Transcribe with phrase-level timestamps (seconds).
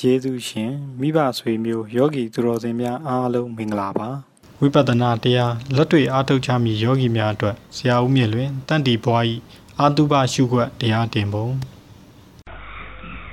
[0.00, 4.08] ယေရှုရှင်မိဘဆွေမျိုးယောဂီသူတော်စင်များအားလုံးမင်္ဂလာပါ
[4.60, 9.34] ဝိပဿနာတရားလက်တွေ့အားထုတ်ချမည်ယောဂီများအတွက်ဆရာဦးမြင့်လွင်တန်တီဘွားဤ
[9.80, 11.46] အာတုပရှုခွက်တရားတင်ပုံ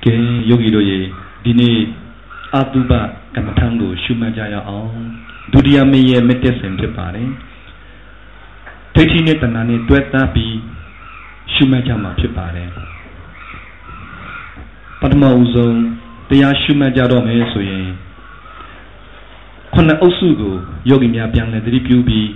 [0.04, 0.14] ကဲ
[0.48, 0.98] ယောဂီတို့ရေ
[1.44, 1.76] ဒီနေ့
[2.54, 2.92] အာတုပ
[3.34, 4.90] ကမ္မထံကိုရှုမှတ်ကြရအောင်
[5.52, 7.28] ဒုတိယမင်းရဲ့မတက်စင်ဖြစ်ပါတယ်
[8.94, 10.54] ဒိဋ္ဌိနဲ့တဏှာနဲ့တွဲသားပြီး
[11.52, 12.70] ရှုမှတ်ကြမှာဖြစ်ပါတယ်
[15.00, 16.03] ပထမဦးဆုံး
[16.34, 17.86] တရားရှုမှတ်ကြတော့မယ်ဆိုရင်
[19.74, 20.54] ခုနှစ်အုပ်စုကို
[20.88, 22.28] ယောဂီများပြန်လည်သတိပြုပြီး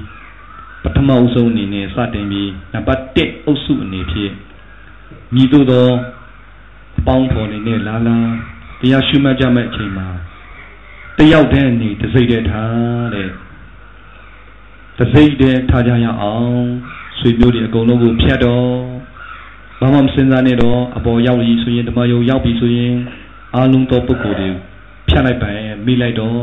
[0.82, 4.32] ပထမဦးဆုံးအနေနဲ့စတင်ပြီးနံပါတ်1အုပ်စုအနေဖြင့်
[5.34, 5.88] မြည်သို့သော
[6.98, 8.16] အပေါင်းဖော်နေနဲ့လာလာ
[8.80, 10.08] တရားရှုမှတ်ကြမယ့်အချိန်မှာ
[11.18, 13.28] တယောက်တည်းအနေတစိမ့်တည်းထားတဲ့
[14.98, 16.60] တစိမ့်တည်းထားကြရအောင်
[17.18, 18.70] ဆွေမျိုးတွေအကုန်လုံးကိုဖြတ်တော့
[19.80, 22.94] ဘာမှမစင်စားနဲ့တော့အပေါ်ရောက်ပြီဆိုရင်ဓမ္မယုံရောက်ပြီဆိုရင်
[23.54, 24.48] အာလုံးသောပုဂ္ဂိုလ်တွေ
[25.08, 26.40] ဖြတ်လိုက်ပါရင်မိလိုက်တော့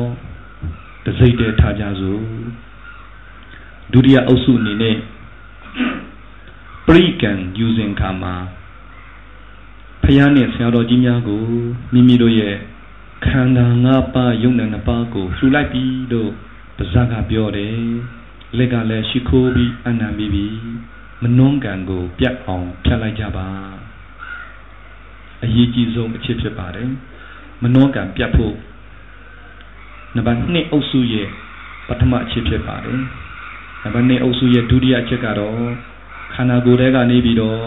[1.05, 2.21] တစိမ့်တည်းထားကြစို့
[3.91, 4.95] ဒုတိယအုပ်စုအနေနဲ့
[6.87, 8.35] ပရိကံယူစဉ်ခါမှာ
[10.03, 11.43] ဖယားနဲ့ဆရာတော်ကြီးများကို
[11.93, 12.55] မိမိတို့ရဲ့
[13.25, 16.31] ခန္ဓာ၅ပါးယုံနာ၅ပါးကိုလှူလိုက်ပြီလို့
[16.77, 17.79] ပါဇက်ကပြောတယ်
[18.57, 20.47] လက်ကလည်းရှိခိုးပြီးအနံပြီးပြီ
[21.21, 23.47] မနှုံးကံကိုပြတ်အောင်ဖြတ်လိုက်ကြပါ
[25.43, 26.89] အရေးကြီးဆုံးအချက်ဖြစ်ပါတယ်
[27.63, 28.55] မနှောကံပြတ်ဖို့
[30.15, 31.27] နံပါတ်2အုပ်စုရဲ့
[31.87, 32.99] ပထမအချက်ဖြစ်ပါတယ်
[33.83, 35.59] နံပါတ်2အုပ်စုရဲ့ဒုတိယအချက်ကတော့
[36.33, 37.61] ခန္ဓာကိုယ်ထဲကနေပြီးတော့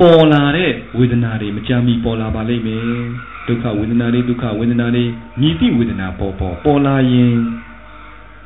[0.00, 2.84] ပေါ်လာတဲ့ဝေဒနာတွေမကြမ်းမီပေါ်လာပါလိမ့်မယ်
[3.46, 5.04] ဒုက္ခဝေဒနာတွေဒုက္ခဝေဒနာတွေ
[5.40, 7.36] ညီတိဝေဒနာပေါ်ပေါ်ပေါ်လာရင်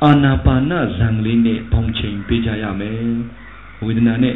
[0.03, 3.03] အာနာပါနဇံလေးနဲ့ပေါင်းချိန်ပေးကြရမယ်
[3.85, 4.35] ဝေဒနာနဲ့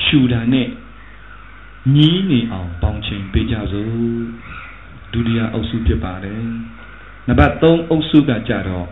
[0.00, 0.66] ရှူတာနဲ့
[1.94, 3.92] ညီးနေအောင်ပေါင်းချိန်ပေးကြစို့
[5.12, 6.42] ဒုတိယအုပ်စုဖြစ်ပါတယ်
[7.28, 8.86] နံပါတ်3အုပ်စုကကြတော့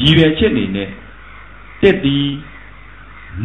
[0.00, 0.90] ရည်ရွယ်ချက်နေနဲ့
[1.82, 2.18] တက်ဒီ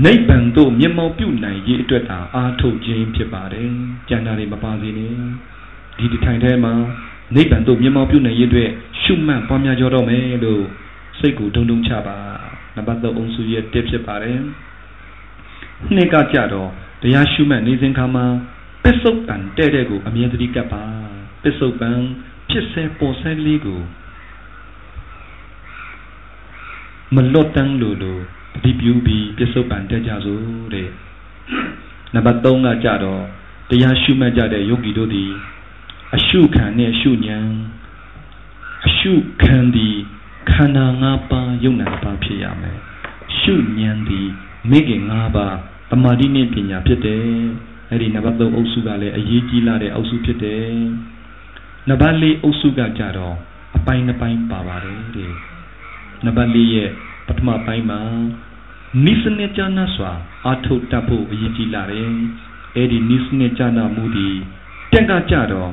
[0.05, 3.69] နိဗ္ဗာန်သို့မျက်မှောက်ပြုနိုင်ရေးအတွက်သာအားထုတ်ခြင်းဖြစ်ပါတယ်
[4.09, 5.13] ကျန်တာတွေမပါစေနဲ့
[5.97, 6.73] ဒီဒီထိုင်ထဲမှာ
[7.35, 8.69] နိဗ္ဗာန်သို့မျက်မှောက်ပြုနိုင်ရေးအတွက်
[9.01, 10.63] ရှုမှတ်ပွားများကြတော့မယ်လို့
[11.19, 12.17] စိတ်ကိုဒုံဒုံချပါ
[12.75, 14.39] နံပါတ်3အုပ်စုရဲ့တက်ဖြစ်ပါတယ်
[15.95, 18.25] နှစ်ကကြတော့ တရားရှုမှတ်နေစဉ်ခါမှာ
[18.83, 20.83] ပစ္စုပန်တဲ့တဲ့ကိုအမြဲတည်းကပ်ပါ
[21.43, 21.97] ပစ္စုပန်
[22.49, 23.81] ဖြစ်စေပေါ်ဆဲလေးကို
[27.15, 28.21] မလွတ်တန်းလို့လို့
[28.53, 30.41] တတိပြုပြီးပစ္စုပန်တဲ့ကြစို့
[30.73, 30.89] တဲ့
[32.13, 33.21] နံပါတ်3ကကြတော့
[33.69, 35.31] တရားရှုမှတ်ကြတဲ့ယောဂီတို့သည်
[36.15, 37.45] အရှုခံနဲ့အရှုဉဏ်
[38.87, 39.11] အရှု
[39.43, 39.95] ခံသည်
[40.51, 42.79] ခန္ဓာ၅ပါးယုံနာ၅ပါးဖြစ်ရမယ်
[43.39, 44.27] ရှုဉဏ်သည်
[44.69, 45.55] မိခင်၅ပါး
[45.91, 47.25] တမာတိနဲ့ပညာဖြစ်တယ်
[47.89, 50.73] အဲ့ဒီနံပါတ်3အုပ်စုကလည်းအရေးကြီးလာတဲ့အုပ်စုဖြစ်တယ်
[51.89, 53.35] နံပါတ်4အုပ်စုကကြတော့
[53.77, 55.33] အပိုင်းတစ်ပိုင်းပါပါတယ်တဲ့
[56.25, 56.89] နံပါတ်4ရဲ့
[57.27, 57.99] ပထမပိုင်းမှာ
[59.05, 60.11] နိစနစ်ကြနာစွာ
[60.45, 62.09] အာထုတ်တတ်ဖို့အရေးကြီးလာတယ်
[62.75, 64.29] အဲ့ဒီနိစနစ်ကြနာမှုဒီ
[64.91, 65.71] တက်ကကြတော့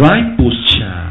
[0.00, 1.04] right posture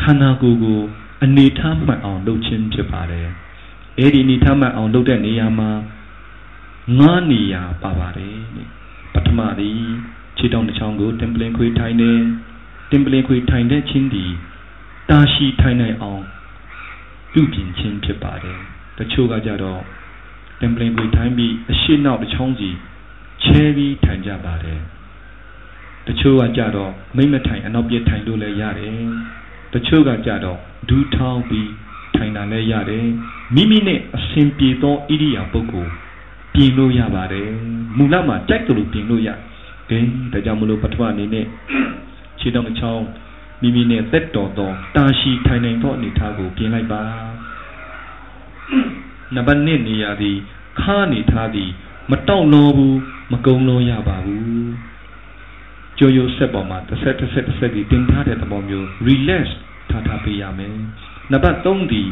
[0.00, 0.80] ခန္ဓာကိုယ်ကို
[1.24, 3.28] အနေထားမှတ်အောင်လုပ်ခြင်းဖြစ်ပါတယ်
[3.98, 5.70] အဲ့ဒီအနေထားမှတ်အောင်လုပ်တဲ့နေရာမှာ
[6.98, 8.38] ငါးနေရာပါပါတယ်
[9.14, 9.80] ပထမသည်
[10.36, 12.18] ခြေတောင်တစ်ချောင်းကိုတင်ပလင်ခွေထိုင်တယ်
[12.90, 14.24] တင်ပလင်ခွေထိုင်တဲ့ချင်းဒီ
[15.10, 16.22] တာရှိထိုင်နိုင်အောင်
[17.32, 18.58] ပြုပြင်ခြင်းဖြစ်ပါတယ်
[18.98, 19.80] တချို့ကကြတော့
[20.60, 22.70] တင်ပလင်ခွေထိုင်ပြီးအရှိနောက်တစ်ချောင်းစီ
[23.44, 24.80] ချဲပြီးထိုင်ကြပါတယ်
[26.06, 28.98] တချို့ကကြတော့မိမထိုင်အနောက်ပြထိုင်လို့လည်းရတယ်
[29.72, 31.70] တချို့ကကြတော့ဒူးထောင်းပြီး
[32.16, 33.08] ထိုင်တာလည်းရတယ်
[33.54, 35.90] မိမိနဲ့အစဉ်ပြေသောဣရိယာပုဂ္ဂိုလ်
[36.54, 37.48] ပြင်လို့ရပါတယ်
[37.96, 39.28] မူလမှာကြိုက်တယ်လို့ပြင်လို့ရ
[39.90, 39.98] ကဲ
[40.32, 41.46] ဒါကြောင့်မလို့ပထမအနေနဲ့
[42.38, 43.04] ခြေတော်ချောင်း
[43.60, 47.02] မိမိနဲ့သက်တော်သောတာရှိထိုင်နိုင်သောအနေထားကိုပြင်လိုက်ပါ
[49.34, 50.36] နံပါတ်1နေရာသည်
[50.80, 51.70] ခါအနေထားသည်
[52.10, 52.98] မတောင့်လောဘူး
[53.32, 54.72] မကုံလို့ရပါဘူး
[55.98, 59.44] ကြိုးရိုးဆက်ပေါ်မှာတစ်ဆက်တစ်ဆက်တစ်ဆက်ဒီတင်ထားတဲ့သဘောမျိုး relax
[59.90, 60.74] ထားထားပေးရမယ်
[61.32, 62.02] နံပါတ်3ဒီ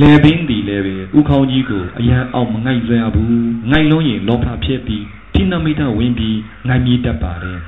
[0.00, 3.40] လေပင်ဒီလည်းပဲဥခေါင်းကြီးကိုအရန်အောင်မငိုက်ရဘူး
[3.70, 6.38] ငိုက်လုံးရင်လောဘဖြစ်ပြီးထိနမိတ်ဝင်ပြီး
[6.68, 7.58] ငိုင်းမြေးတတ်ပါတယ်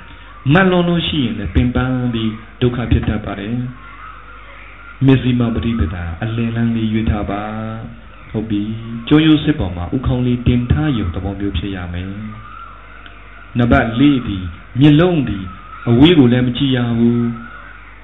[0.53, 3.57] မတ်လွန်လို့ရှိရင်လည်းပင်ပန်းပြီးဒုက္ခဖြစ်တတ်ပါတယ်
[5.07, 7.43] မစ္စည်းမပရိပဒါအလင်းလန်းလေးရွေးထားပါ
[8.31, 8.63] ဟုတ်ပြီ
[9.09, 12.09] ကျိုးရိုးစစ်ပေါ်မှာဥခေါင်းလေးတင်ထားရုံသဘောမျိုးဖြစ်ရမယ်
[13.59, 14.39] နံပါတ်၄ဒီ
[14.79, 15.39] မျက်လုံးဒီ
[15.89, 17.25] အဝေးကိုလည်းမကြည့်ရဘူး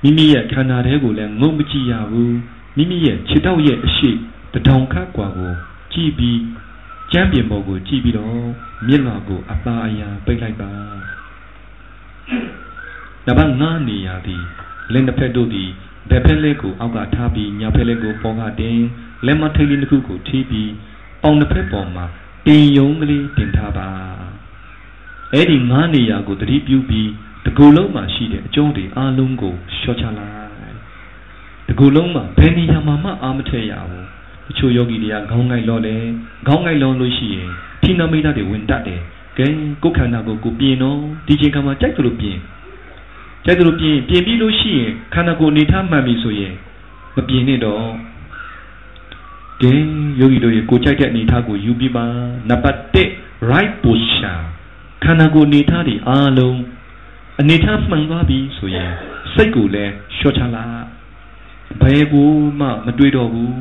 [0.03, 2.35] မိမိရဲ့ခန္ဓာထဲကိုလည်းငုံမကြည့်ရဘူး
[2.78, 4.10] မိမိရဲ့ခြေထောက်ရဲ့အရှိ
[4.54, 5.54] တထောင်ခန့်กว่าကို
[5.94, 6.40] ကြည့်ပြီး
[7.12, 8.46] ကျမ်းပြင်ပေါ်ကိုကြည့်ပြီးတော့
[8.88, 10.72] မျက်နှာကိုအသာအယံပိတ်လိုက်ပါ
[13.26, 14.44] နံပါတ်5နေရာသည်
[14.94, 15.70] လက်တစ်ဖက်တို့သည်
[16.10, 18.80] ဘက်ဖက်လက်ကိုအောက်ကထားပြီးညာဖက်လက်ကိုပေါ်ကတင်
[19.26, 20.72] လက်မထိတ်လေးတစ်ခုကိုထိပြီး
[21.22, 22.06] ပေါင်တစ်ဖက်ပေါ်မှာ
[22.46, 23.88] တင်ယုံကလေးတင်ထားပါ
[25.34, 27.10] အဲ့ဒီ5နေရာကိုတတိပြုပြီး
[27.46, 30.47] တကူလုံးမှာရှိတဲ့အကျုံးတွေအားလုံးကိုလျှော့ချလိုက်
[31.69, 34.07] တကူလုံးမှာဘယ်နေရာမှာမှအာမထည့်ရဘူး
[34.47, 36.03] တချို့ယောဂီတွေကခေါင်းငိုက်လော့တယ်
[36.47, 37.49] ခေါင်းငိုက်လော့လို့ရှိရင်
[37.83, 39.01] ထိနာမိတာတွေဝင်တတ်တယ်
[39.39, 39.47] ကဲ
[39.83, 42.37] ကိုယ်ခန္ဓာကိုကိုပြင်တော့ဒီချိန်ကမှကြိုက်သလိုပြင်
[43.45, 46.55] ကြိုက်သလိုပြင်ပြင်ပြီးလို့ရှိရင်ခန္ဓာကိုယ်အနေထားမှန်ပြီဆိုရင်
[47.17, 47.85] မပြင်နဲ့တော့
[49.63, 49.73] ကဲ
[50.21, 52.05] ယောဂီတို့ရေကိုကြိုက်တဲ့အနေထားကိုယူပြီးပါ
[52.49, 54.43] နံပါတ်1 right posture
[55.05, 56.59] ခန္ဓာကိုယ်အနေထားတွေအားလုံး
[57.41, 58.93] အနေထားမှန်သွားပြီဆိုရင်
[59.33, 60.98] စိတ်ကိုလည်းလျှော့ချလိုက်
[61.81, 62.31] ဘယ်ကို
[62.61, 63.55] မှမတွေးတော့ဘူး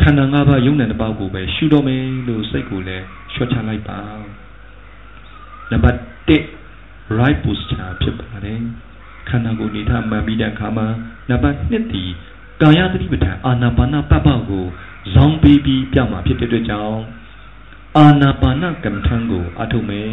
[0.00, 4.00] ခန္ဓာ၅ပါးယုံတဲ့တစ်ပေါက်ကိုပဲရှုတော့မယ်လို့စိတ်ကိုလည်းလျှော့ချလိုက်ပါ
[5.70, 8.60] နံပါတ်1 right posture ဖြစ်ပါတယ်
[9.28, 10.86] ခန္ဓာကိုယ်နေထားမှန်ပြီးတဲ့အခါမှာ
[11.28, 12.04] နံပါတ်2ဒီ
[12.62, 14.64] ကာယသတိပဋ္ဌာန်အာနာပါနပပကို
[15.14, 17.00] ဇောင်းပေးပြီးပြမှာဖြစ်တဲ့အတွက်ကြောင့်
[17.96, 20.12] အာနာပါနကမ္မထံကိုအထုမယ်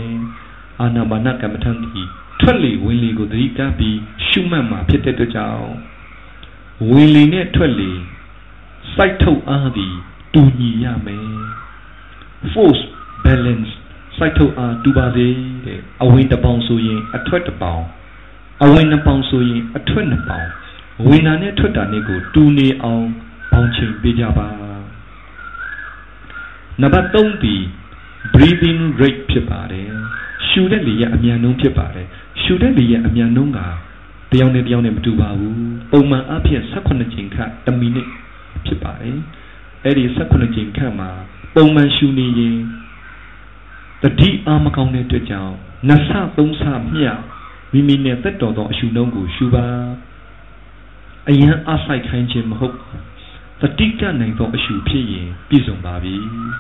[0.82, 2.04] အာနာပါနကမ္မထံဒီ
[2.40, 5.68] ထွက်လေဝင်လေကိုသတိကပ်ပြီးရှုမှတ်မှာဖြစ်တဲ့အတွက်ကြောင့်
[6.90, 7.92] ဝင်လေနဲ့ထွက်လေ
[8.96, 9.96] စိုက်ထုတ်အားသည်
[10.34, 11.28] တူညီရမယ်
[12.52, 12.84] force
[13.26, 13.72] balance
[14.18, 15.28] စိုက်ထုတ်အားတူပါစေ
[15.66, 17.84] တဲ့အဝင်တစ်ပေါင်ဆိုရင်အထွက်တစ်ပေါင်
[18.64, 20.48] အဝင်နှစ်ပေါင်ဆိုရင်အထွက်နှစ်ပေါင်
[21.08, 23.06] ဝင်တာနဲ့ထွက်တာနဲ့ကိုတူနေအောင်
[23.52, 24.48] ပေါင်းချိန်ပေးကြပါ
[26.82, 27.56] နံပါတ်3ဒီ
[28.34, 29.88] breathing rate ဖြစ်ပါတယ်
[30.48, 32.08] ရှူတဲ့လေရဲ့အမြန်နှုန်းဖြစ်ပါတယ်
[32.42, 33.64] ရှူတဲ့လေရဲ့အမြန်နှုန်းကတ
[34.40, 35.58] ယောက်နဲ့တယောက်နဲ့မတူပါဘူး
[35.92, 38.08] ပုံမှန်အဖြစ်18ချိန်ခန့်1မိနစ်
[38.66, 39.18] ဖြစ်ပါတယ်
[39.84, 41.10] အဲ့ဒီ18ချိန်ခန့်မှာ
[41.56, 42.58] ပုံမှန်ရှူနေရင်
[44.02, 45.54] တတိအာမကောင်းတဲ့အတွက်ကြောင့်
[45.88, 47.12] နှစ်ဆသုံးဆမျှ
[47.72, 49.66] မိမိနဲ့သက်တော်သောအရှူနှုံးကိုရှူပါ
[51.30, 52.76] အယံအဆိုင်ခိုင်းခြင်းမဟုတ်
[53.62, 56.16] တတိကနိုင်သောအရှူဖြစ်ရင်ပြည့်စုံပါပြီ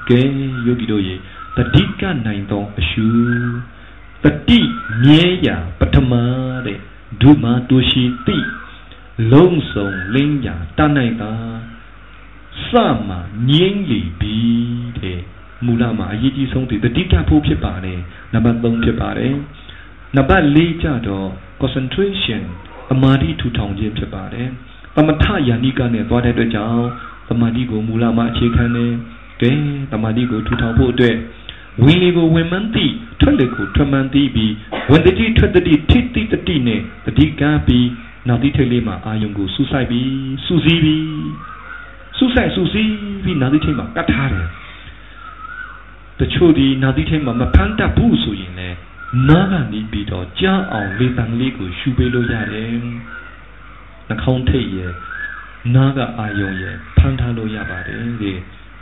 [0.09, 0.21] ကဲ
[0.65, 1.15] ယောဂီတို့ရေ
[1.57, 3.07] တတိကနိုင်သောအရှူ
[4.23, 4.59] တတိ
[5.03, 6.11] မြဲရာပထမ
[6.65, 6.79] တဲ့
[7.21, 8.37] ဒုမာတူရှိတိ
[9.31, 11.31] လုံးစုံလင်းရာတနိုင်တာ
[12.67, 12.71] စ
[13.07, 13.15] မှ
[13.49, 14.37] ငြိမ့်လီပြီ
[14.99, 15.19] တဲ့
[15.65, 17.99] မူလမှာအရေးကြီးဆုံးဒီတတိကဖို့ဖြစ်ပါတယ်
[18.33, 19.33] နံပါတ်3ဖြစ်ပါတယ်
[20.15, 21.27] နံပါတ်4ကြတော့
[21.61, 22.41] concentration
[22.93, 24.47] အမာတိထူထောင်ခြင်းဖြစ်ပါတယ်
[24.95, 26.85] သမထယာနိကနဲ့သွားတဲ့အတွက်ကြောင့်
[27.29, 28.85] သမာဓိကိုမူလမှာအခြေခံနေ
[29.41, 29.51] ကဲ
[29.91, 31.15] သမာဓိကိုထူထောင်ဖို့အတွက်
[31.83, 32.85] ဝင်လေကိုဝင်မှန်းသိ
[33.19, 34.53] ထွက်လေကိုထွက်မှန်းသိပြီး
[34.91, 37.87] ဝင်တတိထွက်တတိထိတိတတိနဲ့တတိကံပြီး
[38.27, 40.09] နောက်တိထိတ်လေးမှာအာယုံကိုစူးစိုက်ပြီး
[40.45, 41.05] စူးစီးပြီး
[42.17, 42.91] စူးစိုက်စူးစီး
[43.23, 44.47] ပြီးနောက်တိထိတ်မှာကတ်ထားတယ်
[46.19, 48.77] တချို့ဒီနောက်တိထိတ်မှာမဖမ်းတတ်ဘူးဆိုရင်လည်း
[49.29, 52.71] နားကနေပြီးတော့ကြားအောင်လေတံလေးကိုရှူပေးလို့ရတယ်
[54.07, 54.93] နှာခေါင်းထိတ်ရဲ့
[55.75, 58.33] နားကအာယုံရဲ့ဖမ်းထားလို့ရပါတယ်ဒီ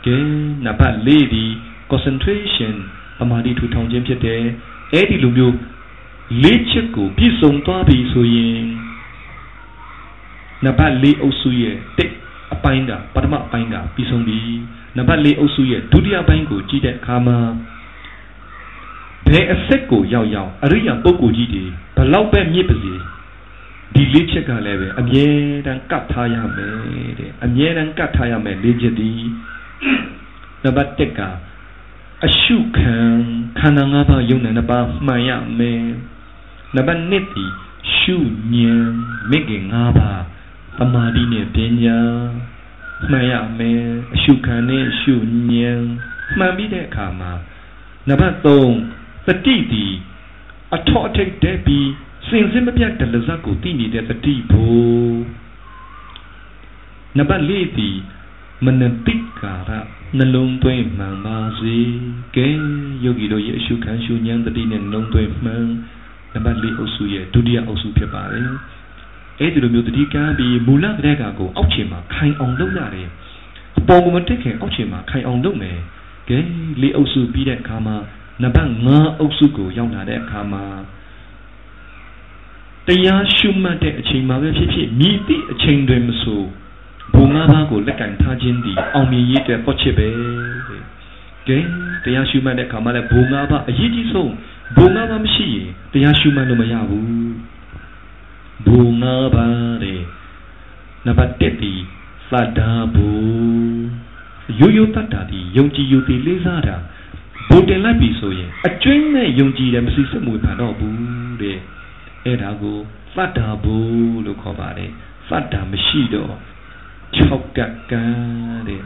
[0.06, 0.16] ကဲ
[0.64, 1.44] နံပါတ်၄ဒီ
[1.90, 2.74] concentration
[3.22, 4.42] အမာဒီထူထောင်ခြင်းဖြစ်တယ်
[4.92, 5.56] အဲ့ဒီလိုမျိုး
[6.42, 8.64] လေးချက်ကိုပြည့်စုံသွားပြီဆိုရင်
[10.64, 12.12] နံပါတ်၄အုပ်စုရဲ့တစ်
[12.54, 14.38] အပိုင်းကပထမအပိုင်းကပြီးဆုံးပြီ
[14.96, 17.38] နံပါတ်၄အုပ်စုရဲ့ဒုတိယပိုင်းကိုကြည့်တဲ့အခါမှာ
[19.28, 21.64] ဘယ်အဆက်ကိုရောက်ရောက်အရိယာပုဂ္ဂိုလ်ကြီးတွေ
[21.96, 22.94] ဘလောက်ပဲမြင့်ပါစေ
[23.94, 25.26] ဒီလေးချက်ကလည်းပဲအမြဲ
[25.66, 26.72] တမ်းကတ်ထားရမယ်
[27.18, 29.10] တဲ့အမြဲတမ်းကတ်ထားရမယ်လေးချက်ဒီ
[30.62, 31.20] နံပါတ်1က
[32.26, 32.96] အရှုခံ
[33.58, 35.84] ခန္ဓာ၅ပါးယုံနာနှစ်ပါးမှန်ရမယ်
[36.74, 37.44] နံပါတ်2ဒီ
[37.96, 38.16] ရှု
[38.52, 38.84] ဉဏ်
[39.30, 40.22] မိခင်၅ပါး
[40.78, 41.98] သမာဓိနဲ့ပညာ
[43.10, 45.14] မှန်ရမယ်အရှုခံနဲ့ရှု
[45.50, 45.80] ဉဏ်
[46.38, 47.32] မှန်ပြီးတဲ့အခါမှာ
[48.08, 49.86] နံပါတ်3တတိဒီ
[50.74, 51.88] အထောအထိတ်တဲ့ပြီး
[52.28, 55.16] စင်စင်မပြတ်တလဇတ်ကိုသိနေတဲ့တတိဖို့
[57.18, 57.90] နံပါတ်4ဒီ
[58.62, 59.70] မနတိကာရ
[60.18, 61.76] နှလုံးသွင်းမှန်ပါစေ
[62.36, 62.48] ကဲ
[63.04, 65.66] ယောဂီတို့ရဲ့အရှုခံရှုဉဏ်တတိနဲ့နှလုံးသွင်းမှန်
[66.32, 68.48] နံပါတ်4အုပ်စုရဲ့ဒုတိယအုပ်စုဖြစ်ပါတယ်
[69.40, 73.08] အဲ့ဒီလိုမျိုးတတိကံပြီးမူလကတဲ့ကကိုအောက်ခြေမှာခိုင်အောင်လုပ်ရတယ်
[73.78, 75.78] အပေါ်ကမတက်ခင်အောက်ခြေမှာခိုင်အောင်လုပ်မယ်
[76.28, 76.38] ကဲ
[76.80, 77.96] လေးအုပ်စုပြီးတဲ့အခါမှာ
[78.42, 80.64] နံပါတ်5အုပ်စုကိုရောက်လာတဲ့အခါမှာ
[82.86, 86.42] တရားရှုမှတ်တဲ့အချိန်မှာပဲဖြစ်ဖြစ်မြည်သည့်အချိန်တွင်မဆို
[87.14, 90.08] ဘုံငါးပါးကိုလက်ကင်ထားခြင်းသည်အောင်မြင်ရေးတဲ့ပေါ့ချစ်ပဲ
[91.48, 91.58] ကဲ
[92.04, 94.32] တရားရှုမှတ်တဲ့အခါမှာလည်းဘုံငါးပါးအရေးကြီးဆုံး
[94.76, 97.08] ဘုံငါးပါးမရှိရင်တရားရှုမှတ်လို့မရဘူး
[98.66, 100.00] ဘုံငါးပါးတဲ့
[101.06, 101.72] နံပါတ်1ဒီ
[102.30, 103.08] သတ္တာဘူ
[104.60, 106.76] ရိုးရိုးတတ်တာဒီယုံကြည်ယုံသိလေးစားတာ
[107.50, 111.60] ဘုံတင်လိုက်ပြီဆိုရင်အကျွင်းနဲ့ယုံကြည်တယ်မစီစစ်မှုဖန်တော့ဘူးတဲ့က
[112.24, 112.78] အဲ့ဒါကို
[113.14, 113.76] သတ္တာဘူ
[114.26, 114.90] လို့ခေါ်ပါတယ်
[115.28, 116.34] သတ္တာမရှိတော့
[117.18, 118.02] 6ကပ်ကံ
[118.68, 118.82] တဲ့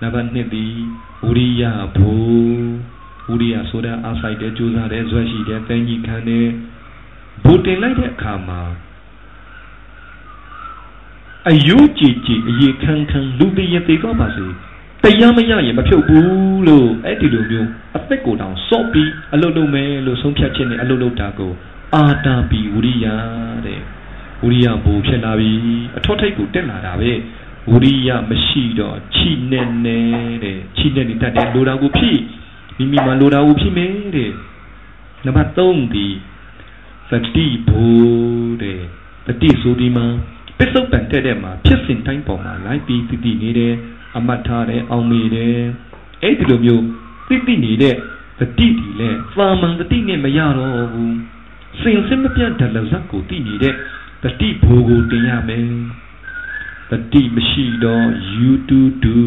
[0.00, 0.66] နံပါတ်1ဒီ
[1.26, 1.62] ဝိရိယ
[1.96, 2.12] ဘူ
[3.28, 6.46] ဝိရိယဆိုတာအားဆိုင်တဲ့ကြိုးစားတဲ့ဇွဲရှိတဲ့တန်ကြီးခံတဲ့
[7.44, 8.60] ဘူတင်လိုက်တဲ့အခါမှာ
[11.48, 14.46] အယုကြည်ကြည်အေခန်းခန်းလူတည်ရသေးကောပါစေ
[15.02, 21.52] တရားမရရင်မဖြုတ်ဘူးလို့အဲ့ဒီလိုမျိုးအသက်ကိုတောင်စော့ပြီးအလုတ်လုံးမယ်လို့ဆုံးဖြတ်ခြင်းနဲ့အလုတ်လုံးတာကို
[21.94, 23.06] အာတာပီဝိရိယ
[23.66, 23.80] တဲ့
[24.42, 25.52] ဝိရိယဘူဖြစ်လာပြီ
[25.96, 27.12] အထောထိတ်ကိုတက်လာတာပဲ
[27.70, 32.18] ဝိရိယမရှိတော့ခြိနဲ့နဲ့တဲ့ခြိနဲ့နေတတ်တယ်လိုတာကိုဖြစ်
[32.78, 34.32] မိမိမှာလိုတာကိုဖြစ်မယ်တဲ့
[35.26, 36.06] နံပါတ်3ဒီ
[37.10, 37.84] သတိဘူ
[38.62, 38.80] တဲ့
[39.26, 40.06] သတိဆိုဒီမှာ
[40.58, 43.74] ပစ္စုပန်တဲ့တဲ့မှာဖြစ်စဉ်တိုင်းပေါ်မှာလိုက်ပြီးတည်တည်နေတယ်
[44.16, 45.58] အမတ်ထားတယ်အောင်မေတယ်
[46.22, 46.84] အဲ့ဒီလိုမျိုး
[47.28, 47.94] တည်တည်နေတဲ့
[48.38, 51.16] သတိဒီလဲသာမန်သတိနဲ့မရတော့ဘူး
[51.80, 53.74] စင်စစ်မပြတ်ဒလဇတ်ကိုတည်နေတဲ့
[54.22, 55.68] တတိဘူကိုတင်ရမယ်
[56.90, 59.18] တတိမရှိတော့ you to do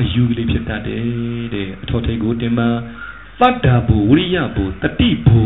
[0.00, 1.04] အယူကလေးဖြစ်တတ်တယ်
[1.54, 2.68] တဲ့အထောထိတ်ကိုတင်မှာ
[3.40, 5.40] သတ္တာဘူဝိရိယဘူတတိဘူ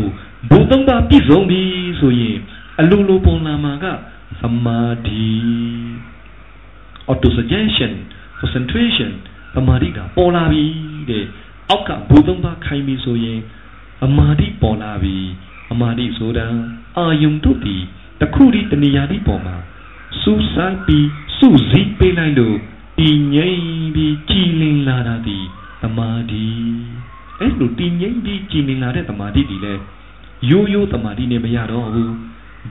[0.49, 1.61] ဘူသုံးပါးပြည့်စုံပြီ
[1.99, 2.37] ဆိုရင်
[2.79, 3.85] အလိုလိုပုံလာမှာက
[4.41, 5.31] သမာဓိ
[7.11, 7.91] auto suggestion
[8.39, 9.11] concentration
[9.55, 10.63] သမာဓိကပေါ်လာပြီ
[11.09, 11.23] တဲ့
[11.69, 13.39] အောက်ကဘူသုံးပါးခိုင်းပြီဆိုရင်
[14.05, 15.17] အမာဓိပေါ်လာပြီ
[15.71, 16.47] အမာတိဆိုတာ
[16.97, 17.83] အာယုံတို့သည်
[18.21, 19.55] တခုဒီတဏှာဒီပေါ်မှာ
[20.21, 22.57] စူးစိုက်ပြီးစုစည်းပေးလိုက်လို့
[22.99, 23.63] တည်ငြိမ်
[23.95, 25.39] ပြီးကြည်လင်လာတာဒီ
[25.81, 26.47] သမာဓိ
[27.39, 29.73] အဲ့လိုတည်ငြိမ်ပြီးကြည်လင်လာတဲ့သမာဓိဒီလဲ
[30.49, 32.15] ရိုးရိုးသမာဓိနဲ့မရတော့ဘူး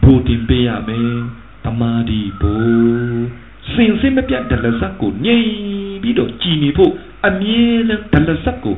[0.02, 1.12] ဘိုးတင်ပေးရမယ်
[1.64, 3.26] သမာဓိဘိုး
[3.72, 5.50] စင်စစ်မပြတ်ဒလဇတ်ကိုငြိမ်
[6.02, 6.92] ပြီးတော့ကြည်နေဖို့
[7.26, 7.62] အမြဲ
[8.12, 8.76] တမ်းဒလဇတ်ကို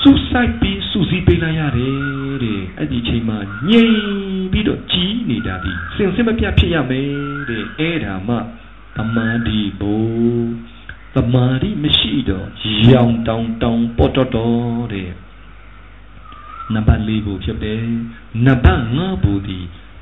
[0.00, 7.08] စူးစိုက်ပြီးစူးစီးပေးလိုက်ရတယ်တဲ့အဲ့ဒီချိန်မှာငြိမ် ပြီးတော့ကြီးနေတာဒီစင်စစ်မပြတ်ဖြစ်ရမယ်
[7.48, 8.36] တဲ့အဲ့ဒါမှ
[8.96, 10.46] သမာဓိဘို့
[11.14, 12.46] သမာဓိမရှိတော့
[12.90, 15.10] ရောင်တောင်တောင်ပေါ်တော်တော်တဲ့
[16.74, 17.82] နံပါတ်၄ဘို့ဖြစ်တယ်
[18.46, 19.58] နံပါတ်၅ဘို့ဒီ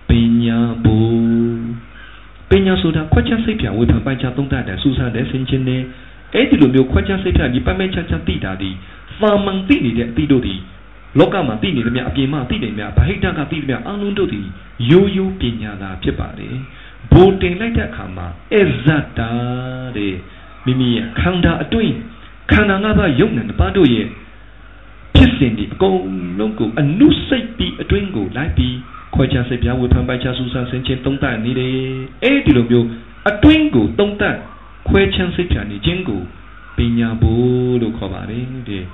[0.08, 0.10] ပ
[0.42, 1.56] ညာဘို့
[2.50, 5.82] ပညာဆိုတာခွက်ချက်စိတ်ပြဝေဖန်ပိုင်ချသုံးတတ်တယ်စူးစမ်းတယ်ဆင်ခြင်တယ်
[6.34, 8.70] အဲ့ဒီလိုမျိုးခွက်ချက်စိတ်ပြဒီပတ်မဲချာချာသိတာဒီ
[9.20, 10.54] သာမန်သိနေတဲ့အတိတို့ဒီ
[11.18, 14.40] လောကမှာသိနေသမျှအပြင်မှာသိနေသမျှဗဟိတကသိသမျှအလုံးတို့ဒီ
[14.90, 16.56] ရိုးရိုးပညာသာဖြစ်ပါတယ်
[17.12, 19.30] ဘိုးတင်လိုက်တဲ့အခါမှာအဇတ္တာ
[19.96, 20.14] တဲ့
[20.66, 21.94] မိမိရဲ့ခန္ဓာအတွင်း
[22.52, 24.06] ခန္ဓာငါးပါးယုံနဲ့ပါတို့ရဲ့
[25.14, 25.98] ဖြစ်စဉ်ဒီအကုန်
[26.38, 28.76] လုံးကိုအနုစိတ်ပြီးအတွင်းကိုလိုက်ပြီး
[29.14, 31.74] ခွဲခြားစိတ်ပြားဝေဖန်ပိုက်ခြားစူးစမ်းဆင်ခြင်သုံးသပ်နေတယ်
[32.22, 32.86] အဲ့ဒီလိုမျိုး
[33.28, 34.36] အတွင်းကိုသုံးသပ်
[34.88, 36.22] ခွဲခြားစိတ်ပြားနေခြင်းကို
[36.76, 38.84] ပညာဘိုးလို့ခေါ်ပါတယ်တဲ့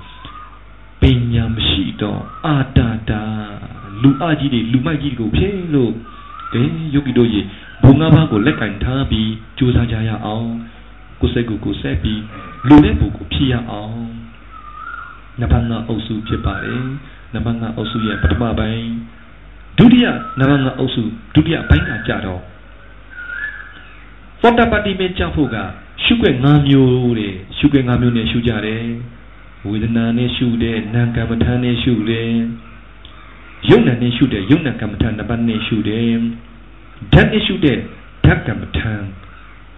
[1.03, 3.23] ပညာမရှိတော့အာတာတာ
[4.01, 5.93] လူအကြီးတွေလူမိုက်ကြီးကိုဖြင်းလို့
[6.53, 7.41] ကဲယောဂီတို့ရေ
[7.83, 10.49] ဘုံငါးပါးကိုလက်ကင်ထားပြီးကြိုးစားကြရအောင်
[11.19, 12.21] ကိုယ်စိတ်ကိုကိုယ်ဆက်ပြီး
[12.67, 13.97] လူတဲ့ပုံကိုဖြည့်ရအောင်
[15.41, 16.83] နဘာငါအုပ်စုဖြစ်ပါတယ်
[17.35, 18.87] နဘာငါအုပ်စုရဲ့ပထမပိုင်း
[19.77, 20.05] ဒုတိယ
[20.39, 22.41] နဘာငါအုပ်စုဒုတိယပိုင်းကကြတော့
[24.41, 25.57] သောတပတိမေကြောက်ဖို့က
[26.03, 28.87] ရှုွက်၅မျိုးတဲ့ရှုွက်၅မျိုးနဲ့ရှုကြတယ်
[29.69, 32.31] ဝေဒနာနဲ့ရှုတယ်နာကမ္မထာနဲ့ရှုတယ်
[33.69, 36.17] ယုံနာနဲ့ရှုတယ်ယုံနာကမ္မထာနံပါတ်နဲ့ရှုတယ်
[37.13, 37.77] ဓာတ်နဲ့ရှုတဲ့
[38.25, 38.91] ဓာတ်ကမ္မထာ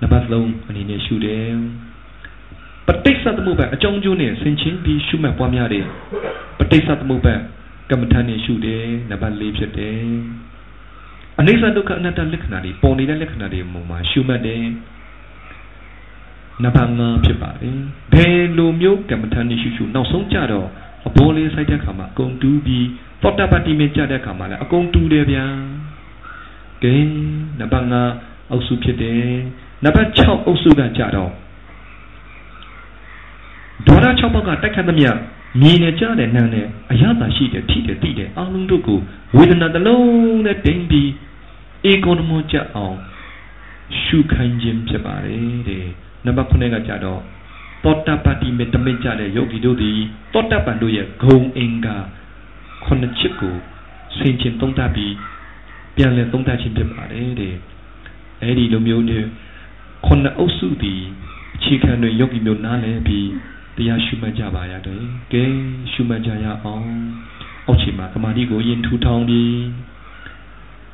[0.01, 1.53] နံပါတ်3အနေနဲ့ရှုတယ်
[2.87, 5.85] ပဋိစ္စသမုပ္ပါအကြောင်းကျိုးနဲ့ဆင်ချင်းပြီးရှုမှတ်ပွားများတယ်
[6.59, 7.35] ပဋိစ္စသမုပ္ပါ
[7.89, 10.05] ကမ္မထာနဲ့ရှုတယ်နံပါတ်4ဖြစ်တယ်
[11.39, 14.61] အနိစ္စဒုက္ခအနတ္တလက္ခဏာတွေပေါ်နေတဲ့လက္ခဏာတွေမှာရှုမှတ်တယ်
[16.63, 17.79] နဘာငါဖြစ်ပါတယ်
[18.13, 20.67] ဘယ်လိုမျိုးကမ္မထာနေရှုရှုနောက်ဆုံးကြတော့
[21.07, 22.87] အဘောလေးစိုက်တဲ့ခါမှာအကုန်တူးပြီး
[23.21, 25.45] သောတပတ္တိမေကြတဲ့ခါမှာလည်းအကုန်တူးတယ်ဗျာ
[26.83, 26.95] ကဲ
[27.59, 28.01] နဘာငါ
[28.51, 29.29] အုပ်စုဖြစ်တယ်
[29.83, 31.31] နံပါတ်6အုပ်စုကကြတော့
[33.87, 35.09] ဒေါရ6ဘက်ကတိုက်ခတ်သမျှ
[35.61, 38.99] မြင်နေကြတဲ့နာနဲ့အရသာရှိတယ်ထိတယ်တိတယ်အလုံးတို့ကို
[39.35, 41.09] ဝေဒနာတစ်လုံးနဲ့တင်ပြီး
[41.89, 42.97] ဧကုဏမောကြအောင်
[44.01, 45.87] ရှုခိုင်းခြင်းဖြစ်ပါတယ်တဲ့
[46.25, 47.21] နံပါတ်9ကကြတော့
[47.83, 49.99] သောတပတ္တိမေတမိတ်ကြတဲ့ယောဂီတို့သည်
[50.33, 51.95] သောတပန်တို့ရဲ့ဂုံအင်္ဂါ
[52.83, 53.55] ခုနှစ်ချက်ကို
[54.17, 55.13] ဆင်ခြင်သုံးသပ်ပြီး
[55.95, 57.55] ပြန်လည်သုံးသပ်ခြင်းဖြစ်ပါတယ်တဲ့
[58.41, 59.23] အဲဒီလိုမျိုးနဲ့
[60.05, 61.01] ခုနှစ်အုပ်စုသည်
[61.55, 63.29] အခြေခံတွေယောဂီမျိုးနားလည်ပြီး
[63.77, 65.01] တရားရှုမှတ်ကြပါရတယ်
[65.33, 65.43] ကဲ
[65.91, 66.87] ရှုမှတ်ကြရအောင်
[67.67, 69.57] အောက်ခြေမှာသမာဓိကိုရင်ထူထောင်ပြီး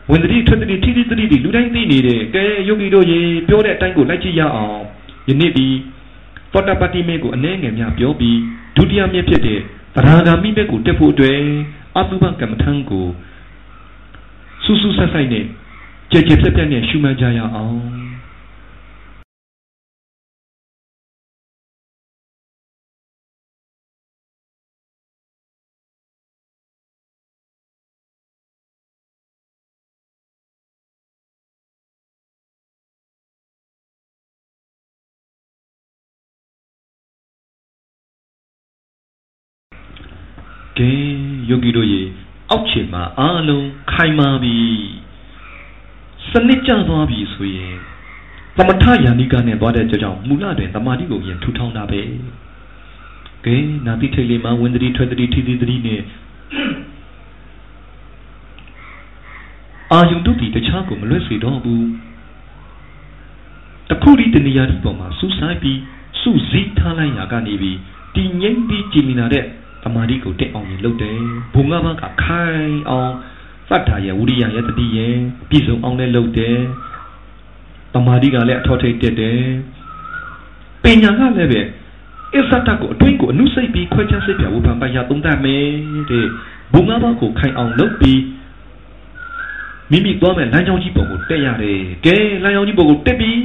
[0.09, 4.81] ဝင်တတိထွက်တတိထိတိတတိလူတိုင်းသိနေတယ်ကဲယောဂီတို့ရေပြောတဲ့အတိုင်းကိုလိုက်ကြည့်ရအောင်
[5.31, 5.67] ယနေ့ဒီ
[6.53, 8.37] သောတပတ္တိမေကိုအနည်းငယ်များပြောပြီး
[8.75, 9.59] ဒုတိယမြစ်ဖြစ်တဲ့
[9.95, 11.39] သရဂါမိမေကိုတက်ဖို့အတွက်
[11.97, 15.45] အတုပကမ္မထံကိုူးစူးဆက်ဆိုင်နဲ့
[16.11, 17.75] ကြဲကြဲပြက်ပြက်နဲ့ရှုမှတ်ကြရအောင်
[40.77, 40.91] ကဲ
[41.49, 42.01] ယောဂီတို့ရေ
[42.49, 44.57] အောက်ခြေမှာအားလုံးခိုင်မာပြီ
[46.31, 47.75] စနစ်ကျသွားပြီဆိုရင်
[48.57, 52.01] သမထယာနိကနဲ့သွားတဲ့ကြောင့်မူလတွင်တမာတိကိုရင်ထူထောင်တာပဲ
[53.45, 56.01] ကဲနာတိထိတ်လေးမှာဝင်တတိထွက်တတိထိတိတတိနဲ့
[59.91, 61.87] အာယုန်တို့ဒီတခြားကိုမလွတ်စေတော့ဘူး
[63.89, 65.79] တခုဒီတနေရာဒီပေါ်မှာစူးဆိုင်ပြီး
[66.21, 67.77] စူးစည်းထားလိုက်ရကနေပြီး
[68.15, 69.45] တည်ငြိမ်ပြီးကြည်လင်လာတဲ့
[69.83, 71.19] တမာတိကိုတက်အောင်ရင်လုပ်တယ်
[71.53, 73.11] ဘုံငါးပါးကခိုင်အောင်
[73.69, 75.15] သတ္တာရဲ့ဝိရိယရဲ့တတိရဲ့
[75.49, 76.57] ပြည့်စုံအောင်လည်းလုပ်တယ်
[77.93, 79.41] တမာတိကလည်းအထောထိတ်တက်တယ်
[80.83, 81.61] ပညာကလည်းပဲ
[82.35, 85.65] အစ္ဆတကိုအတွင်းကိုအနုစိတ်ပြီးခွဲခြားစိတ်ပြဝပံပယသုံးတတ်မယ်
[86.09, 86.25] တဲ့
[86.73, 88.21] ဘုံငါးပါးကိုခိုင်အောင်လုပ်ပြီး
[89.91, 93.37] မိမိသွားမဲ့လမ်းကြောင်းကြီးပုံကိုတက်ရတယ်ကဲလမ်းကြောင်းကြီးပုံကိုတက်ပြီး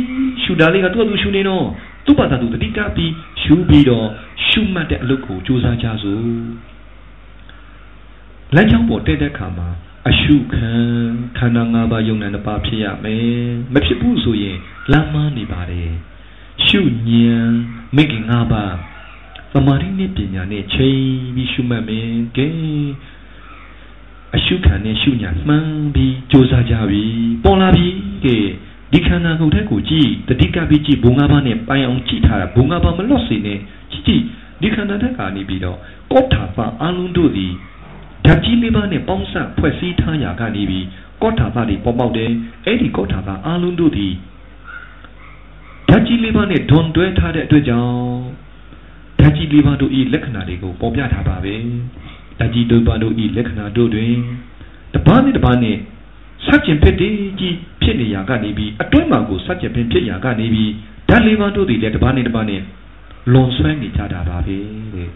[0.43, 1.67] ရှူတာလေးကသူ့အတူရှူနေတော့
[2.07, 4.07] သူ့ဘာသာသူတတိကပြီးရှုပြီးတော့
[4.47, 6.27] ရှုမှတ်တဲ့အလုပ်ကိုကြိုးစားကြစို့
[8.55, 9.69] လမ်းကြောင်းပေါ်တက်တဲ့ခါမှာ
[10.09, 10.71] အရှုခံ
[11.39, 14.59] ခန္ဓာ၅ပါးယုံနာတစ်ပါးဖြစ်ရမယ်မဖြစ်ဘူးဆိုရင်
[14.93, 15.93] လမ်းမနေပါတယ်
[16.67, 17.47] ရှုဉဏ်
[17.97, 18.75] မိခင်၅ပါး
[19.53, 21.01] သမာဓိနဲ့ပညာနဲ့ချိန်
[21.35, 22.49] ပြီးရှုမှတ်မယ်ကဲ
[24.37, 27.05] အရှုခံနဲ့ရှုညာမှန်းပြီးကြိုးစားကြပြီ
[27.45, 27.87] ပေါ်လာပြီ
[28.25, 28.37] ကဲ
[28.93, 33.59] ဒီခန္ဓာကိုယ်ထက်ကိုကြည့်တတိကပိကြည့်ဘုံငါးပါးနဲ့ပိုင်အောင်ကြည့်ထားတာဘုံငါးပါးမလွတ်စေနဲ့
[33.91, 34.23] ကြည့်ကြည့်
[34.61, 35.79] ဒီခန္ဓာထက်ကနေပြီးတော့
[36.13, 37.53] ကောထာပအလုံးတို့သည်
[38.25, 40.85] ဓာတ်ကြီးလေးပါးနဲ့ပေါင်းစပ်ဖွဲ့စည်းထားရာကနေပြီး
[41.23, 42.31] ကောထာပတွေပေါ်ပေါက်တယ်
[42.65, 44.13] အဲ့ဒီကောထာပအလုံးတို့သည်
[45.89, 47.97] ဓာတ်ကြီးလေးပါးနဲ့ဒွန်တွဲထားတဲ့အတွက်ကြောင့်
[49.21, 51.55] ဓာတ်ကြီးလေးပါးတို့ဤလက္ခဏာတွေကိုပေါ်ပြထားပါပဲ
[52.39, 54.15] ဓာတ်ကြီးတို့ပါတို့ဤလက္ခဏာတို့တွင်
[54.95, 55.77] တပားနဲ့တပားနဲ့
[56.47, 60.71] စัจကျင်ဖြစ်တည်ကြီးဖြစ်နေရာကနေပြီးအတွင်းမှာကိုစัจကျင်ဖြစ်ရာကနေပြီး
[61.09, 62.61] ဓာတ်လေးပါးတို့သည်လည်းတပားနဲ့တပားနဲ့
[63.33, 64.57] လွန်ဆွဲနေကြတာပါပဲ
[64.95, 65.11] တဲ့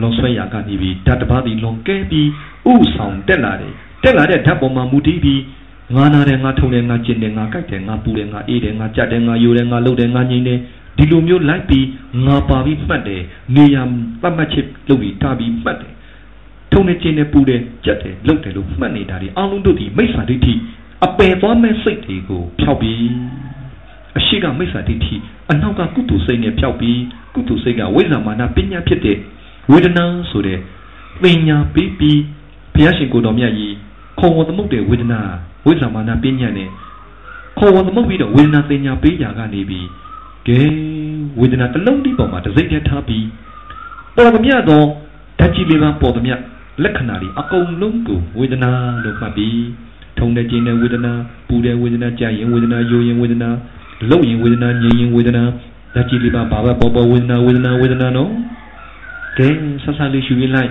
[0.00, 2.28] လွန်ဆွဲရာကနေပြီးဓာတ်တပားသည်လွန်ကဲပြီး
[2.72, 5.40] ဥဆောင်တက်လာတယ်တက်လာတဲ့ဓာတ်ပေါ်မှာမူတည်ပြီး
[5.94, 10.58] ငါနာတယ်ငါထုံတယ်ငါကျင်တယ်ငါကြိုက်တယ်ငါပူတယ်ငါအေးတယ်ငါကြက်တယ်ငါယိုတယ်ငါလှုပ်တယ်ငါငြိမ်တယ်
[10.96, 11.86] ဒီလိုမျိုးလိုက်ပြီး
[12.26, 13.22] ငါပါပြီးမှတ်တယ်
[13.54, 13.76] နေရ
[14.22, 15.92] သတ်မှတ်ချက်လုပ်ပြီးထားပြီးမှတ်တယ်
[16.72, 20.54] ထုံနေခြင်းနဲ့ပူတယ်ကြက်တယ်လှုပ်တယ်လို့မှတ်နေတာဒီအလုံးတို့ဒီမိစ္ဆာဒိဋ္ဌိ
[21.06, 23.08] အပယ်သွားမဲ့စိတ်တွေကိုဖျောက်ပြီး
[24.18, 25.14] အရှိကမိစ္ဆာဒိဋ္ဌိ
[25.50, 27.00] အနောက်ကကုသိုလ်စိတ်နဲ့ဖျောက်ပြီး
[27.34, 29.18] ကုသိုလ်စိတ်ကဝိဇ္ဇာမာနပညာဖြစ်တဲ့
[29.70, 30.58] ဝေဒနာဆိုတဲ့
[31.22, 32.20] ပညာပြီးပြီး
[32.74, 33.74] ဘုရားရှင်ကိုတော်မြတ်ကြီး
[34.18, 35.20] ခုံဝသမုတ်တဲ့ဝေဒနာ
[35.66, 36.68] ဝိဇ္ဇာမာနပညာနဲ့
[37.58, 39.86] ခုံဝသမုတ်ပြီးတော့ဝေဒနာပညာပေးရာကနေပြီး
[40.48, 40.60] ကဲ
[41.40, 43.26] ဝေဒနာတစ်လုံးဒီပေါ်မှာတစ်စိတ်တည်းထားပြီး
[44.16, 44.82] ပေါ်သမျှသော
[45.38, 46.34] ဓာတ်ကြီးလေးပါပေါ်သမျှ
[46.82, 48.70] လက္ခဏာတွေအကုန်လုံးကိုဝေဒနာ
[49.04, 49.66] လို့မှတ်ပြီး
[50.18, 51.12] ထုံတဲ့ခြင်းတဲ့ဝေဒနာ
[51.48, 53.50] ပူတဲ့ဝေဒနာကြာရင်ဝေဒနာယိုရင်ဝေဒနာ
[54.08, 55.42] လှုပ်ရင်ဝေဒနာငြိမ်ရင်ဝေဒနာ
[55.94, 58.30] ဓာတ်ကြီးလေးပါဘာပဲပေါ်ပေါ်ဝေဒနာဝေဒနာဝေဒနာနော်
[59.38, 59.48] ကဲ
[59.82, 60.70] ဆက်ဆက်လေးရှူရလိုက်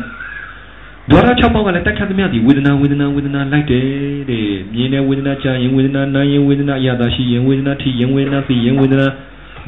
[1.10, 3.86] ဒွါရ6ပေါက်ကလည်းတိုက်ခတ်သမျှဒီဝေဒနာဝေဒနာဝေဒနာလိုက်တယ်
[4.30, 9.08] တဲ့မြင်တဲ့ဝေဒနာကြာရင်ဝေဒနာနာရင်ဝေဒနာအရသာရှိရင်ဝေဒနာထိရင်ဝေဒနာသိရင်ဝေဒနာ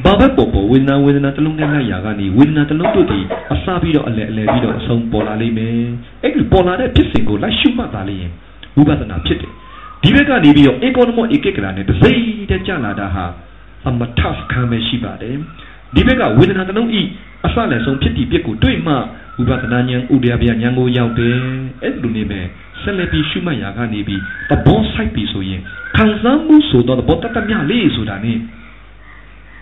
[0.04, 3.20] ဘာပဲပေါ်ပေါ်ဝေဒနာဝေဒနာတစ်လုံးနဲ့လိုက်ရာကနေဝေဒနာတစ်လုံးတို့ဒီ
[3.52, 5.82] အစပြီးတော့အလဲအလဲပြီးတော့အဆုံးပေါ်လာလိမ့်မယ်
[6.22, 8.32] အဲ့ဒီပေါ်လာတဲ့ဖြစ်စဉ်ကိုလိုက်ရှုမှတ်ပါလိမ့်ရင်
[8.76, 9.52] ဝိပဿနာဖြစ်တယ်
[10.02, 13.24] ဒီဘက်ကနေပြီးတော့ဧကောနမောဧကိကရာနဲ့တစိမ့်တဲ့ကြာလာတာဟာ
[13.88, 15.36] အမထဖခံပဲရှိပါတယ်
[15.94, 17.02] ဒီဘက်ကဝေဒနာတစ်လုံးဤ
[17.46, 18.94] အစလည်းဆုံးဖြစ်တည်ပြစ်ကိုတွေ့မှ
[19.38, 21.36] ဝိပဿနာဉာဏ်ဥဒယဗျာဉာဏ်ကိုရောက်တယ်
[21.82, 22.46] အဲ့လိုနေမယ်
[22.82, 25.60] ဆက်လက်ပြီးရှုမှတ်ရာကနေပြီးသဘောဆိုင်ပြီဆိုရင်
[25.96, 28.32] ခံစားမှုဆိုတော့သဘောတတ်တမျှလေးဆိုတာ ਨੇ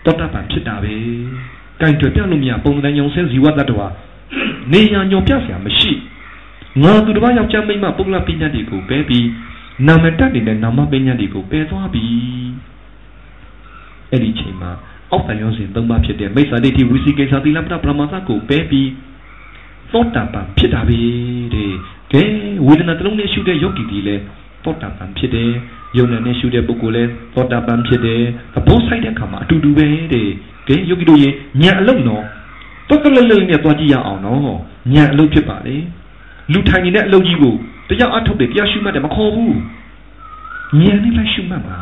[0.09, 0.95] တောတပံဖြစ်တာပဲ
[1.81, 3.87] ကင်တွေ့ပြလို့မရပုံစံညုံစင်းဇီဝတ္တဝါ
[4.71, 5.91] နေညာညောပြဆရာမရှိ
[6.83, 9.27] ငါသူတစ်ပါးယောက်ျားမိန်းမပုဂ္ဂလပညာတွေကိုပဲပြီး
[9.87, 12.05] နာမတတ်နေတဲ့နာမပညာတွေကိုပယ်သွားပြီ
[14.11, 14.71] အဲ့ဒီချိန်မှာ
[15.11, 18.89] အောက်တန်ရောစဉ်သုံးပါဖြစ်တဲ့မိစ္ဆာဒိဋ္ဌိဝိသိကိစ္စသီလပဒပရမသကိုပဲပြီး
[19.91, 20.99] သောတာပန်ဖြစ်တာပဲ
[21.53, 21.73] တဲ့
[22.13, 22.23] ကဲ
[22.67, 24.15] ဝေဒနာတစ်လုံးနဲ့ရှုတဲ့ယောဂီဒီလဲ
[24.63, 25.51] သောတာပန်ဖြစ်တယ်
[25.97, 28.21] ယုံနဲ့နဲ့ရှုတဲ့ပုဂ္ဂိုလ်လဲသောတာပန်ဖြစ်တယ်
[28.53, 30.27] သဘောဆိုင်တဲ့အခါမှာအတူတူပဲတဲ့
[30.67, 31.29] ကဲယောဂီတို့ရေ
[31.61, 32.23] ညံအလုံးတော့
[32.89, 34.59] တော့ကလေးလေးနဲ့သွားကြည့်ရအောင်နော်
[34.93, 35.75] ညံအလုံးဖြစ်ပါလေ
[36.51, 37.53] လူထိုင်နေတဲ့အလုံးကြီးကို
[37.89, 39.57] တရားအထုတ်တယ်တရားရှုမှတ်တယ်မခေါ်ဘူး
[40.79, 41.77] ညံနဲ့လိုက်ရှုမှတ်ပါ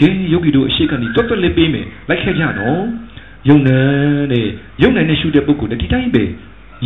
[0.00, 2.82] ကဲယောဂီတို့အရှိကနေတွတ်တွတ်လေးပေးမယ်လိုက်ခဲ့ကြနော်
[3.48, 3.84] ယုံနဲ့
[4.32, 4.46] တဲ့
[4.82, 6.24] ယုံနဲ့နဲ့ရှုတဲ့ပုဂ္ဂိုလ်လည်းဒီတိုင်းပဲ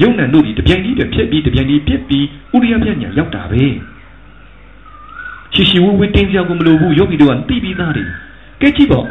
[0.02, 3.64] ယုံနဲ့တို့ဒီတပြိုင်တည်းဖြစ်ပြီးတပြိုင်တည်းဖြစ်ပြီးဥရိယပြညာရောက်တာပဲ
[5.54, 8.08] ရှိရှိဝဝတင်းစရာကိုမလိုဘူးယောဂီတို့ကသိပြီးသားတယ်
[8.60, 9.08] ကဲကြည့်ပါဦး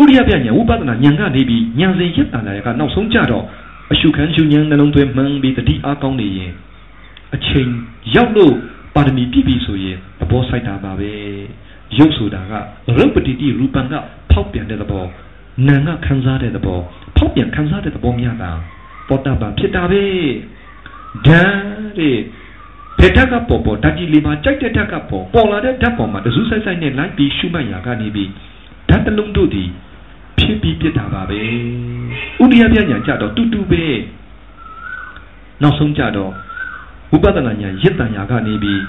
[0.00, 3.44] ဥရိယပြညာဝိပဿနာဉာဏ်ကနေပြီးဉာဏ်စဉ်ရက်တန်လာရကနောက်ဆုံးကြတော့
[3.92, 6.52] အရှုခံရှုဉာဏ်နှလုံးသွင်းမှန်ပြီးတတိအားကောင်းနေရင်
[7.34, 7.70] အချိန်
[8.14, 8.54] ရောက်လို့
[8.94, 11.10] ပါရမီပြည့်ပြီဆိုရင်သဘောဆိုင်တာပါပဲ
[11.98, 12.52] ရုပ်ဆိုတာက
[12.96, 13.94] ရုပ်ပတိတိရူပံက
[14.30, 15.04] ဖောက်ပြန်တဲ့သဘော
[15.66, 16.80] နာမ်ကခံစားတဲ့သဘော
[17.16, 18.52] ဖောက်ပြန်ခံစားတဲ့သဘောများတာ
[19.08, 20.02] ပောတပံဖြစ်တာပဲ
[21.26, 21.62] ဓာတ်
[21.98, 22.18] တဲ့
[23.02, 28.30] ဘယ်ဓာတ်ကပေါ်ပေါ်ဓာတ်ကြီးလေးပါကြိုက်တဲ့ဓာတ်ကပေါ်ပေါ်လာတဲ့ဓာတ်ပေါ်မှာတစူးဆိုင်ဆိုင်နဲ့လိုက်ပြီးရှုမှတ်ရာကနေပြီး
[28.88, 29.64] ဓာတ်တစ်လုံးတို့ဒီ
[30.38, 31.40] ဖြစ်ပြီးပြစ်တာပါပဲ
[32.42, 33.84] ဥဒိယပြညာကြတော့တူတူပဲ
[35.62, 36.32] နောက်ဆုံးကြတော့
[37.12, 38.80] ဝိပဿနာဉာဏ်ရစ်တန်ရာကနေပြီး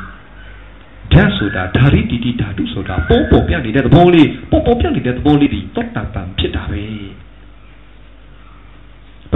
[1.14, 6.84] ဓာတ်ဆိုတာဓာရိတိတိဓာတုဆိုတာပေါ်ပေါ်ပြနေတဲ့သဘောလေးပေါ်ပေါ်ပြနေတဲ့သဘောလေးဒီသောတာပန်ဖြစ်တာပဲ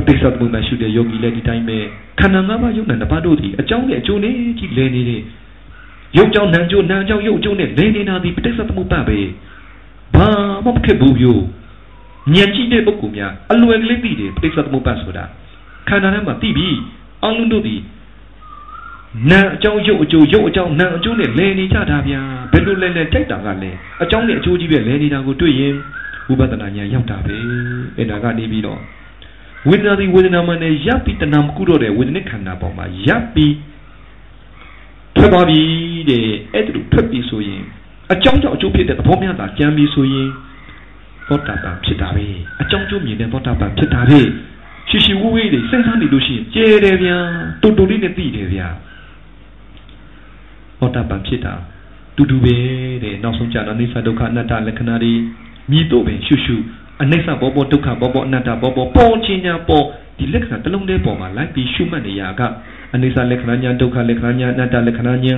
[0.05, 1.77] ပဋိစ္စသမုပ္ပါရှုတဲ့ယောဂီလည်းဒီတိုင်းပဲ
[2.19, 5.21] ခန္ဓာ၅ပါးယုံနဲ့တစ်ပါးတို့ဒီအကြောင်းနဲ့အကျိုးနဲ့ကြီးလဲနေတဲ့
[6.17, 9.19] ယုတ်ကြောင့်နံကြောင့်နံကြောင့်ယုတ်ကျိုးနဲ့လဲနေတာဒီပဋိစ္စသမုပ္ပါပဲ
[10.15, 10.27] ဘာ
[10.65, 11.41] မှမဖြစ်ဘူးပြို့
[12.35, 15.23] ဉာဏ်ကြည့်တဲ့ပုဂ္ဂိုလ်များအလွယ်ကလေးသိတယ်ပဋိစ္စသမုပ္ပါဆိုတာ
[15.87, 16.67] ခန္ဓာထဲမှာသိပြီ
[17.23, 17.75] အလုံးတို့ဒီ
[19.31, 23.71] နာအကြောင်းရုပ်အကျိုးရုပ်အကြောင်းနာအကျိုးနဲ့လဲနေကြတာဗျာဘယ်လိုလဲလဲကြိုက်တာကလဲ
[24.03, 25.75] အကြောင်းနဲ့အကျိုးကြီးပဲလဲနေတာကိုတွေ့ရင်
[26.27, 27.35] ဝိပဿနာဉာဏ်ရောက်တာပဲ
[27.97, 28.79] အဲ့ဒါကနေပြီးတော့
[29.69, 33.55] ဝေဒနာဒီဝေဒနာမှနဲ့ရပ်ပြီးတဏှာမကုတော့တဲ့ဝေဒနာခန္ဓာပေါ်မှာရပ်ပြီး
[35.15, 35.61] ထွက်သွားပြီ
[36.09, 37.63] တဲ့အဲ့ဒါလိုထွက်ပြီးဆိုရင်
[38.13, 40.27] အကြောင်းကြောင့်အကျိုးဖြစ်တဲ့သဘောများတာကြံပြီးဆိုရင်
[41.27, 42.25] သောတာပန်ဖြစ်တာပဲ
[42.61, 44.19] အကြောင်းကျိုးမြင်တဲ့သောတာပန်ဖြစ်တာပဲ
[44.89, 47.17] ရှိရှိဝေးဝေးတွေစဉ်းစားနေလို့ရှိရင်ကျဲတယ်ဗျာ
[47.61, 48.67] တူတူလေးနဲ့သိတယ်ဗျာ
[50.79, 51.53] ဟောတာပန်ဖြစ်တာ
[52.15, 52.55] တူတူပဲ
[53.03, 55.13] တဲ့နောက်ဆုံးကြတော့အိဋ္ဌဒုက္ခအနတ္တလက္ခဏာတွေ
[55.71, 56.55] မြည်တော့ပဲရှုရှု
[57.01, 59.85] အနိစ္စဘောဘောဒုက္ခဘောဘောအနတ္တဘောဘောပေါ်ချင်းညာပေါ်
[60.17, 62.41] ဒီလက္ခဏာတစ်လုံးတည်းပေါ်မှာလိုက်ပြီးရှုမှတ်နေရက
[62.93, 65.35] အနိစ္စလက္ခဏာညာဒုက္ခလက္ခဏာညာအနတ္တလက္ခဏာညာ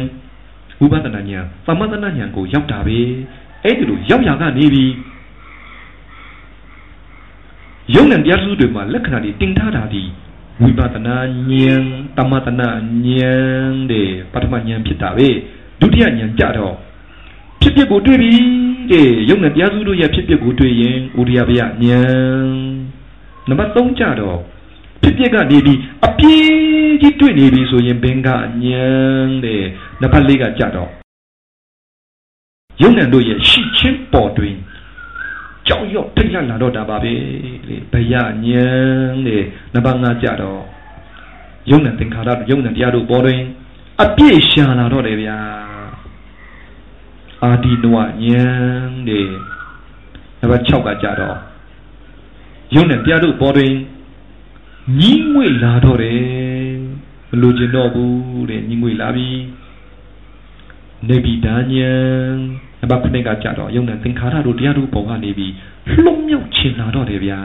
[0.79, 2.99] ဝိပဿနာညာသမထနာညာကိုရောက်တာပဲ
[3.63, 4.91] အဲ့ဒီလိုရောက်ရကနေပြီး
[7.95, 10.03] ယုံနဲ့တရားစုတွေမှာလက္ခဏာတွေတင်ထားတာဒီ
[10.61, 11.15] ဝိပဿနာ
[11.49, 11.83] ဉာဏ်
[12.17, 12.69] တမတနာ
[13.05, 15.27] ဉာဏ်တဲ့ပထမဉာဏ်ဖြစ်တာပဲ
[15.79, 16.75] ဒုတိယဉာဏ်ကြတော့
[17.61, 18.33] ဖြစ်ဖြစ်ကိုတွေ့ပြီ
[18.91, 21.73] တဲ့ယုံနဲ့တရားစုတို့ရဲ့ဖြစ်ဖြစ်ကိုတွေ့ရင်ဥရိယဗျဉာဏ်
[23.49, 24.39] နံပါတ်3ကြတော့
[25.01, 26.49] ဖြစ်ဖြစ်ကနေပြီးအပြည့်
[27.01, 28.47] ကြီးတွေ့နေပြီဆိုရင်ဘင်္ဂဉာဏ်
[29.45, 29.63] တဲ့
[30.01, 30.89] နံပါတ်4ကကြတော့
[32.81, 34.55] ယုံနဲ့တို့ရဲ့ရှိချင်းပေါ်တွင်
[35.67, 37.13] ကြောက်ရွံ့ထိတ်လန့်လာတော့တာပါပဲ
[37.67, 38.13] လေဘယ
[38.45, 38.65] ညံ
[39.27, 40.61] တဲ့နံပါတ်5ကြတော့
[41.69, 43.41] ယုံနဲ့သင်္ခါရယုံနဲ့တရားတို့ပေါ်တွင်
[44.03, 45.37] အပြည့်ရှာလာတော့တယ်ဗျာ
[47.43, 48.43] အာဒီနဝညံ
[49.07, 49.27] တဲ့
[50.39, 51.37] နံပါတ်6ကကြတော့
[52.75, 53.73] ယုံနဲ့တရားတို့ပေါ်တွင်
[54.99, 56.19] ညီးငွေလာတော့တယ်
[57.29, 59.29] မလိုချင်တော့ဘူးတဲ့ညီးငွေလာပြီ
[61.07, 61.91] နေပြီဒါညံ
[62.79, 65.53] နံပါတ်9ကကြတော့ယုံနဲ့သင်္ခါရတို့တရားတို့ပေါ်ကနေပြီး
[65.91, 67.41] လှုံ့မြောက်ချင်လာတော့တယ်ဗျာ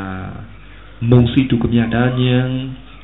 [1.10, 2.46] မုံစီတုကမြတာဉဏ်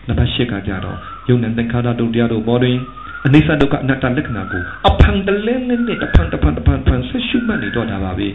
[0.09, 0.98] နံပါတ်10ကကြတော့
[1.29, 2.79] ယုံနဲ့သင်္ခါရတို့တရားတို့ပေါ်တွင်
[3.25, 8.27] အနိစ္စဒုက္ခအနတ္တလက္ခဏာကိုအဖန်တလဲနဲ့နဲ့တဖန်တဖန်တဖန်တဖန်ဆက်ရှုမှတ်နေတော့တာပါပဲ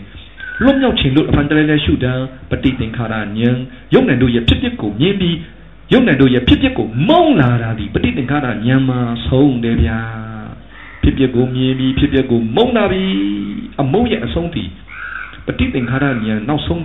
[0.62, 2.12] လွတ်မြောက်ခြင်းလို့အဖန်တလဲလဲရှုတာ
[2.50, 3.28] ပฏิသင်္ခါရဉာဏ်
[3.94, 5.36] ယုံနဲ့တို့ရဲ့ဖြစ်ဖြစ်ကိုမြင်ပြီး
[5.92, 10.00] ယုံနဲ့တို့ရဲ့ဖြစ်ဖြစ်ကိုမုံလာတာဒီပฏิသင်္ခါရဉာဏ်မှာဆုံးတယ်ဗျာ
[11.02, 13.02] ဖြစ်ဖြစ်ကိုမြင်ပြီးဖြစ်ဖြစ်ကိုမုံလာပြီ
[13.80, 14.70] အမုံရဲ့အဆုံးတည်
[15.46, 16.82] ပฏิသင်္ခါရဉာဏ်နောက်ဆုံး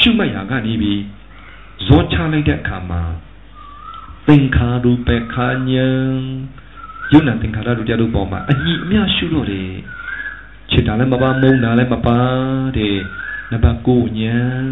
[0.00, 1.00] ရှုမှတ်ရာကနေပြီး
[1.86, 3.02] ဇောချလိုက်တဲ့အခါမှာ
[4.26, 6.16] သင်္ခါရူပခာဉာဏ်
[7.13, 9.69] ယုံနာသင်္ခါရတို့ကြတို့ပေါ်မှာအညီအမျှရှုလို့တယ်
[10.71, 12.17] ချစ်တာလည်းမပါမုံတာလည်းမပါ
[12.77, 12.97] တဲ့
[13.51, 14.65] နံပါတ်9ဉာဏ်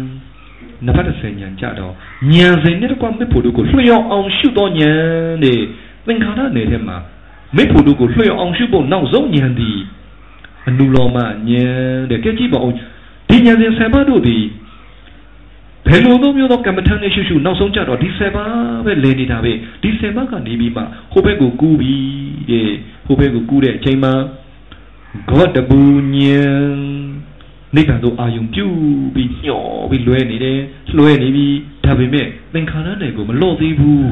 [0.86, 1.92] နံပါတ်10ဉာဏ်ကြတော့
[2.32, 5.00] ဉာဏ်စဉ်နဲ့တကွမေဖို့တို့ကိုလျှော့အောင်ရှုတော့ဉာဏ်
[5.44, 5.60] တဲ့
[6.06, 6.96] သင်္ခါရနယ်ထဲမှာ
[7.56, 9.70] မေဖို့တို့ကိုလျှော့အောင်ရှုဖို့နောက်ဆုံးဉာဏ်ဒီ
[10.68, 11.34] အနုလောမဉာဏ်
[12.10, 12.72] တဲ့ကြည့်ကြည့်ပါဦး
[13.28, 14.38] ဒီဉာဏ်စဉ်ဆယ်ပါးတို့ဒီ
[15.86, 22.04] ဘယ်လိုသောမျိုးသောကမ္မထမ်းနဲ့ရှုရှုနောက်ဆုံးကြတော့ဒီဆယ်ပါးပဲလဲနေတာပဲဒီဆယ်ပါးကနေပြီးမှဟိုဘက်ကိုကူးပြီး
[22.50, 22.68] တဲ့
[23.06, 24.12] ဟိုဘက်ကိုကူးတဲ့အချိန်မှာ
[25.30, 25.80] ဂေါတပူ
[26.14, 27.20] ဉာဏ်
[27.76, 28.66] နိဗ္ဗာန်သို့အာယုံပြု
[29.14, 30.60] ပြီးညှော်ပြီးလွဲနေတယ်
[30.96, 34.10] လွဲနေပြီးဒါပေမဲ့သင်္ခါရနယ်ကိုမလော့သေးဘူး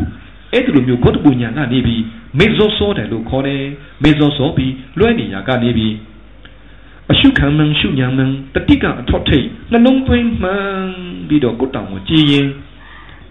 [0.53, 2.03] အဲ့ဒီလိုမျိုးဂေါတပူဉာဏ်ကနေပြီး
[2.39, 3.63] မေဇောစောတယ်လို့ခေါ်တယ်
[4.03, 5.93] မေဇောစောပြီးလွဲနေရကနေပြီး
[7.11, 10.69] အရှုခံမှန်ရှုညာမှန်တတိကအထော့ထိတ်နှလုံးသွင်းမှန်
[11.29, 12.47] ပြီးတော့ကိုယ်တောင်ကိုကြည်ရင်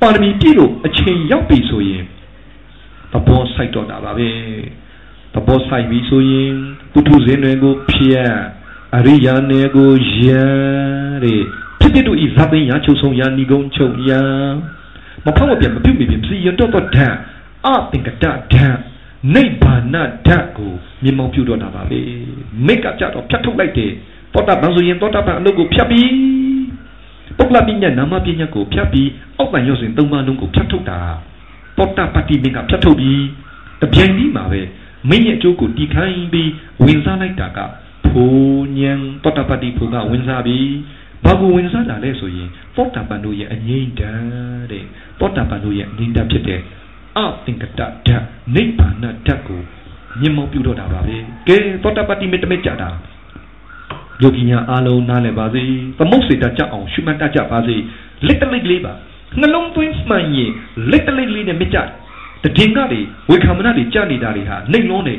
[0.01, 2.03] ပါရမီပြည့်လို့အချိန်ရောက်ပြီဆိုရင်
[3.11, 4.29] သဘောဆိုင်တော့တာပါပဲ
[5.33, 6.53] သဘောဆိုင်ပြီဆိုရင်
[6.91, 8.33] ပုထုဇဉ်တွေကိုဖြတ်
[8.95, 10.25] အရိယာနယ်ကိုရ
[11.23, 11.41] တဲ့
[11.79, 14.21] ဖြစ်တဲ့တို့ဤဇာသိညာချုပ်ဆုံးရာဏီကုံချုပ်ရာ
[15.25, 17.15] မဖောက်မပြတ်မပြုတ်မပြတ်စီရတော့တော့ဓာတ်
[17.65, 18.77] အသင်္ကတဓာတ်
[19.35, 20.03] နိဗ္ဗာန်ဓာ
[20.39, 21.99] တ်ကိုမြင်မောင်ပြုတော့တာပါပဲ
[22.65, 23.91] မိတ်ကကြတော့ဖြတ်ထုတ်လိုက်တယ်
[24.33, 26.11] သောတာပန်ဆိုရင်သောတာပန်အလုပ်ကိုဖြတ်ပြီး
[27.37, 30.99] ပုဂ္ဂလပညာနာမပညာကိုဖြတ်ပြီးအောက်ပန်ရောစဉ်သုံးပါးလုံးကိုဖြတ်ထုတ်တာ
[31.77, 33.23] သောတာပတ္တိမင်းကဖြတ်ထုတ်ပြီး
[33.81, 34.61] တပြိုင်တည်းမှာပဲ
[35.09, 36.49] မင်းရဲ့အကျိုးကိုတီခိုင်းပြီး
[36.83, 37.59] ဝင်စားလိုက်တာက
[38.07, 38.91] ဖိုးညံ
[39.23, 40.69] သောတာပတ္တိဖို့ကဝင်စားပြီး
[41.23, 44.21] ဘာကိုဝင်စားတာလဲဆိုရင်သောတာပန်တို့ရဲ့အငြိမ့်တန်
[44.71, 44.83] တဲ့
[45.19, 46.61] သောတာပန်တို့ရဲ့အငြိမ့်တန်ဖြစ်တဲ့
[47.17, 48.23] အသင်္ကတဓာတ်
[48.55, 49.61] နိဗ္ဗာန်ဓာတ်ကို
[50.21, 52.89] မြင်မောပြုတော့တာပါပဲကဲသောတာပတ္တိမေတ္တမေကြတာ
[54.21, 55.63] ယောဂီညာအားလုံးနားလည်ပါစေ
[55.97, 57.75] သမုတ်စေတကြအောင်ရှုမှတ်တတ်ကြပါစေ
[58.27, 58.93] လက်တလိတ်လေးပါ
[59.39, 60.51] နှလုံးသွင်းမှန်ရင်
[60.91, 61.77] လက်တလိတ်လေးနဲ့မကြ
[62.57, 65.15] တည်ငါတွေဝေခံမနာတွေကြနေတာတွေဟာနှိမ်လုံးနေ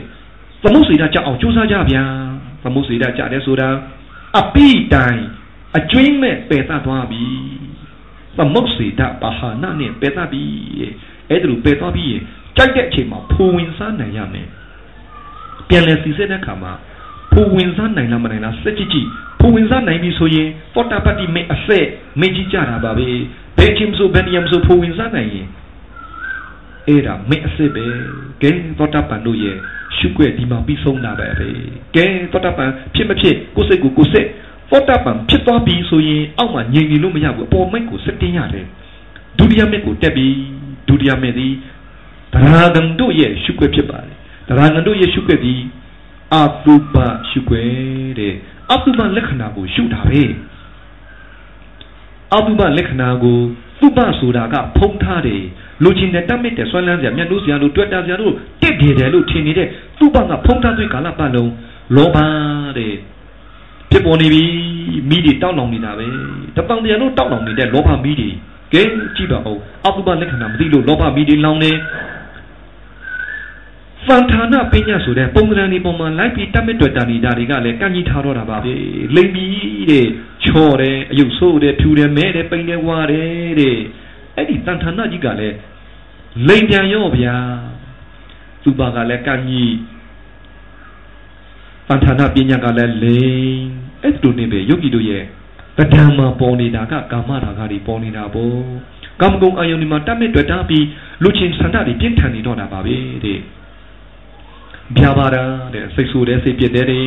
[0.62, 2.04] သမုတ်စေတကြအောင်ကြိုးစားကြဗျာ
[2.64, 3.68] သမုတ်စေတကြတယ်ဆိုတာ
[4.40, 5.20] အပိတိုင်
[5.76, 7.24] အကျွင်းမဲ့ပယ်သသွားပြီ
[8.38, 10.44] သမုတ်စေတပါဟာနာနဲ့ပယ်သပြီ
[11.30, 12.22] အဲ့ဒါလိုပယ်သွားပြီးရင်
[12.56, 14.48] ကြိုက်တဲ့အချိန်မှာဖိုဝင်စားနိုင်ရမယ်
[15.68, 16.72] ပြန်လဲစီစစ်တဲ့အခါမှာ
[17.32, 19.08] ဖိုဝင်စားနိုင်လားမနိုင်လားစက်ကြည့်ကြည့်
[19.40, 21.86] ဖိုဝင်စားနိုင်ပြီဆိုရင်ပောတာပတ္တိမေအဆက်
[22.20, 23.08] မေကြီးကြတာပါပဲ
[23.58, 25.46] ဘယ်ချင်းဆိုဘယ်နေရာဆိုဖိုဝင်စားနိုင်ရင်
[26.88, 27.84] အဲ့ဒါမေအစစ်ပဲ
[28.42, 29.56] ကဲသောတာပန်တို့ရဲ့
[29.96, 31.48] ရှုွက်ဒီမှာပြီးဆုံးတာပဲပဲ
[31.96, 34.28] ကဲသောတာပန်ဖြစ်မဖြစ်ကိုယ်စိတ်ကိုကိုယ်စိတ်
[34.70, 38.66] သောတာပန်ဖြစ်သွားပြီဆိုရင်အောက်မှာငြိမ်နေလို့မရဘူးအပေါ်မိတ်ကိုစက်တင်ရတယ်
[39.38, 40.32] ဒုတိယမိတ်ကိုတက်ပြီး
[40.88, 41.52] ဒုတိယမိတ်သည်
[42.34, 44.16] တရားဂံတို့ရဲ့ရှုွက်ဖြစ်ပါတယ်
[44.48, 45.60] တရားဂံတို့ရဲ့ရှုွက်သည်
[46.34, 46.96] အတုပ
[47.30, 48.34] ရှုွက်တဲ့
[48.72, 50.22] အတုပလက္ခဏာကိုရှုတာပဲ
[52.34, 53.38] အတုပလက္ခဏာကို
[53.80, 55.42] သုပဆိုတာကဖုံးထားတယ်
[55.82, 61.52] လူချင်းတဲ့တတ်မြင့်တဲ့ဆွမ်းလန်းစရာမျက်နှာစရာလို့တွေ့တာစရာလို့တက်ပြေတယ်လို့ထင်နေတဲ့သုပကဖုံးထားတဲ့ကာလပတ်လုံး
[61.96, 62.16] လောဘ
[62.78, 62.94] တဲ့
[63.90, 64.44] ဖြစ်ပေါ်နေပြီ
[65.08, 66.08] မိတွေတောက်လောင်နေတာပဲ
[66.56, 68.30] တပံတရားလို့တောက်လောင်နေတဲ့လောဘမိတွေ
[68.72, 68.82] ကဲ
[69.16, 71.72] ကြည့်ပါဦးအတုပလက္ခဏာမသိလို့လောဘမိတွေလောင်နေ
[74.06, 78.74] ဖန်ဌာနပညာဆိုတဲ့ပုံစံဒီပုံမှာလိုက်ပြီးတတ်မဲ့တွေ့တာနေတာတွေကလည်းကန့်ကြီးထားတော့တာပါပဲ
[79.14, 80.06] လိမ့်ပြီးတဲ့
[80.44, 83.78] ချော့တယ်အယုတ်ဆိုးတယ်ဖြူတယ်မဲတယ်ပိန်တယ်ဝါတယ်တဲ့
[84.36, 85.56] အဲ့ဒီတန်ဌာနကြီးကလည်း
[86.48, 87.36] လိမ့်ပြန်ရော့ဗျာ
[88.62, 89.74] သူပါကလည်းကန့်ကြီး
[91.86, 93.62] ဖန်ဌာနပညာကလည်းလိမ့်
[94.02, 95.24] အဲ့ဒီလိုနေပဲယောဂီတို့ရဲ့
[95.78, 98.56] တဏ္ဍာမှာပေါ်နေတာကကာမရာဂတွေပေါ်နေတာပေါ့
[99.20, 100.84] ကာမဂုဏ်အာယုန်ဒီမှာတတ်မဲ့တွေ့တာပြီး
[101.22, 103.38] လူချင်းဆန္ဒတွေပြင်းထန်နေတော့တာပါပဲတဲ့
[104.96, 105.42] ပြာပါတာ
[105.74, 107.06] တဲ့စိတ်ဆိုးတယ်စိတ်ပြစ်တယ်တဲ့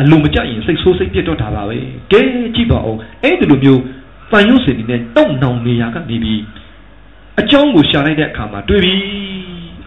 [0.00, 1.78] အလိုမကြရင်စိတ်ဆိုးစိတ်ပြစ်တော့တာပါပဲ
[2.12, 2.22] ကဲ
[2.54, 3.82] ကြည့်ပါဦးအဲ့ဒီလိုမျိုး
[4.30, 6.42] ဖန်ရုပ်စင်နေနဲ့တောက်နောင်နေရကနေပြီး
[7.40, 8.94] အကြောင်းကိုရှာလိုက်တဲ့အခါမှာတွေ့ပြီ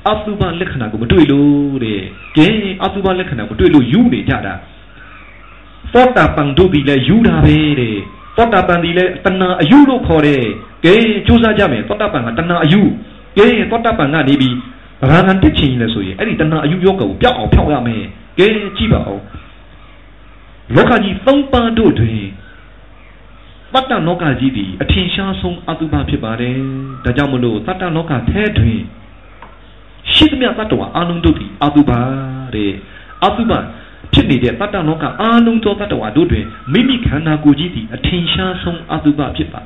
[0.07, 2.01] အသုဘလက္ခဏာကိုမတွေ့လို့တဲ့
[2.37, 2.47] ကဲ
[2.83, 4.53] အသုဘလက္ခဏာကိုတွေ့လို့ယူနေကြတာ
[5.93, 7.95] သောတာပန်တို့ဒီလဲယူတာပဲတဲ့
[8.37, 10.43] သောတာပန်ဒီလဲတဏှာအယူလို့ခေါ်တယ်
[10.85, 10.93] ကဲ
[11.25, 12.81] စူးစမ်းကြမယ်သောတာပန်ကတဏှာအယူ
[13.37, 14.55] ကဲသောတာပန်ကနေပြီး
[15.11, 18.03] ရာဂံတက်ချင်လဲဆိုရင်အဲ့ဒီတဏှာအယူယောဂကိုပြောက်အောင်ဖြောက်ရမယ်
[18.39, 19.21] ကဲကြည့်ပါဦး
[20.75, 22.21] လောကကြီးသုံးပါးတို့တွင်
[23.73, 26.57] တတ္တလောကကြီးသည်အထင်ရှားဆုံးအတုပဖြစ်ပါတယ်
[27.03, 28.79] ဒါကြောင့်မလို့တတ္တလောကထဲတွင်
[30.13, 31.91] ရှိသမျှတတ္တဝါအာလုံးတို့သည်အတုပ
[32.55, 32.71] တဲ့
[33.23, 33.51] အတုပ
[34.13, 39.61] ဖြစ်နေတဲ့တတ္တလောကအာလုံးသောတတ္တဝါတို့တွင်မိမိခန္ဓာကိုယ်ကြီးသည်အထင်ရှားဆုံးအတုပဖြစ်ပါ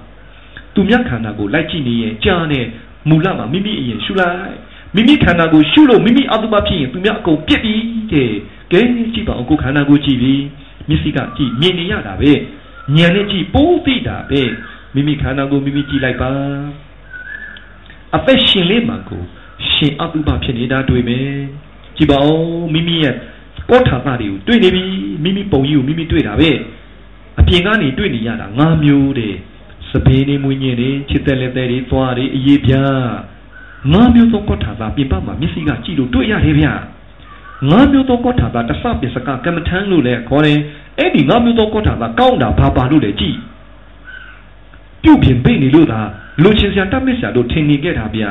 [0.73, 2.65] သူမြတ်ခန္ဓာကိုလိုက်ကြည့်နေရင်ကြားနဲ့
[3.09, 4.57] မူလမှာမိမိအရင်ရှုလိုက်
[4.95, 7.81] မိမိခန္ဓာကိုရှုလို့မိမိအတုပဖြစ်ရင်သူများအကုန်ပြစ်ပြီး
[8.11, 8.29] တဲ့
[8.71, 8.81] ကဲ
[9.13, 10.43] ကြည့်ပါအောင်ကိုခန္ဓာကိုကြည့်ပြီး
[10.87, 12.31] မျက်စိကကြည့်မြင်နေရတာပဲ
[12.95, 14.41] ဉာဏ်နဲ့ကြည့်ပိုးသိတာပဲ
[14.93, 16.31] မိမိခန္ဓာကိုမိမိကြည့်လိုက်ပါ
[18.15, 19.23] အသက်ရှင်လေးမှကို
[19.71, 21.31] ရှင်အတုပဖြစ်နေတာတွေ့မယ်
[21.97, 23.15] ကြည့်ပါဦးမိမိရဲ့
[23.69, 24.83] ကောထာသတွေကိုတွေ့နေပြီ
[25.23, 26.51] မိမိပုံကြီးကိုမိမိတွေ့တာပဲ
[27.39, 29.35] အပြင်ကနေတွေ့နေရတာ၅မျိုးတဲ့
[29.89, 33.07] စပင်းနေမွေးညင်းနေချစ်တဲ့လက်သေးတွေသွားတွေအရေးပြား
[33.93, 36.73] ငါးမျိုးသောကောထာသပြင်ပမှာမျက်စိကကြည့်လို့တွေ့ရတယ်ဗျာ
[37.69, 40.59] ငါးမျိုးသောကောထာသတဆပစ္စကကမ္မထမ်းလို့လည်းခေါ်တယ်
[40.99, 43.37] အဲ့ဒီငါးမျိုးသောကောထာသကောင်းတာဘာပါလို့လဲကြည့်
[45.03, 45.99] ပြုတ်ပြင်ပိတ်နေလို့သာ
[46.43, 48.29] လူချင်းစရာတတ်မစ်စရာတို့ထင်နေခဲ့တာဗျာ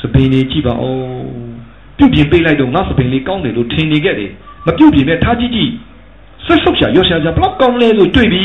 [0.00, 0.96] စပင်းလေးကြည့်ပါဦး
[1.96, 4.30] ပြုတ်ပြင်ပိတ်လိုက်တော့ငါစပင်းလေးကောင်းတယ်လို့ထင်နေခဲ့တယ်
[4.66, 5.72] မပြုတ်ပြင်နဲ့ထားကြည့်ကြည့်
[6.44, 8.44] ဆွတ်ဆုပ်ရှာရောရှာရှာဘလောက်ကောင်းလဲဆိုတွေ့ပြီ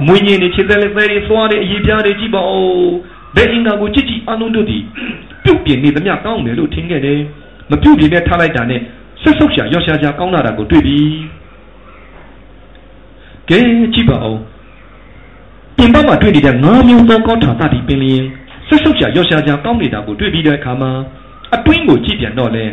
[0.00, 2.90] အမွေညင်းနေခြေသက်လေးသေးလေးသွားတယ်အရေးပြားတယ်ကြည့်ပါဦး
[3.36, 4.78] ဘယ်အင်္ဂါကိုကြည့်ကြည့်အလုံးတို့ဒီ
[5.44, 7.20] ပြုတ်ပြင်းနေသမျှကောင်းတယ်လို့ထင်ခဲ့တယ်
[7.70, 8.80] မပြုတ်ပြင်းနဲ့ထားလိုက်တာနဲ့
[9.22, 11.00] ဆက်ဆုပ်ရှာရောရှာရှာကောင်းလာတာကိုတွေ့ပြီ
[13.48, 13.58] ကဲ
[13.94, 14.38] ကြည့်ပါဦး
[15.76, 18.24] ပြင်ပမှာတွေ့နေတဲ့ငါးမျိုးသောကောထာတတိပင်လျင်
[18.68, 20.90] ဆက်ဆုပ်ရှာရောရှာရှာကောင်းနေတာကိုတွေ့ပြီးတဲ့အခါမှာ
[21.54, 22.64] အတွင်းကိုကြည့်ပြန်တော့လဲ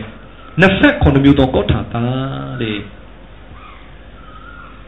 [0.61, 2.03] 28မျိုးသောကောထာတာ
[2.61, 2.79] တဲ့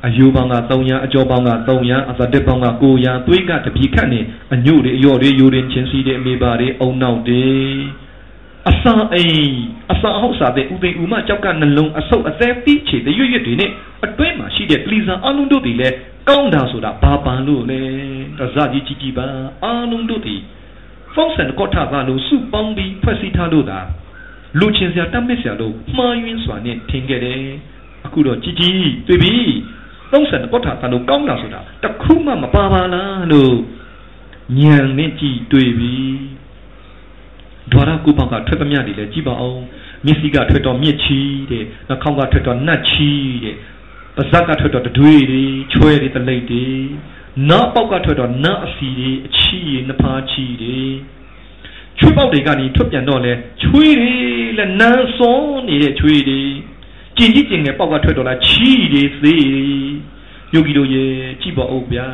[0.06, 4.19] အယူပေါင်းက300အကျော်ပေါင်းက300အသတက်ပေါင်းက900သွေးကတပြီခတ်နေ
[4.53, 7.47] အညို့တွေအယော့တွေယူရင်ချင်းစီတွေအမေပါတွေအုံနောက်တွေ
[8.69, 9.51] အစာအိမ်
[9.91, 13.71] အစာအဟုတ်စာတဲ့ဥသိဥမကြောက်ကနှလုံးအဆုပ်အသက်တီးချေတဲ့ရွရွတွေနဲ့
[14.06, 15.95] အတွင်းမှာရှိတဲ့ကလီစာအလုံးတို့တွေလည်း
[16.30, 17.82] ကောင်းတာဆိုတာဘာပန်လို့လဲ
[18.39, 19.27] တစကြီးကြီးကြီးပါ
[19.63, 20.36] အလုံးတို့တွေ
[21.13, 23.80] ဖုန်းဆန်ကော့ထသာလို့စုပေါင်းပြီးဖွဲ့စည်းထားလို့သာ
[24.60, 27.43] လူချင်းစရာတတ်မစ်စရာလို့မှားယွင်းစွာနဲ့ထင်ခဲ့တယ်
[28.06, 29.36] အခုတော့ကြီးကြီးတွေ့ပြီ
[30.12, 33.56] သုံးဆန်ကော့ထသာလို့ကောင်းတာဆိုတာတခုမှမပါပါလားလို့
[34.60, 35.98] ညံနဲ့ကြည်တွေ့ပြီ
[37.72, 39.62] ဒွါရကုပောက်ကထွက်သမျှတွေလည်းကြည့်ပါအောင်
[40.06, 41.20] မျက်စိကထွက်တော့မြစ်ချီ
[41.52, 43.12] တဲ့နှာခေါင်းကထွက်တော့နတ်ချီ
[43.43, 43.56] တဲ့
[44.15, 45.43] ပါးစပ်ကထွက်တော့တတွေးတွေ
[45.74, 46.67] ချွဲတွေတလိပ်တွေ
[47.50, 50.82] နားပေါက်ကထွက်တော့နားအစီတွေအချီတွေနှဖားချီတွေ
[51.98, 54.14] ချွေးပေါက်တွေကနေထွက်ပြန်တော့လဲချွေးတွေ
[54.59, 56.40] လည်းနန်းစောနေတဲ့ချွေးတွေ
[57.16, 60.12] ကျင်ကြီးကျင်ငယ်ပေါက်ကထွက်တော့လားချီတွေသေး
[60.55, 62.07] ယောဂီတို့ရဲ့ကြည့်ပါဦးဗျာ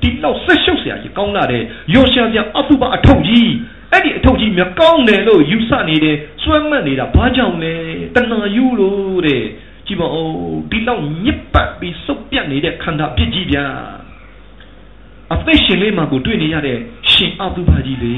[0.00, 1.62] ဒီလောက်ဆက်ရှုပ်เสียကြီးကောင်းလာတဲ့
[1.94, 3.50] ရောရှာပြအတုပအထုပ်ကြီး
[3.92, 7.74] အဲ့ဒီအထုပ်ကြီးမြကောင်းတယ်လို့ယူဆနေတယ်စွဲမှတ်နေတာဘာကြောင့်လဲ
[8.14, 9.44] တဏှာယူလို့တဲ့
[9.86, 10.28] ကြည့်ပါဦး
[10.70, 13.66] ဒီလောက်ညစ်ပတ်ပြီးစုပ်ပြတ်နေတဲ့ခန္ဓာပြစ်ကြီးဗျာ
[15.32, 16.78] အသက်ရှင်လေးမှာကိုတွေ့နေရတဲ့
[17.12, 18.16] ရှင်အတုပကြီးလေ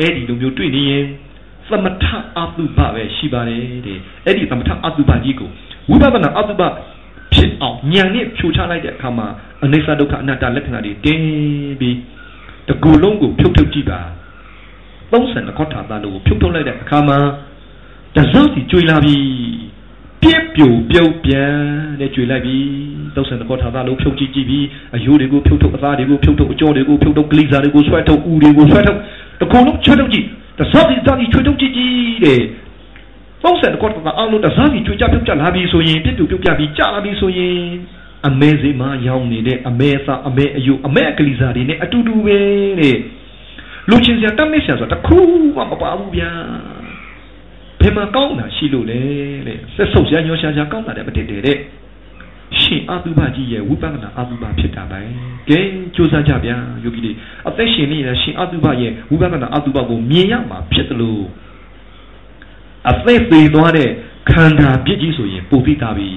[0.00, 1.04] အဲ့ဒီလိုမျိုးတွေ့နေရင်
[1.70, 2.04] သမထ
[2.36, 5.50] အတုပပဲရှိပါတယ်တဲ့အဲ့ဒီသမထအတုပကြီးကို
[5.90, 6.62] ဝိပဿနာအတုပ
[7.34, 9.26] ဖြစ်အောင်ဉာဏ်နဲ့ဖြိုချလိုက်တဲ့အခါမှာ
[9.64, 11.24] အနိစ္စဒုက္ခအနတ္တလက္ခဏာတွေတင်း
[11.80, 11.96] ပြီး
[12.68, 14.00] တကူလုံးကိုဖြုတ်ထုတ်ကြည့်ပါ
[15.12, 17.18] 32ခေါက်ထာသားလို့ဖြုတ်ထုတ်လိုက်တဲ့အခါမှာ
[18.16, 19.16] တစပ်စီကျွေလာပြီ
[20.22, 21.54] ပြက်ပြိုပြုတ်ပြန်
[22.00, 22.56] နဲ့ကျွေလိုက်ပြီ
[23.14, 28.98] 32ခေါက်ထာသားလို့ဖြုတ်ကြည့်ကြည့်ပြီးအယိုးတွေကိုဖြုတ်ထုတ်အသားတွေကိုဖြုတ်ထုတ်အကြောတွေကိုဖြုတ်ထုတ်ကလိစာတွေကိုဆွဲထုတ်ဥတွေကိုဆွဲထုတ်
[29.40, 30.26] တကူလုံးချွတ်ထုတ်ကြည့်
[30.58, 32.42] တစပ်စီစပ်စီချွတ်ထုတ်ကြည့်ကြည့်တဲ့
[33.42, 37.60] 30ကောတကအလုံးတစားပြီးကြွကြပြုတ်ကြလာပြီဆိုရင်ပြစ်တူပြုတ်ပြပြီးကြာလာပြီဆိုရင်
[38.28, 42.38] အမဲစိမရောင်းနေတဲ့အမဲစာအမဲအယုအမဲကလေးစားတွေနဲ့အတူတူပဲ
[42.80, 42.96] တဲ့
[43.88, 45.18] လူချင်းစရာတတ်မစ်စရာဆိုတာတခု
[45.56, 46.30] မှမပါဘူးဗျာ
[47.80, 49.00] ဘယ်မှာကောင်းတာရှိလို့လဲ
[49.46, 51.58] တဲ့ဆက်ဆုပ်စရာညှောရှာရှာကောင်းတာတဲ့မတည်တယ်တဲ့
[52.58, 55.00] ရှင်အတုပကြီးရဲ့ဝိပဿနာအတုပဖြစ်တာပဲ
[55.48, 55.58] ကဲ
[55.94, 57.12] စူးစမ်းကြဗျာယောဂီတွေ
[57.48, 61.24] အသက်ရှင်နေတဲ့ရှင်အတုပရဲ့ဝိပဿနာအတုပကိုမြင်ရမှာဖြစ်တယ်လို့
[62.90, 63.90] အသက်သေးသွားတဲ့
[64.30, 66.16] ခန္ဓာပြစ်ကြီးဆိုရင်ပိုပြီးသားပြီး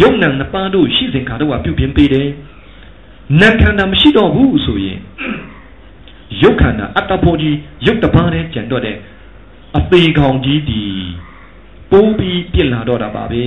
[0.00, 2.28] ယုံနံနှစ်ပါးတို့ရှိစဉ်ခါတော့ပြုပြင်ပေးတယ်
[3.40, 4.98] နတ်ခန္ဓာမရှိတော့ဘူးဆိုရင်
[6.42, 7.56] ယုတ်ခန္ဓာအတ္တဖို့ကြီး
[7.86, 8.96] ယုတ်တပားနဲ့ကြံတော့တဲ့
[9.78, 10.84] အသေးကောင်ကြီးဒီ
[11.90, 13.44] ပိုးပြီးပြစ်လာတော့တာပါပဲ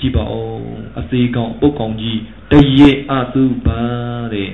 [0.00, 0.53] ကြည့်ပါဦး
[1.00, 3.82] အသေးကောင်ပုတ်ကောင်ကြီးတရေအသုပါ
[4.34, 4.50] တဲ့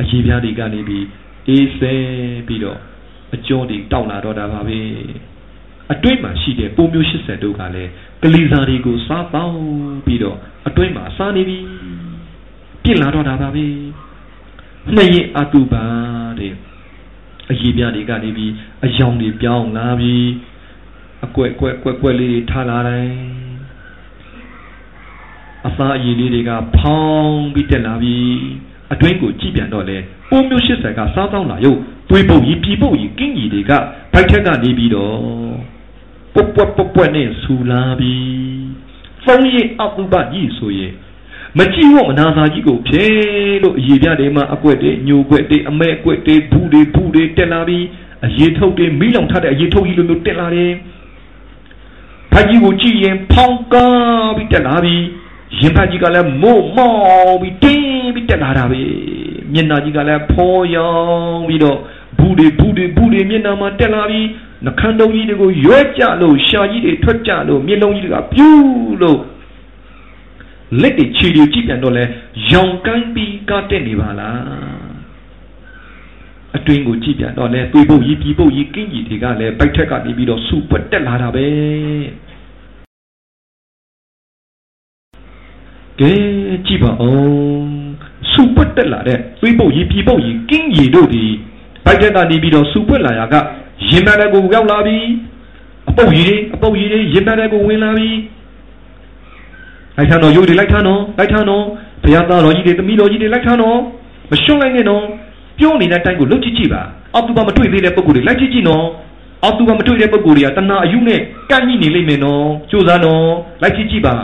[0.00, 1.06] အကြီးပြားတွေကနေပြီး
[1.48, 1.94] အေးဆဲ
[2.46, 2.78] ပြီးတော့
[3.34, 4.80] အကျော်တွေတောက်လာတော့တာပါပဲ
[5.92, 7.90] အတွင်းမှာရှိတဲ့ပုံမျိုး80တို့ကလည်း
[8.22, 9.58] ကလီစာတွေကိုစားပေါင်း
[10.06, 11.58] ပြီးတော့အတွင်းမှာစားနေပြီ
[12.82, 13.66] ပြစ်လာတော့တာပါပဲ
[14.94, 15.84] နှစ်ရင်အတုပါ
[16.38, 16.52] တဲ့
[17.50, 18.52] အရေးပြတွေကနေပြီး
[18.84, 20.26] အယောင်တွေပြောင်းလာပြီး
[21.24, 23.08] အကွက်ကွက်ကွက်ကွက်လေးတွေထားလာတယ်
[25.66, 28.34] အစာအရည်လေးတွေကဖောင်းပြီးတက်လာပြီး
[28.92, 29.98] အတွင်းကိုကြည့်ပြန်တော့လေ
[30.30, 33.72] ပုံမျိုး80ကစားတောင်းလာရုပ်သွေးပုတ်ကြီးပြီပုတ်ကြီးကင်းကြီးတွေက
[34.12, 35.18] ဘိုက်ထက်ကနေပြီးတော့
[36.34, 38.30] ပွက်ပွက်ပွက်ပွက်နဲ့ဆူလာပြီး
[39.24, 40.92] သုံးရင်အတုပကြီးဆိုရင်
[41.58, 43.04] မကြည့်ဝမနာသာကြီးကိုဖြဲ
[43.62, 47.84] လို့အရေးပြတယ်မှာအကွက်တွေညိုကွက်တွေအမဲကွက်တွေဘူးတွေဘူးတွေတက်လာပြီး
[48.26, 50.72] အရေးထုတ်တွေမိလောင်ထားတဲ့အရေးထုတ်ကြီးလိုမျိုးတက်လာတယ်
[52.32, 55.02] ဖာကြီးကိုကြည့်ရင်ဖောင်းကားပြီးတက်လာပြီး
[55.58, 58.80] ရင်ဖာကြီးကလည်းမို့မောင်းပြီးတင်းပြီးတက်လာတာပဲ
[59.52, 61.78] မျက်နှာကြီးကလည်းဖောရောင်ပြီးတော့
[62.18, 64.26] ဘူးတွေဘူးတွေဘူးတွေမျက်နှာမှာတက်လာပြီး
[64.64, 69.20] နှခမ်းတုံးကြီးတွေကိုရွဲကြလို့ရှာကြီးတွေထွက်ကြလို့မျက်လုံးကြီးတွေကပြူးလို့
[70.80, 72.04] လက်တွေခြေတွေကြည့်ပြန်တော့လဲ
[72.52, 74.40] ရောင်ကိုင်းပြီးကတက်နေပါလား
[76.56, 81.46] အတွင်းကိုကြည့်ပြန်တော့လဲသွေးပုတ်ကြီးပြီပုတ်ကြီးကင်းကြီးတွေကလည်းပိုက်ထက်ကနေပြီးတော့စူပွက်တက်လာတာပဲ
[86.00, 86.12] ကဲ
[86.66, 87.68] ကြည့်ပါဦး
[88.32, 91.24] စူပွက်တက်လာတဲ့သွေးပုတ်ကြီးပြီပုတ်ကြီးကင်းကြီးတို့ဒီ
[91.84, 93.34] ပိုက်ထက်ကနေပြီးတော့စူပွက်လာရက
[93.88, 94.98] ရင်မတဲ့ကိုရောက်လာပြီ
[95.90, 98.10] အပုတ်ကြီးတွေအပုတ်ကြီးတွေရင်မတဲ့ကိုဝင်လာပြီ
[99.96, 101.64] လိုက်ထတော့ယူတွေလိုက်ထတော့လိုက်ထတော့
[102.02, 103.78] ဘုရားသားတော်ကြီးတွေသမီးတော်ကြီးတွေလိုက်ထတော့
[104.30, 105.04] မရှုံးလိုက်နဲ့နော်
[105.58, 106.82] ပြောနေတဲ့အတိုင်းကိုလှုပ်ကြည့်ကြည့်ပါ
[107.14, 108.84] အောက်သူကမတွေ့သေးတဲ့ပုံကိုယ်တွေလိုက်ကြည့်ကြည့်နော်
[109.42, 111.20] အောက်သူကမတွေ့တဲ့ပုံကိုယ်တွေကတဏှာအယုနဲ့
[111.50, 113.26] ကန့်ညိနေလိမ့်မယ်နော်ကြိုးစားနော်
[113.62, 114.14] လိုက်ကြည့်ကြည့်ပါ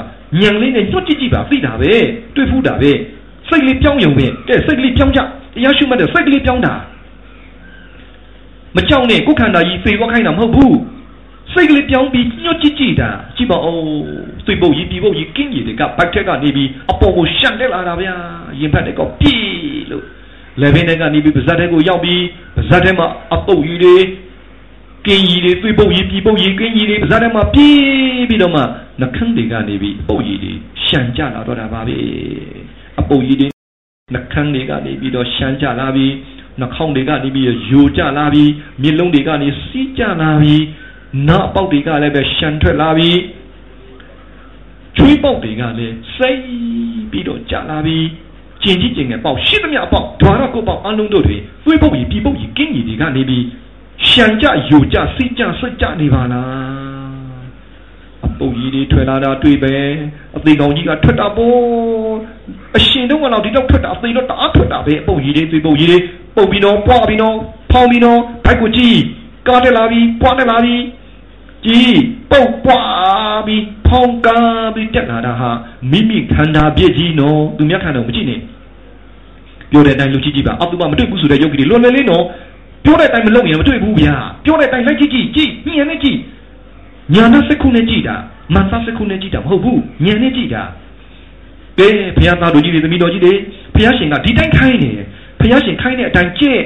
[0.41, 1.93] ညံလေးနဲ့ညှော့ကြည့်ကြည့်ပါသိတာပဲ
[2.35, 2.91] တွေ့ဖူးတာပဲ
[3.49, 5.25] စိတ်လေးပြောင်းယုံပဲတဲ့စိတ်ကလေးပြောင်းကြတ
[5.65, 6.75] ရားရှုမှတ်တဲ့စိတ်ကလေးပြောင်းတာ
[8.77, 10.79] မကြောက်နဲ့ကိုယ်ခန္ဓာကြီးသေသွားခိုင်းတာမဟုတ်ဘူး
[11.53, 13.77] စိတ်ကလေးပြောင်းပြီးညှို့ကြည့်ကြည့်တာကြည့်ပါဦး
[14.47, 18.15] သွေးပုတ်ကြီးပြီပုတ်ကြီးကင်းကြီးတွေကဘက်ထက်ကနေပြီးအပေါ်ကိုရှန်တက်လာတာဗျာ
[18.61, 20.05] ရင်ဖက်တွေကပြေးလို့
[20.61, 22.23] လေဘင်းတွေကနေပြီးပါဇက်ထဲကိုရောက်ပြီး
[22.57, 24.26] ပါဇက်ထဲမှာအပုတ်ကြီးတွေထ
[25.07, 28.63] ကင်းကြီးတွေသွေးပုတ်ကြီးပြီပုတ်ကြီးကင်းကြီးတွေပါးစားထဲမှာပြေးပြီးတော့မှ
[29.01, 30.53] နှခမ်းတွေကနေပြီးပုတ်ကြီးတွေ
[30.87, 31.97] ရှံကြလာတော့တာပါပဲ
[33.01, 33.49] အပုတ်ကြီးတွေ
[34.15, 36.13] နှခမ်းတွေကနေပြီးတော့ရှံကြလာပြီး
[36.61, 38.51] နှာခေါင်းတွေကနေပြီးယိုကြလာပြီး
[38.83, 40.63] မျက်လုံးတွေကနေစီးကြလာပြီး
[41.29, 43.19] နားပေါက်တွေကလည်းပဲရှံထွက်လာပြီး
[44.97, 46.41] ချွေးပေါက်တွေကလည်းစိတ်
[47.11, 48.07] ပြီးတော့ကြလာပြီး
[48.63, 53.45] ကျင်ကြီးကျင်ငယ်ပေါက်ရှိသမျှအပေါက်ဓွာရကိုပေါက်အလုံးတို့တွေသွေးပုတ်ကြီးပြီပုတ်ကြီးကင်းကြီးတွေကနေပြီး
[54.09, 56.87] ရှံကြယိုကြစိတ်ကြဆွတ်ကြနေပါလား
[58.27, 59.75] အပုတ်ကြီးတွေထွက်လာတာတွေ့ပဲ
[60.37, 61.59] အသေးကောင်ကြီးကထွက်တာပေါ့
[62.77, 65.99] အရှင်တော့ကတော့ဒီတော့ထွက်တာအသေးတော့တအားထွက်တာပဲအပုတ်ကြီးတွေသွေးပုတ်ကြီးတွေ
[66.37, 67.37] ပုတ်ပြီးတော့ပွားပြီးတော့
[67.73, 68.99] ဖောင်းပြီးတော့ဘိုက်ကိုကြည့်
[69.49, 70.83] ကားတက်လာပြီးပွားတက်လာပြီး
[71.67, 71.93] ကြည်
[72.31, 75.51] ပုတ်ပွားပြီးဖောင်းကားပြီးတက်လာတာဟာ
[75.91, 78.41] မိမိခန္ဓာပြည့်ကြီးနော်သူများခန္ဓာကိုမကြည့်နဲ့
[79.71, 82.25] ပြောတဲ့အတိုင်းလူကြည့်ကြည့်ပါအောက်သူမမတွေ့ဘူးဆိုတဲ့ရုပ်ကြီးလွန်လွယ်လေးနော်
[82.87, 84.15] ပြောတဲ့အတိုင်းမလုပ်ရင်မတွေ့ဘူးဗျာ
[84.45, 86.19] ပြောတဲ့အတိုင်းလိုက်ကြည့်ကြည့်ကြည့်ညံနဲ့ကြည့်
[87.15, 88.17] ညာနဲ့စက္ခုနဲ့ကြည့်တာ
[88.55, 90.63] မသစက္ခုနဲ့ကြည့်တာမဟုတ်ဘူးညံနဲ့ကြည့်တာ
[91.79, 93.33] ကဲဘုရားသားတို့ကြီးတွေသမီးတော်ကြီးတွေ
[93.75, 95.07] ဘုရားရှင်ကဒီတိုင်းခိုင်းနေတယ်
[95.41, 96.63] ဘုရားရှင်ခိုင်းတဲ့အတိုင်းကြည့်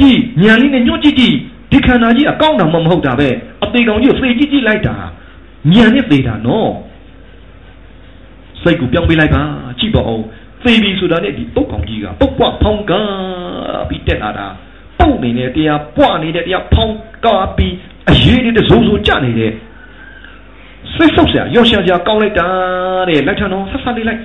[0.00, 1.34] ကြည့်ညံလေးနဲ့ညှို့ကြည့်ကြည့်
[1.70, 3.28] ဒီခန္ဓာကြီးအကောင်းတာမှမဟုတ်တာပဲ
[3.64, 4.96] အသေးကောင်ကြီးကိုသေကြည့်ကြည့်လိုက်တာ
[5.72, 6.72] ညံနဲ့သေတာနော်
[8.62, 9.42] စိတ်ကိုပြောင်းပေးလိုက်ပါ
[9.78, 10.22] ကြည့်ပါဦး
[10.64, 14.46] သေပြီဆိုတာနဲ့ဒီပုတ်ကောင်ကြီးကပုတ်ပွားဖောင်းကားပြီးတက်လာတာ
[14.98, 17.74] ပုတ်နေတဲ့တရားပွားနေတဲ့တရားဖောင်းကားပြီး
[18.10, 19.52] အရေးနေတဲ့ဇုံဇုံကြနေတဲ့
[20.94, 22.46] စိတ်ဆုပ်စရာရောရှာစရာကောင်းလိုက်တာ
[23.08, 24.20] တဲ့လိုက်ထန်တော့ဆက်ဆက်လေးလိုက်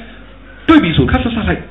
[0.67, 1.61] တွေ့ပြီဆိုခက်ဆက်ဆက်လိုက်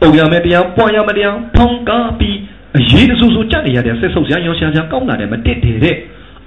[0.00, 2.36] ပုံရမယ်တရားပွားရမယ်တရားဖောင်းကားပြီး
[2.78, 5.96] အရေးတဆူဆူကြနေရတဲ့စိတ်ဆုပ်စရာရောရှာစရာကောင်းလာတယ်မတက်တယ်တဲ့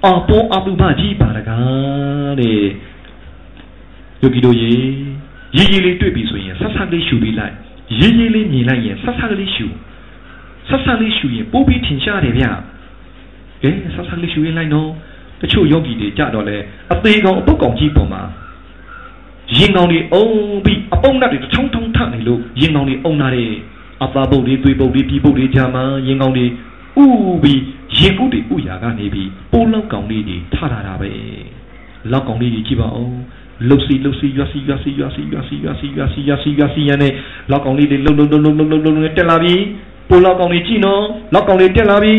[0.06, 2.58] အပေါ်အပုမကြီးပါတကားတဲ့
[4.22, 4.72] ယောဂီတို့ရေ
[5.56, 7.54] ရေရေလေးတွေ့ပြီဆိုရင်ဆက်ဆက်လေးရှူပြီးလိုက်
[8.00, 9.66] ရေရေလေးမြင်လိုက်ရင်ဆက်ဆက်ကလေးရှူ
[10.68, 12.44] ဆက်ဆက်လေးရှူရင်ပိုးပြီးထင်ရှားတယ်ဗျ
[13.62, 14.90] ကဲဆက်ဆက်လေးရှူရင်လိုက်နော်
[15.40, 16.56] တချို့ယောဂီတွေကြတော့လေ
[16.92, 18.22] အသေးကောင်အပုတ်ကောင်ကြီးပေါ်မှာ
[19.56, 20.26] ရင်ကောင်တွေအုံ
[20.64, 23.52] ပြီးအပုံနဲ့တွေထုံထုံထနေလို့ရင်ကောင်တွေအုံလာတယ်
[24.04, 27.06] အပါပုတ်တွေသွေးပုတ်တွေပြီးပုတ်တွေကြာမှရင်ကောင်တွေဥ
[27.42, 27.60] ပြီး
[27.98, 31.10] ရင်ပုတ်တွေဥရာကနေပြီးပိုးလောက်ကောင်လေးတွေထလာတာပဲ
[32.12, 33.18] လောက်ကောင်လေးတွေကြည့်ပါဦး
[33.66, 37.12] လှုပ်စီလှုပ်စီရွာစီရွာစီရွာစီရွာစီရွာစီရွာစီရွာစီရွာစီရနဲ့
[37.50, 39.54] လောက်ကောင်လေးတွေလှုပ်လှုပ်လှုပ်လှုပ်လှုပ်လှုပ်လှုပ်တက်လာပြီ
[40.08, 41.02] ပိုလောက်ကောင်လေးကြည့်နော်
[41.34, 42.14] လောက်ကောင်လေးတက်လာပြီ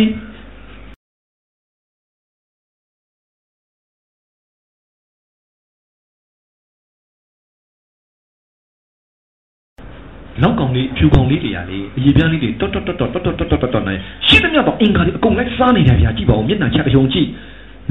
[10.44, 13.96] နောက်ကောင်လေးဖြူကောင်လေးတွေကလေအရေပြားလေးတွေတွတ်တွတ်တွတ်တွတ်တွတ်တွတ်တွတ်တွတ်တွတ်နေ
[14.28, 17.28] ရှိသမျှတော့အင်္ဂါတွေအကုန်လိုက်စားနေတယ်ဗျာကြည့်ပါဦးမျက်နှာချက်အယုံကြည့်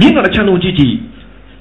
[0.00, 0.94] မျက်နှာတစ်ချမ်းလုံးကြည့်ကြည့်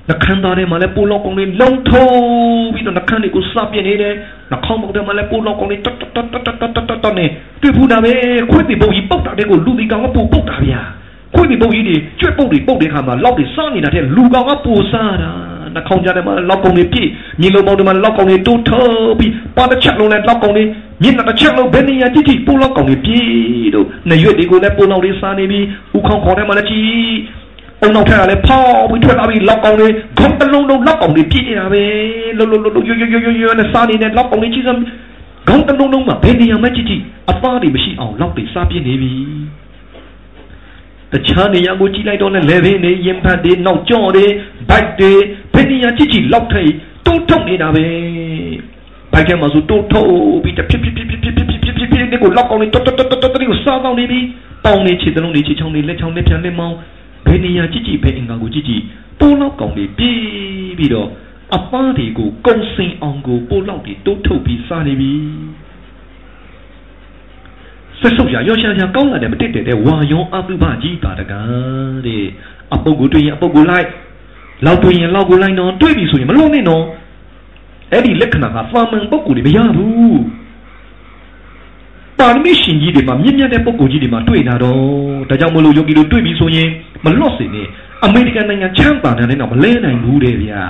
[0.10, 4.14] နှခမ်းသားထဲမှာလည်းပိုးလောက်ကောင်လေးလုံထုံးပြီးတော့နှခမ်းတွေကိုစပြစ်နေတယ်
[4.52, 7.26] နှခေါင်းပေါက်ထဲမှာလည်းပိုးလောက်ကောင်လေးတွတ်တွတ်တွတ်တွတ်တွတ်တွတ်တွတ်နေ
[7.62, 8.14] တွေ့ဘူးတာပဲ
[8.52, 10.82] ခွေးတွေပုံကြီးပုတ်တာတဲ့ကိုလူဒီကောင်ကပိုးပုတ်တာဗျာ
[11.36, 15.32] ခွေးတွေပုံကြီးတွေကျွတ်ပုတ်တွေပုတ်တဲ့ခါမှာလောက်တွေစားနေတာတဲ့လူကောင်ကပိုးစားတာ
[15.76, 17.10] နှခေါင်းကြားထဲမှာလောက်ကောင်တွေပြည့်
[17.42, 20.64] မြင်းလုံးပေါက်ထဲမှာလောက်ကောင်တွေတိုးထုံးပြီးပါတစ်ချက်လုံးနဲ့လောက်ကောင်တွေ
[21.02, 25.66] မျက်နှာတစ်ချက်လုံးဘယ်နေရာကြည့်ကြည့်ပိုးလောက်ကောင်တွေပြည့်တို့နှရွက်တွေကိုလည်းပိုးလောက်တွေစားနေပြီး
[25.98, 27.12] ဥခေါင်းခေါင်းထဲမှာလည်းကြည့်
[27.82, 31.84] အုံနောက်ထက်ကလည်းဖောက်ပြီးထွက်လာပြီးလောက်ကောင်တွေခေါင်းတစ်လုံးလုံးလောက်ကောင်တွေပြည့်နေတာပဲ
[32.38, 34.82] လှုပ်လှုပ်လှုပ်ရွရွရွရွရွနဲ့စားနေတဲ့လောက်ကောင်တွေကြည့်စမ်း
[35.48, 39.14] ခေါင်းတစ်လုံးလုံးမှာဘယ်နေရာမှကြည့်ကြည့်အသားတွေမရှိအောင်လောက်တွေစားပြည့်နေပြီ
[41.12, 44.26] တခြားနေရာကိုကြည့်လိုက်တော့လည်းလေဘင်းတွေရင်ဖတ်တွေနောက်ကြော့တွေ
[44.70, 45.12] ဘိုက်တွေ
[45.54, 46.64] ဘယ်နေရာကြည့်ကြည့်လောက်ထိ
[47.06, 47.86] တိုးထုတ်နေတာပဲ
[49.14, 50.10] ဘိုက်ထဲမှာဆိုတိုးထုတ်
[50.44, 54.20] ပြီးတဖြစ်ဖြစ်ဖြစ်ဖြစ်ဖြစ်ဖြစ်ဖြစ်ဖြစ်ဖြစ်ဒီကိုလောက်ကောင်တွေတွတ်တွတ်တွတ်တွတ်ကိုစားကောင်းနေပြီ
[54.66, 56.76] ပေါင်နေခြေတလုံးတွေခြေချောင်းတွေလက်ချောင်းလက်ပြန်လက်မောင်း
[57.28, 58.84] ဘယ်နေရာကြည့်ကြည့်ဘယ်အင်္ဂါကိုကြည့်ကြည့်
[59.20, 60.20] ပိုးလောက်ကောင်တွေပြေး
[60.78, 61.10] ပြီးတော့
[61.56, 65.14] အပားတွေကိုကုံစင်အောင်ကိုပိုးလောက်တွေတိုးထုတ်ပြီးစားနေပြီ
[68.00, 72.24] ဆက်ဆုပ်ရရောရှာရှာကောင်းလာတယ်မတက်တဲ့တဲ့ဝါယောအတုပကြီးပါတကားတဲ့
[72.74, 73.88] အပုပ်ကိုတွေ့ရင်အပုပ်ကိုလိုက်
[74.66, 76.84] လောက်တွေ့ရင်လောက်ကိုလိုက်တော့တွေ့ပြီဆိုရင်မလုံးနဲ့တော့
[77.92, 80.20] အဲ့ဒီလက္ခဏာကသာမန်ပုဂ္ဂိုလ်တွေမရဘူး
[82.20, 84.80] ပါရမီရှင်ကြီးတွေမှာမြင့်မြတ်တဲ့ပုဂ္ဂိုလ်ကြီးတွေမှာတွေ့တာတော့
[85.30, 86.70] ဒါကြောင့်မလို့ယောဂီတို့တွေ့ပြီဆိုရင်
[87.06, 87.68] မလွတ်စေနဲ့
[88.06, 90.62] အမေရိကန်နိုင်ငံချမ်းသာတဲ့တော့မလဲနိုင်ဘူးတဲ့ဗျာ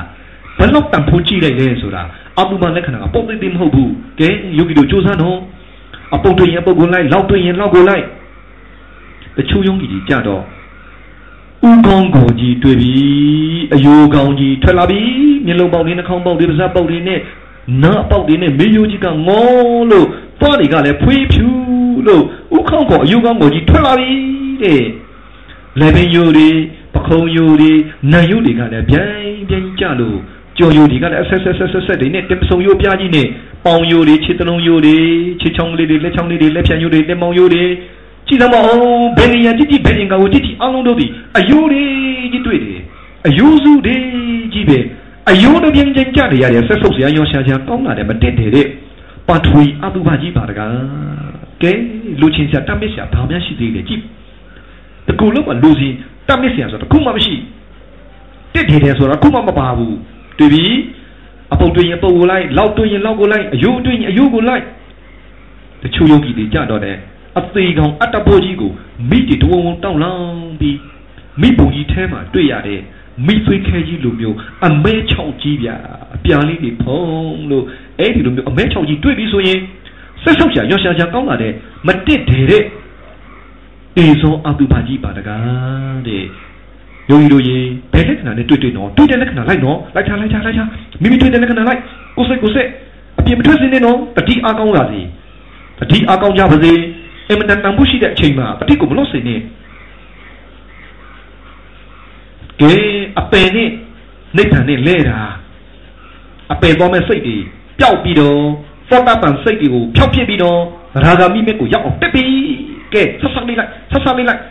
[0.58, 2.02] ဘယ်တော့တန်ဖိုးကြည့်လိုက်လဲဆိုတာ
[2.40, 5.38] အတုပလက္ခဏာကပုံသိသိမဟုတ်ဘူးကဲယောဂီတို့စူးစမ်းတော့
[6.16, 8.06] အပုတ်တွေ့ရင်ပုတ်ကိုလိုက်လောက်တွေ့ရင်လောက်ကိုလိုက်
[9.38, 10.44] တချို့ယုံကြီးကြီးကြတော့
[11.70, 12.96] ဥကောင်းကိုကြီးတွေ့ပြီ
[13.74, 15.02] အယိုကောင်းကြီးထွက်လာပြီ
[15.46, 17.20] မျက်လုံးပေါက်တွေနှာခေါင်းပေါက်တွေပါးစပ်ပေါက်တွေနဲ့
[17.84, 19.46] နားပေါက်တွေနဲ့မေယိုကြီးကငေါ
[19.92, 20.08] လို့
[20.40, 21.48] သွားတွေကလည်းဖွေးဖြူ
[22.08, 22.24] လို့
[22.58, 24.12] ဥခေါင်းကအယိုကောင်းကိုကြီးထွက်လာပြီ
[24.64, 24.84] တဲ့
[25.80, 26.48] လက်ပင်ယိုတွေ
[26.94, 27.72] ပခုံးယိုတွေ
[28.12, 30.18] နံယိုတွေကလည်းဗျိုင်းဗျိုင်းကြလို့
[30.58, 33.28] ကြော်ယိုတွေကလည်းအဆက်ဆက်ဆက်ဆက်ဆက်တွေနဲ့တင်ပစုံယိုပြားကြီးနဲ့
[33.66, 34.96] ပေါင်ယိုတွေခြေတလုံးယိုတွေ
[35.42, 37.64] ခြေချောင်းလေးတွေလက်ချောင်းလေးတွေလက်ဖြံယိုတွေလက်မောင်ယိုတွေ
[38.28, 38.84] ကြည်စမ်းပါအောင်
[39.18, 41.84] ဘယ်နေရာကြည့်ကြည့်ဘယ်အင်္ဂါကိုကြည့်ကြည့်အလုံးတို့သည်အယိုးတွေ
[42.32, 42.82] ကြီးတွေ့တယ်
[43.28, 43.98] အယိုးစုတွေ
[44.54, 44.80] ကြီးပဲ
[45.30, 48.68] အယိုးတစ်ပြင်းချင်းကြနေရတယ်ဆက်ဆုပ်စရာရောရှာရှာကောင်းလာတယ်မတက်တယ်တဲ့
[49.28, 50.74] ပထဝီအတုပကြီးပါတကား
[51.64, 51.72] ကဲ
[52.20, 54.02] လူချင်းစရာတတ်မစ်စရာဘာမှရှိသေးတယ်ကြည့်
[55.08, 55.90] တကူလုံးကလူစီ
[56.28, 57.36] တတ်မစ်စရာဆိုတော့တခုမှမရှိ
[58.54, 59.96] တက်တယ်တယ်ဆိုတော့တခုမှမပါဘူး
[60.40, 60.66] တွေ့ပြီ
[61.54, 64.64] အပုတ်တွင်ရင်ပုတ်ကိုလိုက်လောက်တွင်ရင်လောက်ကိုလိုက်အယိုးတွင်ရင်အယိုးကိုလိုက်
[65.84, 66.98] တချို့ယောဂီတွေကြတော့တယ်
[67.40, 68.72] အသေးကောင်အတ္တဘောကြီးကို
[69.10, 70.78] မိတီတဝုံဝုံတောင်းလောင်းပြီး
[71.42, 72.82] မိဘုံကြီးထဲမှာတွေ့ရတဲ့
[73.26, 75.76] မိသွေးခဲကြီးလိုမျိုးအမဲချောက်ကြီးဗျာ
[76.16, 77.66] အပြာလေးတွေဖုံးလို့
[78.00, 79.60] အဲ့ဒီလိုမျိုးအမဲချောက်ကြီးတွေ့ပြီဆိုရင်
[80.24, 81.54] ဆက်ဆုပ်ရှာရောရှာရှာကောင်းလာတဲ့
[81.88, 82.64] မတစ်တယ်တဲ့
[83.98, 86.24] အေဇောအတုပါကြီးပါတကားတဲ့
[87.10, 87.58] ယောဂီတို့ရေ
[87.94, 90.62] ဘယ်လက္ခဏာနဲ့တွေ့တွေ့နော်တွေ့တဲ့လက္ခဏာလိုက်နော်လိုက်ချလိုက်ချလိုက်ချ
[91.02, 91.80] မိမိတွေ့တဲ့လက္ခဏာလိုက်
[92.18, 92.70] ကိုယ်စိတ်ကိုယ်စိတ်
[93.20, 95.02] အပြင်မထွက်စင်းနေနော်တတိအားကောင်းလာစီ
[95.80, 96.72] တတိအားကောင်းကြပါစေ
[97.28, 99.40] အင်မတန်တန်ဖို့ရှိတဲ့အချိန်မှာတတိကိုမလွတ်စေနဲ့
[102.62, 102.74] ကဲ
[103.20, 103.70] အပယ်နဲ့
[104.38, 105.20] နိဗ္ဗာန်နဲ့လဲတာ
[106.54, 107.38] အပယ်သွားမဲ့စိတ်တွေ
[107.80, 108.40] ပျောက်ပြီးတော့
[108.90, 110.60] သောတာပန်စိတ်တွေကိုဖြောက်ပြစ်ပြီးတော့
[111.04, 112.26] ရာဂာမိမဲ့ကိုရောက်အောင်တက်ပြီ
[112.94, 114.42] ကဲဆက်ဆက်လေးလိုက်ဆက်ဆက်လေးလိုက်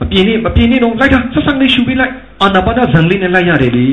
[0.00, 2.12] မပြင်းနေမပြင်းနေတော့လိုက်တာဆက်ဆက်လေးရှူပေးလိုက်
[2.42, 3.88] အာနာပါနဇံလေးနဲ့လိုက်ရတယ်လေ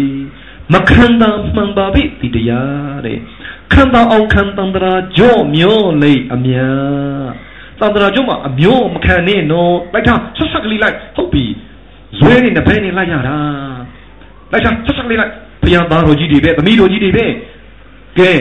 [0.73, 3.17] မခံတာမှန်ပါပြီဒီတရားတဲ့
[3.73, 6.55] ခံတာအောင်ခံတန္တရာကြော့မျောလိအမြ
[7.79, 11.45] တန္တရာကြော့မှာအမျောမခံနဲ့နော်လိုက်တာဆက်ဆက်ကလေးလိုက်ဟုတ်ပြီ
[12.19, 13.38] ဇွဲနေနှစ်ဖက်နေလိုက်ရတာ
[14.51, 17.25] လိုက်တာဆက်ဆက်လေးလိုက်ဘုရားသားတော်ကြီးတွေပဲသမီးတော်ကြီးတွေပဲ
[18.20, 18.32] ကဲ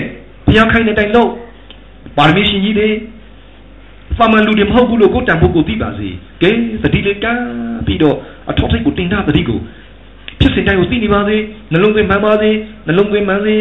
[0.47, 1.31] ဘုရားခိုင်းတဲ့တိုင်လို့
[2.19, 2.89] ပါရမီရှင်ကြီးတွေ
[4.17, 6.09] ဖမန်လူတွေမဟုတ်ဘူးလို့ကိုတန်ဖို့ကိုသိပါစေ
[6.43, 6.51] ကဲ
[6.83, 7.43] သတိလေးကမ်း
[7.87, 8.17] ပြီးတော့
[8.51, 9.59] အထောက်ထိပ်ကိုတင်ထားသတိကို
[10.41, 11.37] ဖြစ်စဉ်တိုင်းကိုသိနေပါစေ
[11.73, 12.51] နှလုံးသွင်းမှန်ပါစေ
[12.87, 13.57] နှလုံးသွင်းမှန်စေ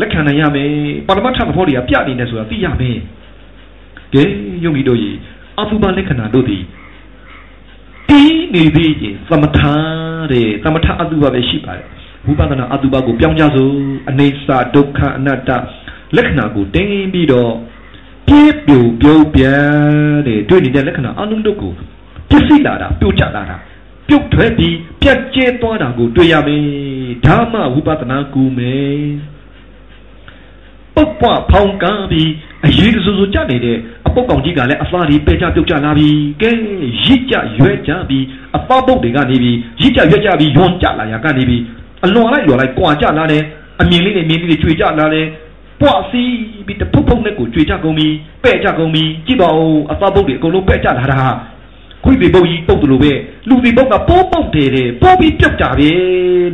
[0.00, 0.70] လက်ခံနိုင်ရမယ်
[1.06, 2.98] ပါရမတ်ထသဘောတွေကပြနေနေဆိုတာသိရမယ်
[4.14, 4.22] ကဲ
[4.64, 5.12] ယုံကြည်တို့ရေ
[5.60, 6.62] အသုဘလက္ခဏာတို့သည်
[8.08, 9.60] တီးနေသေးရင်သမထ
[10.32, 11.86] တဲ့သမထအတုပပဲရှိပါတယ်
[12.26, 13.74] ဝိပဿနာအတုပကိုပြောင်းကြစို့
[14.08, 15.50] အနေစာဒုက္ခအနတ္တ
[16.16, 17.52] လက္ခဏာကိုတင်းပြီးတော့
[18.28, 19.64] ပြေပြိုပြုတ်ပြန်
[20.26, 21.72] တဲ့တွေ့နေတဲ့လက္ခဏာအလုံးတို့ကို
[22.30, 23.56] ပြစ်စီလာတာပြုတ်ချလာတာ
[24.08, 26.62] ပြုတ်ထွက်ပြီးပြတ်ကျဲသွားတာကိုတွေ့ရမယ်
[27.26, 29.06] ဓမ္မဝိပဿနာကူမယ်
[30.94, 32.30] ပုတ်ပွားဖောင်းကားပြီး
[32.66, 36.08] အရေးတဆူဆူကြနေတဲ့အပုတ်ကောင်ကြီးကလည်းအသားတွေပဲကြပြုတ်ကြလာပြီ
[36.42, 36.50] ကဲ
[37.04, 38.24] ရစ်ကြရွက်ကြပြီး
[38.56, 41.62] အသားပုတ်တွေကနေပြီးရစ်ကြရွက်ကြပြီးယွန်ကြလာရကနေပြီး
[42.04, 43.42] အလွန်လိုက်လွန်လိုက်ကွာကြလာတယ်
[43.80, 45.26] အမြင်လေးနဲ့မြင်လေးတွေကျွေကြလာတယ်
[45.80, 46.34] ပွားစီး
[46.66, 48.08] ပြီးတဖုတ်ဖုတ်နဲ့ကိုကျွေကြကုန်ပြီ
[48.42, 51.20] ပဲ့ကြကုန်ပြီကြည့်ပါဦးအသားပုတ်တွေအကုန်လုံးပဲ့ကြလာတာ
[52.04, 53.12] ခွေးတွေပုတ်ကြီးပုတ်တယ်လို့ပဲ
[53.48, 55.90] လူတွေပုတ်ကပိုးပုတ်တယ်တဲ့ပိုးပြီးပြုတ်ကြပြီ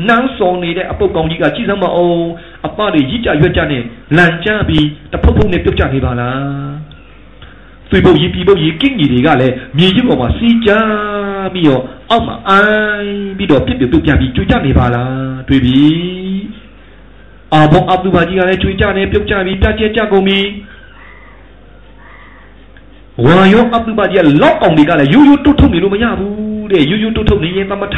[0.09, 2.23] နန်းစော်နေတဲ့အပုတ်ကောင်ကြီးကကြည့်စမ်းမအောင်
[2.67, 3.83] အပတွေရစ်ကြရွက်ကြနဲ့
[4.17, 6.92] လန်ကြပြီးတဖုတ်ဖုတ်နဲ့ပြုတ်ကြနေပါလား
[7.93, 10.71] သွေးပုတ်ကြီးပြီပုတ်ကြီးကင်းကြီးတွေကလည်းမြေကြီးပေါ်မှာစီးကြ
[11.55, 12.63] ပြီးတော့အောက်မှာအို
[13.03, 15.83] င်းပြီးတော့ပြစ်ပြပြုတ်ပြပြီးကျွကြနေပါလားတွေ့ပြီ
[17.53, 20.39] အာဘောအဘဒူဘာကြီးကလည်းကျွကြနေပြုတ်ကြပြီးပြတ်ကျဲကြကုန်ပြီ
[23.25, 27.97] ဝါယောအတုပကြီးကလောက်အောင်တွေကလည်းရိုးရိုးတုတ်ထုတ်နေလို့မရဘူးတဲ့ရိုးရိုးတုတ်ထုတ်နေရင်သမထ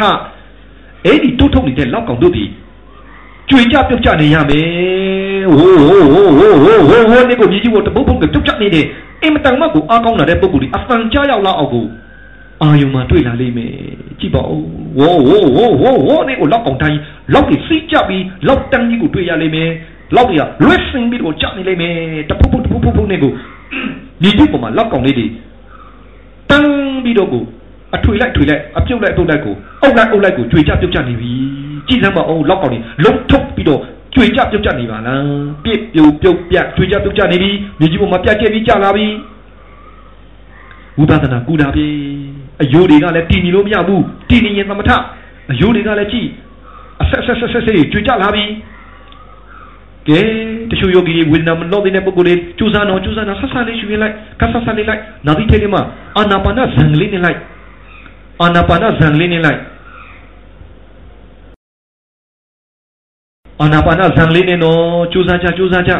[1.05, 2.45] အဲ့ဒီတုတ်ထုတ်နေတဲ့လောက်ကောင်တို့ဒီ
[3.49, 8.86] ကျွေကြပြုတ်ကြနေရမယ်ဟိုးဟိုးဟိုးဟိုးဟိုးဟိုးဟိုးနေကိုမြည်ကြီးကိုတပုတ်ပုတ်ကပြုတ်ကြနေတယ်
[9.24, 11.86] အင်မတန်မှကိုအားကောင်းလာတဲ့ပုဂ္ဂိုလ်ဒီအဖန်ကြားရောက်လာအောင်ကို
[12.62, 13.72] အာယုံမှာတွေ့လာလိမ့်မယ်
[14.20, 14.62] ကြည့်ပါဦး
[14.98, 16.98] ဝိုးဝိုးဝိုးဝိုးဝိုးနေကိုလောက်ကောင်တိုင်း
[17.34, 19.70] လောက်ကြီးစီးကြပြီးလောက်တန်းကြီးကိုတွေ့ရလိမ့်မယ်
[20.16, 21.94] လောက်ကြီးကလွတ်စင်ပြီးတော့ကြနေလိမ့်မယ်
[22.30, 23.32] တပုတ်ပုတ်တပုတ်ပုတ်နေကို
[24.22, 25.26] မြေကြီးပေါ်မှာလောက်ကောင်လေးတွေ
[26.50, 27.42] တန်းပြီးတော့ကို
[27.96, 31.32] အထွေလိုက်ထွေလိုက်အပြုတ်လိုက်အပုတ်လိုက်ကိုအုပ်လိုက်အုပ်လိုက်ကိုကြွေကြပြုတ်ကြနေပြီ
[31.88, 33.80] ကြည်စမ်းပါအောင်လောက်ကောင်လေးလုံးထုတ်ပြီးတော့
[34.14, 35.22] ကြွေကြပြုတ်ကြနေပါလား
[35.64, 39.06] ပြစ်ပြိုပြုတ်ပြကြွေကြပြုတ်ကြနေပြီမြေကြီးပေါ်မှာပြတ်ကျဲပြီးကြလာပြီ
[40.98, 41.86] ဝိပဿနာကူတာပြီ
[42.62, 44.90] အယိုးတွေကလည်းတည်နေလို့မရဘူးတည်နေရင်သမထ
[45.50, 46.26] အယိုးတွေကလည်းကြည်
[47.02, 48.44] အဆက်ဆက်ဆက်ဆက်ဆက်ကြွေကြလာပြီ
[50.08, 50.20] ကဲ
[50.70, 55.82] တချို့ယောဂီတွေဝိညာဉ်မလို့တဲ့ပုဂ္ဂိုလ်တွေကျူစားတော့ကျူစားတော့ဆက်ဆက်လေးရှူရလိုက်ကဆဆလေးလိုက်နာသီထဲလေးမှာ
[56.16, 57.38] အာနာပါနဇံလေးနဲ့လိုက်
[58.42, 59.60] အာနာပါနဇံလေးနဲ့လိုက်
[63.61, 64.80] အာနာပါနဇံလေးနဲ့တော့
[65.12, 65.92] ကျူစားကြကျူစားကြ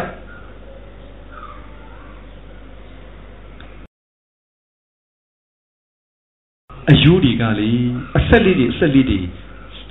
[6.91, 7.71] အယိုးတွေကလေ
[8.17, 9.19] အဆက်လေးတွေအဆက်လေးတွေ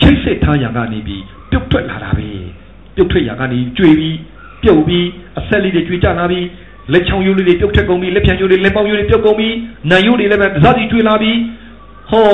[0.00, 2.28] ချိတ်ဆက်ထားရကနေပြီးပြုတ်ထွက်လာတာပဲ
[2.94, 4.16] ပြုတ်ထွက်ရာကနေကျွေပြီး
[4.62, 5.06] ပြုတ်ပြီး
[5.38, 6.46] အဆက်လေးတွေကျွေကြလာပြီး
[6.92, 9.54] လက်ချောင်းရိုးလေးတွေပြုတ်ထွက်ကုန်ပြီးလက်ဖြံရိုးလေးလက်ပေါက်ရိုးလေးပြုတ်ကုန်ပြီး
[9.90, 11.38] နံရိုးတွေလည်းပဲဇာတိကျွေလာပြီး
[12.10, 12.24] ဟော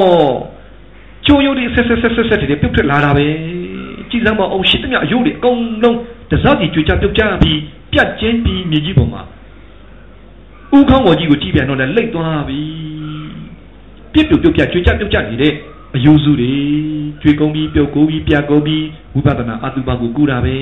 [1.26, 3.26] ကျိုးရိုးတွေဆက်ဆက်ဆက်ဆက်ဆက်တွေပြုတ်ထွက်လာတာပဲ
[4.11, 5.99] ကြည်စမ်းမအောင်ရှိသမျှအယိုးတွေအကုန်လုံး
[6.31, 7.59] တဇာတိကျွေကြပြုတ်ကြပြီး
[7.93, 9.23] ပြတ်ကျင်းပြီးမြေကြီးပေါ်မှာ
[10.77, 12.61] ဥခေါင်းပေါ်ကြီးကိုကြည့်ပြန်တော့လည်းလိတ်သွားပြီ
[14.13, 15.55] ပြစ်ပြုတ်ပြုတ်ပြကြွေကြပြုတ်ကြနေတဲ့
[15.97, 16.53] အယူစုတွေ
[17.23, 18.85] ကြွေကုန်ပြီးပြုတ်ကုန်ပြီးပြကုန်ပြီး
[19.15, 20.57] ဝိပဿနာအတုပကိုကူတာပဲ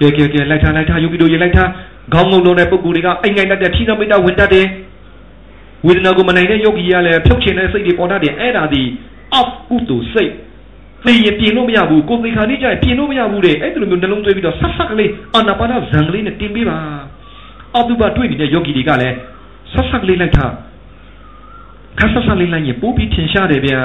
[0.00, 1.70] ကဲကဲကဲလိုက်ထားလိုက်ထားယောဂီတို့ရေလိုက်ထား
[2.12, 4.66] ခေါင်းငုံလုံးတဲ့ပုဂ္ဂိုလ်တွေကအိမ်ငိုင်တတ်တဲ့ထိနာမိတ်တာဝင်တတ်တယ်
[5.86, 8.82] ဝေဒနာကိုမနိုင်တဲ့ယောဂီကလည်းဖြုတ်ချင်တဲ့စိတ်တွေပေါ်တတ်တယ်အဲ့ဒါဒီ
[9.34, 10.32] အောက်ကုသိုလ်စိတ်
[11.06, 16.78] သိရင်ပြင်လို့မရဘူးကိုယ်သိခါနေကြရင်ပြင်လို့မရဘူးတဲ့အဲ့ဒီလိုမျိုးနှလုံးသွင်းပြီးတော့ဆက်ဆက်ကလေးအာနာပါနဇံကလေးနဲ့တင်ပေးပါ
[17.76, 19.16] အတုပတွေ့နေတဲ့ယောဂီတွေကလည်း
[19.72, 20.52] ဆက်ဆက်ကလေးလိုက်ထား
[21.98, 23.80] ခက်ဆက်ဆက်လေးလိုက်ရင်ပိုးပြီးထင်ရှားတယ်ဗျာ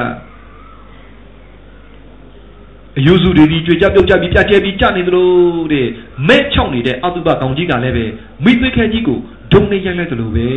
[3.00, 5.30] အယုစုတွေဒီကြွေကြပြုတ်ကြပြီးပြကျဲပြီးကြနေသလို
[5.72, 5.88] တဲ့
[6.28, 8.06] မဲ့ချောင်းနေတဲ့အတုပကောင်ကြီးကလည်းပဲ
[8.44, 9.18] မိသွေးခဲကြီးကို
[9.52, 10.48] ဒုံနေရိုက်လိုက်သလိုပဲ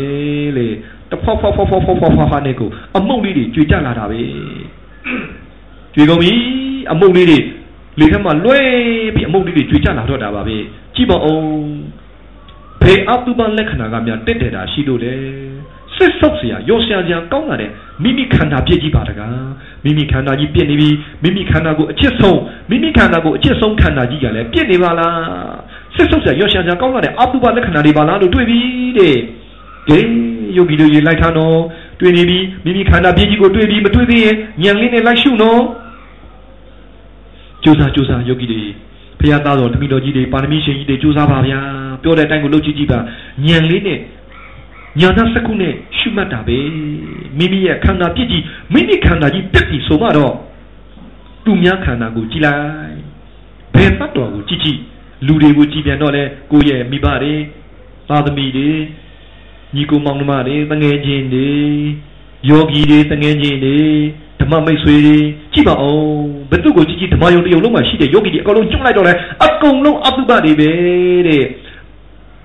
[0.57, 0.67] လေ
[1.11, 4.21] တဖောက်ဖောက်ဖောက်ဖောက်ဖောက်ဖောက်ဖောက်ဟာနဲ့ကိုအမုတ်လေးတွေကြွေကြလာတာပဲ
[5.97, 6.33] ကျွေကုန်ပြီ
[6.93, 7.39] အမုတ်လေးတွေ
[7.99, 8.59] လေထဲမှာလွဲ
[9.15, 10.57] ပြီးအမုတ်လေးတွေကျွေချလာတော့တာပါပဲ
[10.95, 11.47] ကြည့်ပါအောင်
[12.83, 15.15] ဘေအတုပလက္ခဏာကများတက်တယ်တာရှိလို့လေ
[15.97, 17.71] စစ်ဆုပ်စရာရောရှာစရာကောင်းလာတဲ့
[18.03, 19.47] မိမိခန္ဓာပြည့်ကြီးပါတကား
[19.85, 20.91] မိမိခန္ဓာကြီးပြည့်နေပြီ
[21.23, 22.41] မိမိခန္ဓာကိုအချစ်ဆုံး
[22.71, 25.17] မိမိခန္ဓာကိုအချစ်ဆုံးခန္ဓာကြီးကလည်းပြည့်နေပါလား
[25.97, 28.59] စစ်ဆုပ်စရာရောရှာစရာကောင်းလာတဲ့အတုပလက္ခဏာတွေပါလားလို့တွေးပြီ
[28.99, 29.17] တဲ့
[29.89, 29.99] ဒိ
[30.57, 31.59] ယောဂီတို့ရေလိုက်ထားနော်
[32.01, 35.61] တွေ့နေပြီမိမိခန္ဓာပြည့်ကြီးကိုတွေ့ပြီမတွေ့သေးရင်ဉာဏ်လေးနဲ့လိုက်ရှုနော်
[37.67, 38.63] ကြိုးစားကြိုးစားယောဂီတွေ
[39.21, 41.61] ဖရာသားတော်တမိတော်ကြီးတွေပါရမီရှင်ကြီးတွေကြိုးစားပါဗျာ
[42.03, 42.99] ပြောတဲ့အတိုင်းကိုလုပ်ကြည့်ကြည့်ပါ
[43.47, 43.99] ဉာဏ်လေးနဲ့
[45.01, 46.59] ညာနာစကုနဲ့ရှုမှတ်တာပဲ
[47.39, 50.35] မိမိရဲ့ခန္ဓာပြည့်ကြီးမိမိခန္ဓာကြီးပြည့်ပြီဆိုမှတော့
[51.45, 52.97] သူများခန္ဓာကိုကြည်လိုက်
[53.75, 54.79] ဘယ်ပတ်တော်ကိုကြည့်ကြည့်
[55.27, 57.35] လူတွေကိုကြည်ပြန်တော့လဲကိုယ့်ရဲ့မိဘတွေ
[58.09, 58.71] သာသမီတွေ
[59.75, 61.51] ညီကိုမောင်နှမတွေတငယ်ချင်းတွေ
[62.49, 63.79] ယောဂီတွေတငယ်ချင်းတွေ
[64.41, 65.17] ဓမ္မမိတ်ဆွေတွေ
[65.53, 66.05] ကြည့်ပါအောင်
[66.51, 69.13] ဘယ်သူကိုကြည့်ကြည့်ဓမ္မယုံတယုံလုံးမှာရှိတဲ့ယောဂီတွေအကုန်လုံးကျွတ်လိုက်တော့လဲ
[69.45, 70.71] အကုန်လုံးအတုပတွေပဲ
[71.29, 71.45] တဲ့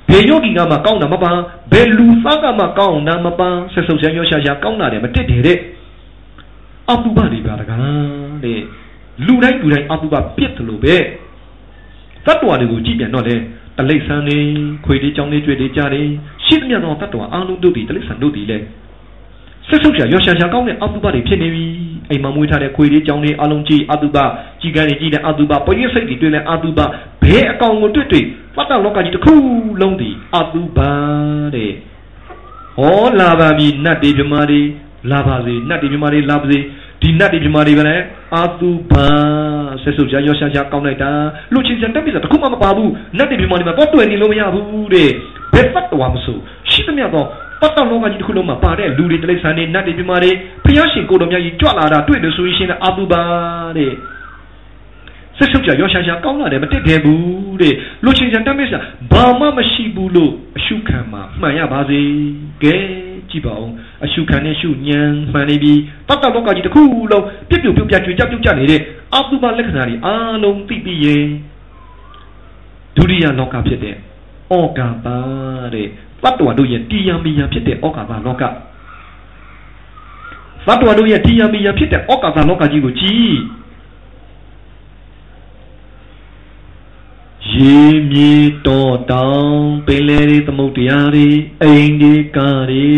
[0.10, 5.58] ဘယ်ယောဂီကမှကောင်းတာမပန်းဘယ်လူသားကမှကောင်းတာမပန်းဆက်ဆုပ်ဆန်းရောရှာရှာကောင်းတာတယ်မတက်တယ်တဲ့
[6.90, 8.60] အပုပတွေပါတကားတဲ့
[9.26, 10.96] လူတိုင်းလူတိုင်းအပုပပြစ်တယ်လို့ပဲ
[12.26, 13.36] သတ္တဝါတွေကိုကြည့်ပြန်တော့လေ
[13.78, 14.38] တလိษံနေ
[14.86, 16.08] ခွေလေးကြောင်းလေးကြွေလေးကြားတယ်
[16.46, 18.58] ရှိသမျှသောတတ္တဝါအလုံးတို့ဒီတလိษံတို့ဒီလေ
[19.68, 21.66] ဆက်ဆုပ်ရှာရောရှာရှာကောင်းတဲ့အပုပတွေဖြစ်နေပြီ
[22.10, 24.18] အိမ်မှာမွေးထားတဲ့ခွေလေးကြောင်းလေးအလုံးကြီးအတုပ
[24.62, 26.80] ကြီးကန်းလေးကြီးတဲ့အတုပပရိစိတ်တွေတွေ့လဲအတုပ
[27.24, 29.34] ဘဲအကောင်ကိုတွေ့တွေ့သတ္တလောကကြီးတစ်ခု
[29.82, 30.80] လုံးဒီအတုပ
[31.56, 31.72] တဲ့
[32.80, 32.84] ဩ
[33.20, 34.62] လာပါပြီနတ်တွေမြမာတွေ
[35.12, 36.60] လာပါစေနတ်တွေမြမာတွေလာပါစေ
[37.02, 37.96] ဒီနတ်တွေမြမာတွေပဲလေ
[38.36, 39.06] အာတုဘာ
[39.84, 41.12] ဆက်စုပ်ကြရောရှာရှာကောင်းလိုက်တာ
[41.54, 45.10] လူချင်းစံတက်ပြီဆိုတခုမှမပါဘူးနတ်တွေမြမာတွေမှာတော့တွေ့နေလို့မရဘူးတဲ့
[45.54, 46.38] ဘယ်ပတ်တော်မဆို
[46.72, 47.28] ရှိသမျှတော့
[47.62, 50.32] ပတ်တော်လောကကြီးတစ်ခုလုံးမှာပါတဲ့လူတွေတိရစ္ဆာန်တွေနတ်တွေမြမာတွေ
[50.66, 53.22] ဖျားရှင်ကိုတော်မြတ်ကြီးကြွလာတာတွေ့လို့ဆိုရင်ရှင်အာတုဘာ
[53.78, 53.92] တဲ့
[55.38, 58.82] ဆက်စုပ်ကြရောရှာရှာကောင်းလာတယ်မတက်တယ်ဘူးတဲ့လူချင်းစံတက်ပြီဆို
[59.12, 62.00] ဘာမှမရှိဘူးလို့အရှုခံမှာမှန်ရပါစေ
[62.64, 62.76] ကဲ
[63.30, 63.72] ကြည့်ပါဦး
[64.06, 65.02] အရှုခံနဲ့ရှုညံ
[65.34, 65.74] မှန်နေပြီ
[66.08, 66.82] တတ်တလောကကြီးတစ်ခု
[67.12, 68.82] လုံးပြစ်ပြပြုတ်ပြကြွေကြပြုတ်ကြနေတဲ့
[69.16, 71.26] အတုပလက္ခဏာတွေအားလုံးသိပြီးရင်
[72.96, 73.96] ဒုတိယလောကဖြစ်တဲ့
[74.54, 75.08] ဩကာပ
[75.74, 75.88] တဲ့
[76.24, 83.36] တတ္တဝါတို့ရဲ့တရားမီယာဖြစ်တဲ့ဩကာပလောကတတ္တဝါတို့ရဲ့တရားမီယာဖြစ်တဲ့ဩကာပလောကကြီးကိုကြည့်
[87.54, 87.80] ရေ
[88.12, 88.34] မြေ
[88.68, 91.28] တော်တောင်ပင်လယ်တွေသမုဒ္ဒရာတွေ
[91.64, 92.92] အိမ်တွေကားတွေ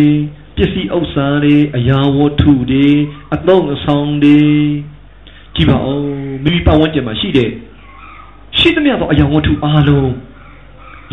[0.56, 2.88] ပစ္စည်းဥစ္စာတွေအရာဝတ္ထုတွေ
[3.36, 4.42] အသုံးအဆောင်တွေ
[5.56, 6.04] ကြည့်ပါဦး
[6.44, 7.50] မိမိပတ်ဝန်းကျင်မှာရှိတဲ့
[8.58, 10.12] ရှိသမျှသောအရာဝတ္ထုအားလုံး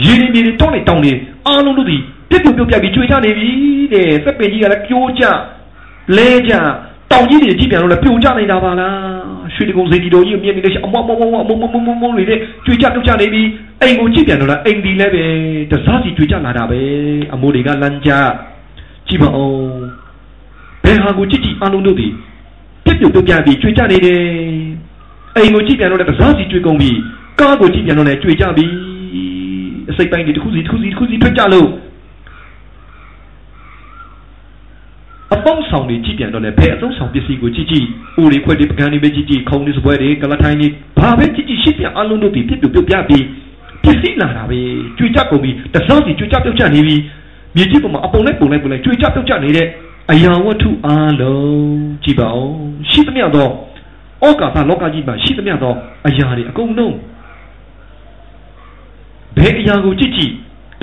[0.05, 1.13] ရေမြေတွေတောင်းနေတောင်းနေ
[1.47, 1.97] အားလုံးတို့ဒီ
[2.31, 3.49] ပြစ်ပြပြုတ်ပြပြီးကျွေကြနေပြီ
[3.93, 5.25] တဲ့စက်ပင်ကြီးကလည်းပြိုးကြ
[6.17, 6.53] လဲကြ
[7.11, 8.97] တောင်ကြီးတွေကြည့်ပြန်လို့လည်းပြိုကျနေတာပါလား
[9.55, 13.43] ရွှေတကုံစိန်ဒီတော်ကြီးကိုမြင်နေလို့ရှိအမောမောမောမောအမုံမုံမုံမုံလေးနဲ့ကြွေကြပြုတ်ကြနေပြီ
[13.83, 15.25] အိမ်ကိုကြည့်ပြန်တော့လားအိမ်ဒီလည်းပဲ
[15.71, 16.81] တစားစီကြွေကြလာတာပဲ
[17.33, 18.11] အမိုးတွေကလမ်းကြ
[19.09, 19.51] ကြည့်ပါဦး
[20.85, 22.09] ဘယ်ဟာကိုကြည့်ကြည့်အလုံးတို့ဒီ
[22.85, 24.21] ပြစ်ပြုတ်ပြုတ်ပြပြီးကြွေကြနေတယ်
[25.37, 26.91] အိမ်ကိုကြည့်ပြန်တော့လည်းတစားစီကြွေကုန်ပြီ
[27.41, 28.67] ကားကိုကြည့်ပြန်တော့လည်းကြွေကြပြီ
[29.91, 31.69] အစိတ်ပိုင်းတွေတစ်ခုစီတစ်ခုစီတစ်ခုစီထွက်ကြလို့
[35.35, 37.87] အပေါင်းဆောင်တွေကြည့်ပြန်တော့လေဘယ်အသုံးဆောင်ပစ္စည်းကိုကြည့်ကြည့်
[38.21, 40.69] ဦးတွေခွက်တွေပကံတွေပဲကြည့်ကြည့်ခုံတွေစပွဲတွေကလထိုင်းတွေ
[40.99, 43.25] ဘာပဲကြည့်ကြည့်ရှစ်ပြန်အလုံးတို့ဒီပြစ်ပြပြုတ်ပြပြီး
[43.85, 44.61] ပစ္စည်းလာတာပဲ
[44.99, 46.97] ကြွေကြကုန်ပြီးတစားစီကြွေကြပြုတ်ကြနေပြီ
[47.57, 49.67] မြေကြီးပေါ်မှာအပုံလိုက်ပုံလိုက်ပုံလိုက်ကြွေကြပြုတ်ကြနေတဲ့
[50.11, 52.51] အရာဝတ္ထုအားလုံးကြည့်ပါဦး
[52.91, 53.49] ရှိသမျှသော
[54.25, 55.75] ဩကာသလောကကြီးမှာရှိသမျှသော
[56.07, 56.95] အရာတွေအကုန်လုံး
[59.41, 60.33] ဘယ်အရာကိုကြည့်ကြည့်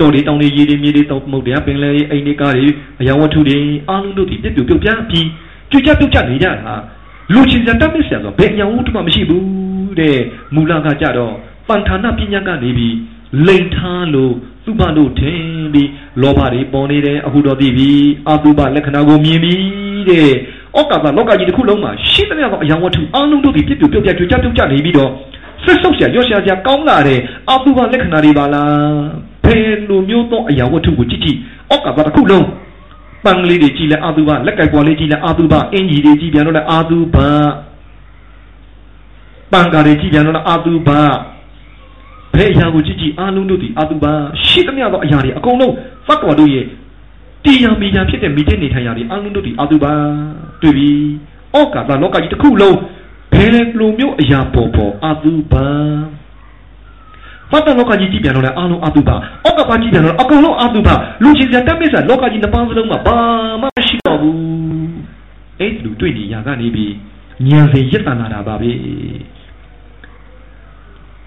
[0.00, 2.66] တော်တွေတောင်တွေရေတွေမြေတွေတောင်မုတ်တရားပင်လယ်အိမ်တွေကားတွေ
[3.00, 5.26] အရာဝတ္ထုတွေအားလုံးတို့ဒီပြည့်ပြည့်ပြုတ်ပြပြီး
[5.70, 6.74] ကြွကြပြုတ်ကြနေကြတာ
[7.32, 10.18] လူချင်းစံတတ်မစ်ဆရာဆိုဘယ်အရာဝတ္ထုမှမရှိဘူးတဲ့
[10.54, 11.34] မူလကကြတော့
[11.68, 12.96] ပန်ဌာနပညာကနေပြီး
[13.46, 14.34] လိန်ထားလို့
[14.64, 15.42] သသူဘာတို့ထင်
[15.72, 15.90] ပြီး
[16.22, 17.90] လောဘတွေပေါ်နေတယ်အခုတော့သိပြီ
[18.28, 19.54] အတုပလက္ခဏာကိုမြင်ပြီ
[20.08, 20.30] တဲ့
[20.78, 25.10] ဩကာသလောကကြီးတစ်ခုလုံးမှာရှိသမျှသောအရာဝတ္ထုအလုံးတို့ဒီပြည့်ပြည့်ပြုတ်ပြတ်ကြွကြပြုတ်ကြနေပြီးတော့
[25.62, 27.18] ဆွတ်ဆုပ်ရှာရော့ရှာရှာကောင်းလာတဲ့
[27.50, 31.38] အတုပလက္ခဏာတွေပါလားဘယ်လိုမျိုးသောအရာဝတ္ထုကိုကြည့်ကြည့်
[31.72, 32.46] ဩကာသတစ်ခုလုံး
[33.24, 37.16] ပန်းလေးတွေကြည့်လဲအာတုဘလက်ကင်ပေါ်လေးကြည့်လဲအာတုဘအင်ကြီးတွေကြည့်ပြန်တော့လဲအာတုဘ
[39.52, 40.90] ပန်းကားတွေကြည့်ပြန်တော့လဲအာတုဘ
[42.34, 44.04] ဘယ်အရာကိုကြည့်ကြည့်အာလုံးတို့ဒီအာတုဘ
[44.46, 45.74] ရှိသမျှသောအရာတွေအကုန်လုံး
[46.06, 46.64] ဖတ်တော်တို့ရဲ့
[47.44, 49.86] တရားမီညာဖြစ်တဲ့မိတဲ့နေထိုင်ရာတွေအာလုံးတို့ဒီအာတုဘ
[50.62, 50.90] တွေ့ပြီ
[51.56, 52.76] ဩကာသလောကကြီးတစ်ခုလုံး
[53.32, 55.54] ဘယ်လိုမျိုးအရာပေါ်ပေါ်အာတုဘ
[57.50, 59.16] ဖတ်တဲ့လောကကြီးကြည့်ပြန်တော့လဲအားလုံးအတုပါ
[59.46, 63.18] ဩကပါကြည့်ပြန်တော့အကုန်လုံးအတုပါလူချင်းစရာတတ်မစ္ဆာလောကကြီးနှစ်ပါးစလုံးမှာဘာ
[63.62, 64.38] မှမရှိတော့ဘူး
[65.60, 66.94] အဲ့ဒီလူတွေ့နေရကနေပြီး
[67.48, 68.72] ဉာဏ်စဉ်ရစ်တနာတာပါပဲ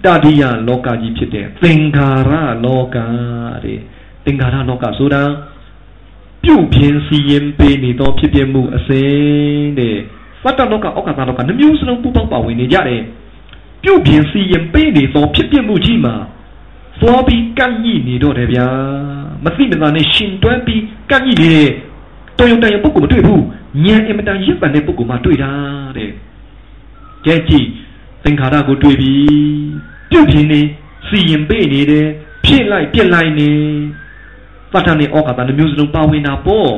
[0.03, 2.31] တတိယလောကကြီးဖြစ်တဲ့သင်္ခါရ
[2.65, 2.97] လောက
[3.63, 3.79] တဲ့
[4.25, 5.23] သင်္ခါရလောကဆိုတာ
[6.43, 9.11] ပြုတ်ပြင်းစီရင်ပေးနေသောဖြစ်ပြမှုအစဉ်
[9.79, 9.97] တဲ့
[10.43, 13.01] သတ္တလောကဩကာသလောကနှမျိုးစလုံးပူပေါင်းပါဝင်နေကြတယ်
[13.83, 16.15] ပြုတ်ပြင်းစီရင်ပေးနေသောဖြစ်ပြမှုကြီးမှာ
[17.01, 18.67] သွားပြီးကန့်ညိနေတော့တယ်ဗျာ
[19.43, 21.69] မသိမသာနဲ့ရှင်တွဲပြီးကန့်ညိနေတဲ့
[22.37, 23.43] တော်ရုံတန်ရုံပုဂ္ဂိုလ်မတွေ့ဘူး
[23.85, 25.51] ဉာဏ်အင်မတန်ရစ်ပန်တဲ့ပုဂ္ဂိုလ်မှတွေ့တာ
[25.97, 26.11] တဲ့
[27.25, 27.67] ကြဲကြည့်
[28.23, 29.21] သင်္ခါရကိုတွေ့ပြီး
[30.11, 30.61] ပြုတ်ပြင်းနေ
[31.07, 32.07] စီရင်ပေးနေတယ်
[32.45, 33.51] ဖြစ်လိုက်ပြက်လိုက်နေ
[34.73, 36.71] သတ္တနဲ့ဩကာသနှမျိုးစလုံးပါဝင်တာပေါ့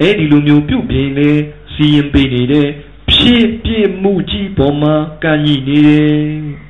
[0.00, 1.30] အဲ့ဒီလိုမျိုးပြုတ်ပြင်းနေ
[1.74, 2.68] စီရင်ပေးနေတယ်
[3.14, 6.64] ဖြစ်ပြမှုကြီးပေါ်မှာကန့်ညိနေတယ်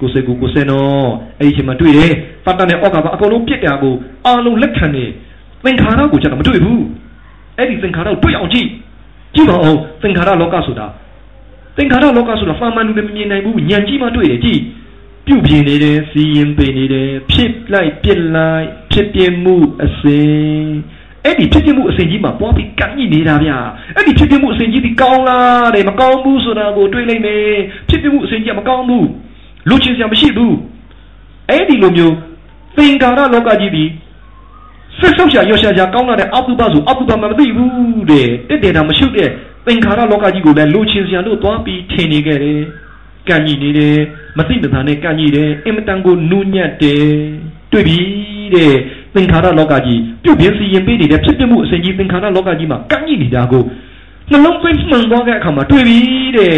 [0.00, 2.12] ကိုစိတ်ကိုကိုစဲနော်အဲ့ဒီချိန်မှာတွေ့တယ်
[2.44, 3.94] တတ်တနဲ့ဩကာကအကုန်လုံးပြစ်တာကို
[4.26, 5.04] အာလုံးလက်ခံနေ
[5.64, 6.84] သင်္ခါရကိုကျတော့မတွေ့ဘူး
[7.58, 8.68] အဲ့ဒီသင်္ခါရကိုတွေ့အောင်ကြည့်
[9.34, 10.86] ကြည့်ပါဦးသင်္ခါရလောကဆိုတာ
[11.76, 14.60] သင်္ခါရလောကဆိုတာဖာမန်လူလည်းမမြင်နိုင်ဘူးဉာဏ်ကြီးမှတွေ့တယ်ကြည့်
[15.26, 20.66] ပြုတ်ပြင်းနေတယ်စီရင်ပင်နေတယ်ဖြစ်လိုက်ပြစ်လိုက်ဖြစ်ပြမှုအစဉ်
[21.26, 23.56] အဲ့ဒီဖြစ်ပြမှုအစဉ်ကြီးမှာပွားပြီးကန့်ညိနေတာဗျာ
[23.96, 27.44] အဲ့ဒီဖြစ်ပြမှုအစဉ်ကြီးဒီကောင်းလားတဲ့မကောင်းဘူးဆိုတာကိုတွေးလိုက်မယ်
[27.88, 29.06] ဖြစ်ပြမှုအစဉ်ကြီးကမကောင်းဘူး
[29.68, 30.56] လူချင်းစရာမရှိဘူး
[31.50, 32.14] အဲ့ဒီလိုမျိုး
[32.76, 33.84] သင်္ကာရလောကကြီးဒီ
[34.98, 39.28] ဆက်ဆုပ်ရှာရောရှာရှာကောင်းလာတဲ့အတုပဆိုအတုပမှမသိဘူးတဲ့တက်တယ်တာမရှုတဲ့
[39.66, 42.60] သင်္ခါရလောကကြီးကိုလည်းလူချင်းစရာလို့သွားပြီးထင်နေခဲ့တယ်
[43.28, 43.96] ကန့်ညိနေတယ်
[44.38, 47.04] မသိမသာနဲ့ကန့်ညိတယ်အင်မတန်ကိုနူးညံ့တယ်
[47.72, 48.00] တွေ့ပြီ
[48.54, 48.74] တဲ့
[49.16, 53.62] သင်္ခါရလောကကြီးပြုတ်ပြင်းစီရင်ပေးနေတဲ့ဖြစ်ပြမှုအစဉ်ကြီးသင်္ခါရလောကကြီးမှာကန့်ညိနေတာကို
[54.30, 55.98] နှလုံးသွင်းမှန်သွားတဲ့အခါမှာတွေ့ပြီ
[56.36, 56.56] တဲ့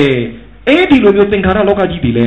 [0.68, 2.24] အဲ့ဒီလိုမျိုးသင်္ခါရလောကကြီးဒီလဲ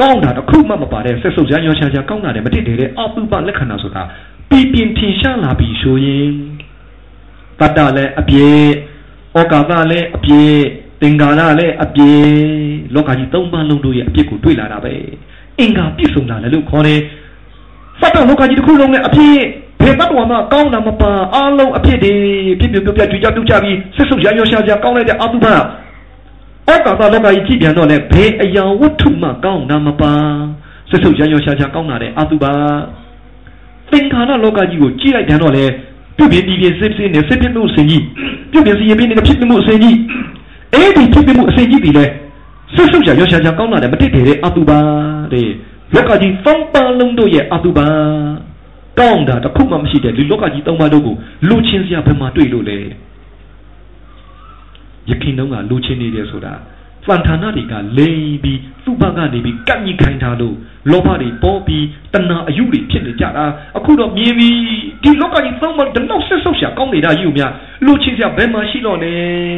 [0.00, 4.02] ကောင်းတာတစ်ခုမှမပါတဲ့ဆက်ဆုပ်ကြရောရှာရှာကောင်းတာလည်းမတည်တဲ့အပုပလက္ခဏာဆိုတာ
[4.50, 6.30] ပြပြင်းထင်ရှားလာပြီဆိုရင်
[7.60, 8.66] တတ္တလည်းအပြည့်
[9.38, 10.56] ဩကာသလည်းအပြည့်
[11.00, 12.24] သင်္ကာရလည်းအပြည့်
[12.94, 14.94] လောကကြီးသုံးပါးလုံးတို့ရဲ့အပြည့်ကိုတွေ့လာတာပဲ
[15.58, 17.00] အင်္ဂါပြည့်စုံလာတယ်လို့ခေါ်တယ်
[18.00, 19.38] စတ္တလောကကြီးတစ်ခုလုံးနဲ့အပြည့်
[19.80, 22.12] ဘယ်တတ်တော်မှာကောင်းတာမပါအားလုံးအပြည့်တွေ
[22.58, 30.12] ပြည့်ပြည့်ပြည့်ပြည့်ကြွကြတူကြပြီးဆက်ဆုပ်ရရောရှာရှာကောင်းလိုက်တဲ့အတုပဩကာသလောကကြီးကြည့်ပြန်တော့လေဘယ်အရာဝတ္ထုမှကောင်းတာမပါ
[30.90, 32.44] ဆက်ဆုပ်ရရောရှာရှာကောင်းတာတဲ့အတုပ
[33.90, 35.64] သင်္ခါရလောကကြီးကိုကြည့်လိုက်ပြန်တော့လေ
[36.16, 38.04] ပြုတ်ပြင်းပြင်းစစ်စစ်နဲ့စစ်ပြမှုအစဉ်ကြီး
[38.52, 39.96] ပြုတ်ပြင်းစီရင်ပြင်းနေတဲ့ဖြစ်မှုအစဉ်ကြီး
[40.74, 42.04] အဲ့ဒီဖြစ်မှုအစဉ်ကြီးပြီလေ
[42.74, 44.80] ဆွဆွချာရောရှာချာကောင်းလာတယ်မတစ်တည်တဲ့အတုပါ
[45.32, 45.48] တဲ့
[45.94, 47.88] လောကကြီးသုံးပါလုံးတို့ရဲ့အတုပါ
[48.98, 51.16] ကောင်းတာတခုမှမရှိတဲ့ဒီလောကကြီးသုံးပါတို့ကို
[51.48, 52.78] လူချင်းစရာဘယ်မှာတွေ့လို့လဲ
[55.10, 56.54] ယခင်တုန်းကလူချင်းနေတယ်ဆိုတာ
[57.04, 60.56] ဖန်ဌာနတွေကလိမ်ပြီးသူ့ဘက်ကနေပြီးကန့်ညစ်ခိုင်းထားလို့
[60.90, 63.44] လောဘတွေပေါ်ပြီးတဏှာအယုတွေဖြစ်နေကြတာ
[63.76, 64.50] အခုတော့မြင်ပြီ
[65.02, 67.52] ဒီလောကကြီးသုံးပါတလောက်ဆက်ဆုပ်ရှာကောင်းနေတာယူများ
[67.84, 69.12] လူချင်းစရာဘယ်မှာရှိတော့လဲ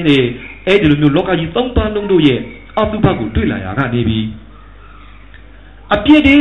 [0.08, 0.24] တဲ့
[0.66, 2.40] အဲ့ဒီလိုမျိုးလောကကြီးသုံးပါလုံးတို့ရဲ့
[2.78, 4.20] အတုပကိုတွေ့လာရကနေပြီ
[5.94, 6.36] အပြစ်တွေ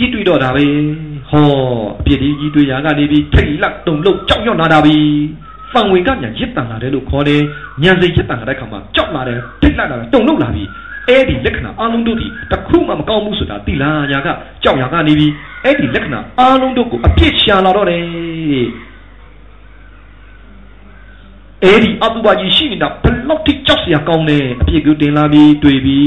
[0.00, 0.66] ကြီးတွေ့တော့တာပဲ
[1.32, 1.46] ဟော
[2.00, 4.96] အပြစ်တွေကြီးတွေ့ရကနေပြီထိတ်လက်တုံလို့ကြောက်ရွံ့လာတာပြီ
[5.72, 7.42] ဖန်ဝင်ကညာရစ်တန်လာတယ်လို့ခေါ်တယ်
[7.82, 10.64] ညံစိတ်ရစ်တန်လာတဲ့ခါမှာကြောက်လာတယ်ထိတ်လက်လာတယ်တုံလို့လာပြီ
[11.08, 14.28] အဲ့ဒီလက္ခဏာအလုံးတို့ဒီတခုမှမကောင်းဘူးဆိုတာသိလာညာက
[14.62, 15.26] ကြောက်ရကနေပြီ
[15.64, 18.02] အဲ့ဒီလက္ခဏာအလုံးတို့ကိုအပြစ်ရှာလာတော့တယ်
[21.64, 26.00] အဲ့ဒီအတုပါကြီးရှိနေတာဘလောက်ထိကြောက်စရာကောင်းလဲအပြစ်ကိုတင်လာပြီးတွေ့ပြီ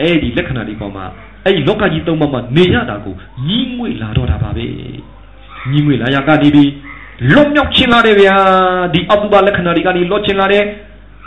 [0.00, 1.06] အဲ့ဒီလက္ခဏာဒီကောင်မှာ
[1.44, 3.14] အဲ့ဒီလောကကြီးသုံးပါးမှာနေရတာကို
[3.48, 4.66] ညီးငွေလာတော့တာပါပဲ
[5.70, 6.70] ညီးငွေလာရကနေပြီး
[7.34, 8.36] လွတ်မြောက်ခြင်းလာတယ်ဗျာ
[8.94, 10.64] ဒီအတုပါလက္ခဏာတွေကနေလွတ်ခြင်းလာတယ်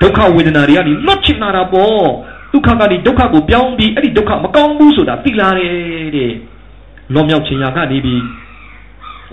[0.02, 2.06] ဒုက္ခဝေဒနာတွေကနေလွတ်ခြင်းလာတာပေါ့
[2.54, 5.72] ဒုက္ခကနေဒုက္ခကိုပြောင်းပြီးအဲ့ဒီဒုက္ခမကောင်းဘူးဆိုတာသိလာတယ်
[6.16, 6.32] တဲ့
[7.14, 8.22] လွတ်မြောက်ခြင်းရာကနေပြီး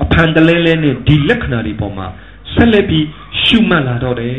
[0.02, 2.06] အဖန်တလဲလဲနဲ့ဒီလက္ခဏာတွေပေါ်မှာ
[2.54, 3.04] ဆက်လက်ပြီး
[3.44, 4.34] ရှုမှတ်လာတော့တယ်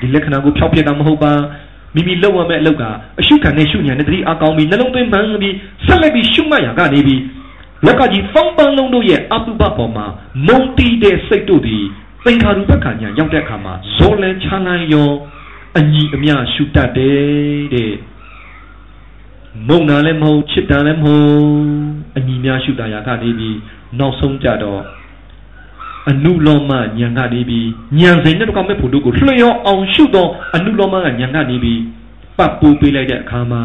[0.00, 1.32] ဒီလက္ခဏာကိုဖျောက်ပြတာမဟုတ်ပါ
[1.94, 2.84] မိမိလောက်ရမယ့်အလုပ်က
[3.20, 5.54] အရှုခံနဲ့ရှုညာနဲ့တတိအကောင်းပြီးနှလုံးသွင်းမှန်ပြီး
[5.86, 7.20] ဆက်လက်ပြီးရှုမှတ်ရာကနေပြီး
[7.86, 10.06] လက်ကကြီးဖောင်းပန်းလုံးတို့ရဲ့အတုပပေါ်မှာ
[10.46, 11.84] မုံတီးတဲ့စိတ်တို့သည်
[12.24, 15.10] သင်္ခါရုပ္ပခဏညာရောက်တဲ့အခါမှာဇောလန်ချမ်းလန်းရော
[15.78, 17.92] အညီအမျှရှုတတ်တယ်တဲ့
[19.68, 21.50] မုံနာလည်းမဟုတ်ချစ်တာလည်းမဟုတ်
[22.16, 23.58] အညီများရှုတာရာကနေပြီး
[23.98, 24.82] နောက်ဆုံးကြတော့
[26.10, 31.80] အနုလောမညံကနေပြီးညံစိန်နဲ့တကောင်မဲ့ဖို့တို့ကိုလွှျော်အောင်ရှုတော့အနုလောမကညံကနေပြီး
[32.38, 33.62] ပတ်ပူပေးလိုက်တဲ့အခါမှာ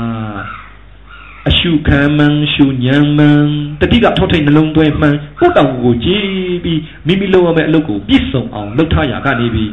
[1.50, 3.46] အရှုခံမှန်ရှုညံမှန်
[3.82, 6.26] တတိကထောက်ထိတ်နှလုံးသွင်းမှန်ကိုတောင်ကိုကြည်
[6.64, 9.72] ပြီးမိမိလုပ်ရမယ့်အလုပ်ကိုပြည့်စုံအောင်လုပ်ထားရကနေပြီး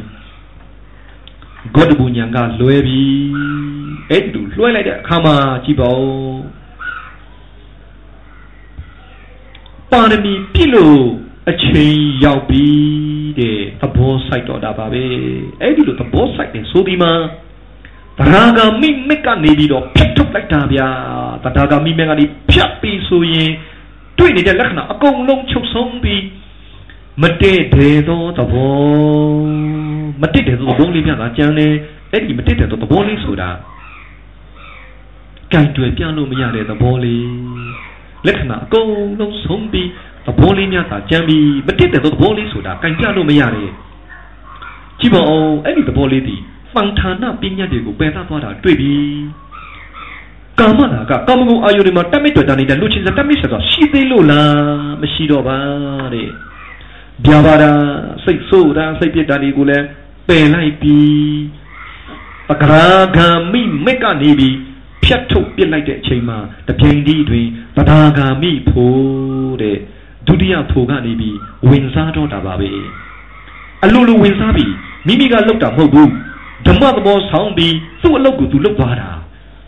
[1.75, 3.03] ဂေါတဘူညာကလွဲပြီ
[4.09, 6.09] အဲ့ဒီလိုလွှဲလိုက်တဲ့အခါမှာကြည့်ပါဦး
[9.91, 12.65] ပါရမီပြည့်လို့ အချိန်ရောက်ပြီ
[13.39, 15.03] တဲ့သဘောစိုက်တော့တာပါပဲ
[15.61, 17.11] အဲ့ဒီလိုသဘောစိုက်တယ်ဆိုဒီမှာ
[18.19, 20.87] တရာဂာမိမက်ကနေပြီးတော့ဖြတ်ထုတ်လိုက်တာဗျာ
[21.43, 23.49] တရာဂာမိမက်ကနေဖြတ်ပြီးဆိုရင်
[24.17, 26.23] တွေ့နေတဲ့လက္ခဏာအကုန်လုံးချုပ်ဆုံးပြီး
[27.21, 28.75] မတည့်တယ်သောသဘော
[30.21, 31.73] မတည့်တယ်သောသဘောလေးများကကြမ်းတယ်
[32.11, 33.49] အဲ့ဒီမတည့်တယ်သောသဘောလေးဆိုတာ
[35.51, 37.27] ကြိုင်တွေ့ပြလို့မရတဲ့သဘောလေး
[38.27, 38.89] လက္ခဏာအကုန်
[39.19, 39.89] လုံးဆုံးပြီး
[40.25, 43.69] သဘောလေးများသာကြမ်းပြီးမတည့်တဲ့သောသဘောလေးဆိုတာကြိုင်ပြလို့မရတဲ့
[44.99, 46.35] ကြည့်ပါဦးအဲ့ဒီသဘောလေးဒီ
[46.75, 48.93] ပန်ဌာနပညာတွေကိုပယ်သသွားတာတွေ့ပြီ
[50.59, 55.57] ကာမနာကကာမဂုဏ်အာယုတွေမှာတက်မိတ်တွေ့တာနေတဲ့လူချင်းစတက်မိတ်ဆိုတော့ရှိသေးလို့လားမရှိတော့ပါ
[56.13, 56.29] တဲ့
[57.25, 57.71] ဗျာပါတာ
[58.23, 59.85] စိတ်ဆိုးတာစိတ်ပြစ်တာတွေကိုလည်း
[60.27, 60.99] ပယ်လိုက်ပြီ
[62.49, 64.55] ပကရာဂံမိမက်ကနေပြီး
[65.03, 69.77] ဖြတ်ထုတ်ပြစ်လိုက်တဲ့အချိန်မှာတပြိန်ဒီတွင်ပဒါဂာမိဖို့တဲ့
[70.27, 71.37] ဒုတိယဖို့ကနေပြီး
[71.69, 72.71] ဝင်စားတော့တာပါပဲ
[73.83, 74.73] အလိုလိုဝင်စားပြီး
[75.07, 76.11] မိမိကလောက်တာမဟုတ်ဘူး
[76.65, 79.09] ဓမ္မသဘောဆောင်ပြီးသူ့အလုပ်ကိုသူလုပ်သွားတာ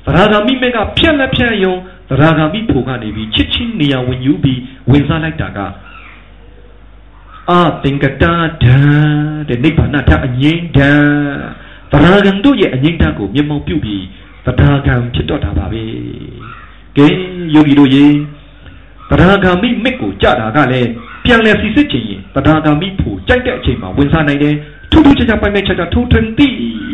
[0.05, 1.75] သရဂါမိမက်ကဖြက်လက်ဖြက်ယုံ
[2.09, 4.59] သရဂါမိဖို့ကနေပြီးချစ်ချင်းနေရာဝင်ယူပြီး
[4.91, 5.59] ဝင်စားလိုက်တာက
[7.49, 8.33] အာသင်္ကတာ
[8.63, 8.77] ဓာ
[9.49, 10.91] တဲ့နိဗ္ဗာန်ထအငိမ့်ဓာ
[11.91, 14.03] သရဂံတို့ရဲ့အငိမ့်ဓာကိုမျက်မှောက်ပြုပြီး
[14.45, 15.83] သရဂံဖြစ်တော့တာပါပဲ
[16.97, 17.07] ကဲ
[17.53, 18.05] ယောဂီတို့ရေ
[19.09, 20.89] သရဂါမိမက်ကိုကြတာကလည်း
[21.23, 24.55] ပြန်လဲစီစစ်ချင်ရင်သရဂါမိဖို့ကြိုက်တဲ့အချိန်မှာဝင်စားနိုင်တယ်
[24.91, 26.47] ထူးထူးခြားခြားပိုင်ပိုင်ခြားခြားထိုးထွင်းသိ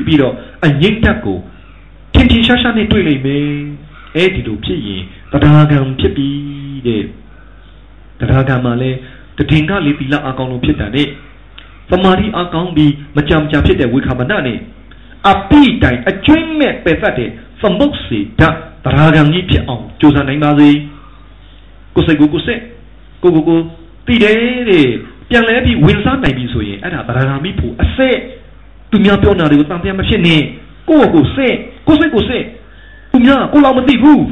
[0.05, 0.33] ပြီးတော့
[0.65, 1.37] အငိမ့်တက်ကို
[2.13, 3.47] ထင်ထင်ရှားရှားနဲ့တွေ့လိမ့်မယ်
[4.15, 5.01] အဲ့ဒီလိုဖြစ်ရင်
[5.31, 6.29] တရားကံဖြစ်ပြီ
[6.87, 7.03] တဲ့
[8.19, 8.91] တရားကံမှာလဲ
[9.49, 11.07] တည်ငါလေးသီလအကောင်လို့ဖြစ်တာနဲ့
[11.89, 14.57] သမာဓိအကောင်ပြီးမကြံကြဖြစ်တဲ့ဝိခာမနနဲ့
[15.29, 17.29] အပိတိုင်အကျွင်းမဲ့ပယ်သက်တဲ့
[17.61, 18.49] သမုတ်စီဓာ
[18.85, 20.69] တရားကံကြီးဖြစ်အောင်ကြိုးစားနိုင်ပါစေ
[21.95, 22.61] ကိုစိတ်ကိုကိုစိတ်
[23.23, 23.59] ကိုကိုကို
[24.07, 24.35] တည်တယ်
[24.69, 24.87] တဲ့
[25.29, 28.15] ပြန်လဲပြီးဝင်စားနိုင်ပြီဆိုရင်အဲ့ဒါတရားဂါမိဖို့အစစ်
[28.91, 30.41] သူများပြောတာတွေကိုတန်ပြန်မဖြစ်နဲ့
[30.89, 31.53] ကိုယ့်ကိုစစ်
[31.87, 32.43] ကိုစိတ်ကိုစစ်
[33.11, 34.23] သူများကိုလောက်မသိဘူး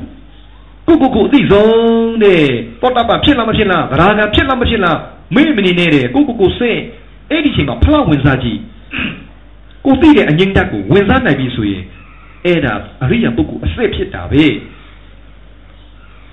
[0.88, 2.44] ကိုကိုကိုအသိဆုံးတဲ့
[2.82, 4.98] တောတာပဖြစ်လားမဖြစ်လားဂရာဂဖြစ်လားမဖြစ်လား
[5.36, 6.78] မေ့မနေနဲ့တဲ့ကိုကိုကိုစစ်
[7.32, 8.60] အဲ့ဒီချိန်မှာဖလောက်ဝင်စားကြည့်
[9.86, 11.84] ကိုသိတဲ့အငိမ့်တက်ကိုဝင်စားနိုင်ပြီဆိုရင်
[12.46, 14.46] အဲ့ဒါအရိယာပုဂ္ဂိုလ်အစစ်ဖြစ်တာပဲ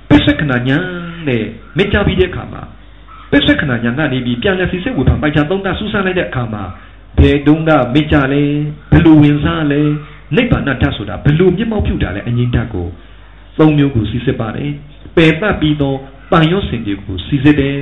[0.09, 0.79] ပစ္စကနာညာ
[1.29, 1.45] နဲ့
[1.77, 2.63] မေ့ကြပြီးတဲ့အခါမှာ
[3.31, 6.63] ပစ္စကနာညာကနေပြီးပြန်လဲစီစစ်ဝေဖန်ပိုက်ချသုံးတာစူးစမ်းလိုက်တဲ့အခါမှာ
[7.19, 8.43] ဘယ်တုန်းကမေ့ကြလဲ
[8.91, 9.83] ဘယ်လိုဝင်စားလဲ
[10.37, 12.89] နိဗ္ဗာန်ဓာတ်ဆိုတာဘယ်လိုမျက်မှောက်ပြုတာလဲအငိမ့်ဓာတ်ကို
[13.59, 14.73] သုံးမျိုးကိုစီစစ်ပါတယ်
[15.17, 15.99] ပယ်ပတ်ပြီးတော့
[16.33, 17.79] ပန်ရော့စင်တွေကိုစီစစ်တယ်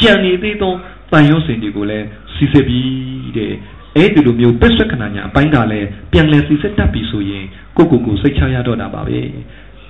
[0.00, 0.72] ကြံနေသေးသော
[1.12, 3.52] ပန်ရော့စင်တွေကိုလည်းစီစစ်ပြီးတဲ့
[3.96, 7.44] အဲ့ဒီလိုမျိုးပစ္စကနာညာအပိုင်းကလည်းပြန်လဲစီစစ်တတ်ပြီဆိုရင်
[7.76, 9.20] ကိုကိုကိုစိတ်ချရတော့တာပါပဲ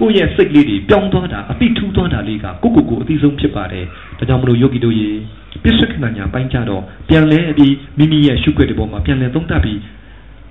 [0.01, 3.85] ကိုယ့်ရဲ့စိတ်လေးတွေပြောင်းသွားတာအပိထူးသွားတာလေးကကိုကိုကိုအသိဆုံးဖြစ်ပါတယ်
[4.19, 5.11] ဒါကြောင့်မလို့ယောဂီတို့ရေ
[5.63, 9.81] ပစ္စကနာညာပိုင်းကြတော့ပြန်လဲပြီးမိမိရဲ့ရှုခွက်တွေပေါ်မှာပြန်လဲသုံးသပ်ပြီး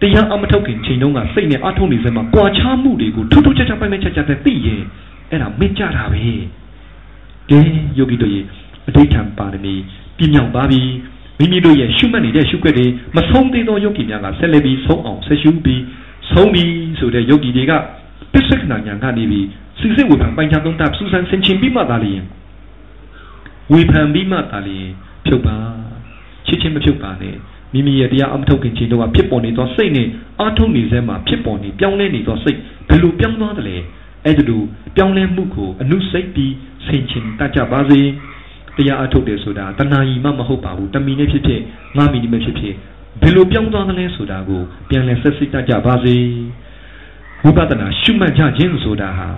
[0.02, 4.82] တရားအမထုတ်ခင်ချိန်တုန်းကစိတ်နဲ့အထုံးနေစမှာကြွာချမှုတွေကိုထူးထူးခြားခြားပိုင်းပိုင်းခြားခြားသိရင်
[5.32, 6.24] အဲ့ဒါမင်းကြတာပဲ
[7.50, 7.60] ကဲ
[7.98, 8.42] ယောဂီတို့ရေ
[8.88, 9.74] အဋိဌံပါရမီ
[10.18, 10.82] ပြည့်မြောက်ပါပြီ
[11.40, 12.86] မိမိတို့ရဲ့ရှုမှတ်နေတဲ့ရှုခွက်တွေ
[13.16, 15.82] မဆုံးသေးသောယောဂီများကဆက်လက်ပြီးဆုံးအောင်ဆက်ရှုပြီး
[16.32, 16.64] ဆုံးပြီ
[17.00, 17.74] ဆိုတဲ့ယောဂီတွေက
[18.36, 19.48] ပစ္စကနာညာကနေပြီး
[19.80, 22.22] စိစိဝေဖန်ပိုင်းခြားသုံးသပ်စူးစမ်းဆင်ခြင်ပြီးမှသာလျင်
[23.72, 24.88] ဝေဖန်ပြီးမှသာလျင်
[25.26, 25.58] ဖြုတ်ပါ
[26.48, 27.36] ချစ်ချင်းမဖြုတ်ပါနဲ့
[27.74, 30.08] မိမိရဲ့တရားအမထုတ်ခင်ချိန်တော့ဖြစ်ပေါ်နေသောစိတ်နဲ့
[30.40, 32.60] အာထုတ်နေစဲမှာဖြစ်ပေါ်နေပြောင်းလဲနေသောစိတ်
[32.90, 33.76] ဘယ်လိုပြောင်းသွားသလဲ
[34.26, 34.62] အဲ့ဒါလို
[34.96, 36.54] ပြောင်းလဲမှုကိုအနုစိတ်ပြီး
[36.86, 38.02] ဆင်ခြင်တတ်ကြပါစေ
[38.78, 41.62] တရားအထုတ်တယ်ဆိုတာတဏှာကြီးမှမဟုတ်ပါဘူးတမီနဲ့ဖြစ်ဖြစ်
[41.98, 42.76] ငါမီနဲ့ဖြစ်ဖြစ်
[43.22, 46.16] ဘယ်လိုပြောင်းသွားသလဲဆိုတာကိုပြန်လည်ဆက်စစ်တတ်ကြပါစေ
[47.46, 49.30] ဝိပဿနာရှုမှတ်ကြခြင်းဆိုတာဟာ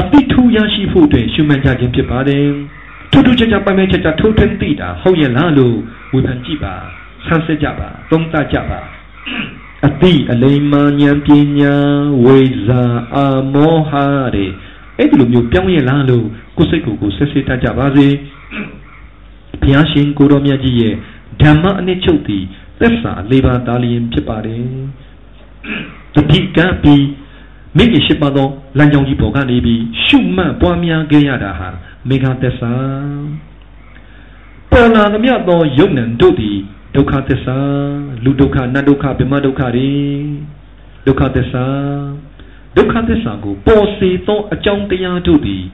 [0.00, 2.46] အတိထူရရှိဖို့အတွက်ရှုမှတ်ကြခြင်းဖြစ်ပါတယ်
[3.10, 5.76] ထူးထူးခြားခြားပိုင်ပိုင်ခြားခြားထိုးထွင်းသိတာဟုတ်ရဲ့လားလို့
[6.12, 6.74] ဝေဖန်ကြည့်ပါ
[7.26, 8.80] ဆန်းစစ်ကြပါသုံးသပ်ကြပါ
[9.86, 11.28] အတိအလိမ္မာဉာဏ်ပ
[11.58, 11.74] ညာ
[12.24, 12.82] ဝိဇာ
[13.14, 13.92] အာမောဟ
[14.34, 14.50] တဲ့
[14.98, 16.26] အဲ့ဒီလိုမျိုးပြောင်းရဲ့လားလို့
[16.56, 18.06] ကိုယ်စိတ်ကိုကိုဆက်စစ်တတ်ကြပါစေ
[19.62, 20.94] ဘုရားရှင်ကိုတော်မြတ်ကြီးရဲ့
[21.42, 22.44] ဓမ္မအနှစ်ချုပ်သည်
[22.80, 24.66] သက်စာလေးပါးသားလျင်ဖြစ်ပါတယ်
[26.16, 27.04] တတိကံပြီး
[27.76, 28.48] မိခင်ရှိပါသော
[28.78, 31.68] လမ်းကြောင်းကြီးပေါ်ကနေပြီးရှုမှတ်ပွားများခဲ့ရတာဟာ
[32.08, 32.72] မေဃသက်စာ
[34.70, 36.56] ပေါ်လာသမျှသောယုံနံတို့သည်
[36.94, 37.58] ဒုက္ခသစ္စာ
[38.24, 39.92] လူဒုက္ခနတ်ဒုက္ခဗြဟ္မဒုက္ခတွေ
[41.06, 41.66] ဒုက္ခသစ္စာ
[42.76, 45.64] ဒုက္ခသစ္စာကိုပေါ်စေသောအကြောင်းတရားတို့သည်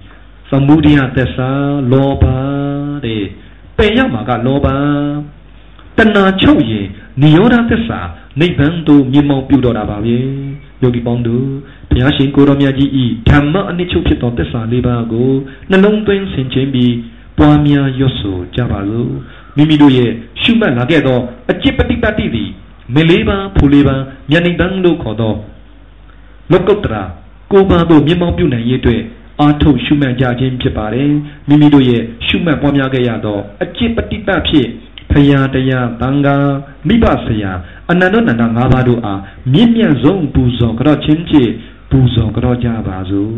[0.51, 1.51] သမုဒိယသစ္စာ
[1.93, 2.25] လောဘ
[3.05, 3.25] တဲ့
[3.77, 4.67] ပယ်ရမှာကလောဘ
[5.97, 6.87] တဏှာချုပ်ရင်
[7.22, 8.00] နိရောဓသစ္စာ
[8.40, 10.18] နိဗ္ဗာန်သို့မြင်မောင်ပြုတော်တာပါပဲ
[10.82, 11.48] ယောဂီပေါင်းတို့
[11.90, 15.32] ဘုရားရှင်ကိုရောမြတ်ကြီးဤဓမ္မအနိချုပ်ဖြစ်သောသစ္စာလေးပါးကို
[15.70, 16.94] နှလုံးသွင်းဆင်ခြင်ပြီး
[17.38, 19.12] ပွားများရွတ်ဆိုကြပါစို့
[19.58, 21.20] မိမိတို့ရဲ့ရှုမှတ်လာခဲ့သော
[21.52, 22.50] အจิตပฏิပတ်တိသည်
[22.96, 23.96] မေလေးပါဖူလေးပါ
[24.32, 25.34] ဉာဏ်နိဗ္ဗာန်လို့ခေါ်သော
[26.52, 27.04] လောကုတ္တရာ
[27.52, 29.02] ကိုယ်ပါသို့မြင်မောင်ပြုနိုင်ရေးအတွက်
[29.40, 31.12] အာထုတ်ရှုမှတ်ကြခြင်းဖြစ်ပါတယ်
[31.48, 34.68] မိမိတို့ရဲ့ရှုမှတ်ပွားများခဲ့ရသောအจิตပฏิပတ်ဖြစ်
[35.13, 36.37] ဖရာတရားတန်ခါ
[36.87, 37.53] မိဘဆရာ
[37.91, 39.21] အနန္တနန္ဒ၅ပါးတို့အား
[39.53, 41.43] မြင့်မြတ်ဆုံးပူဇော်ကြော့ချင်းချေ
[41.91, 43.33] ပူဇော်ကြော့ကြပါစို့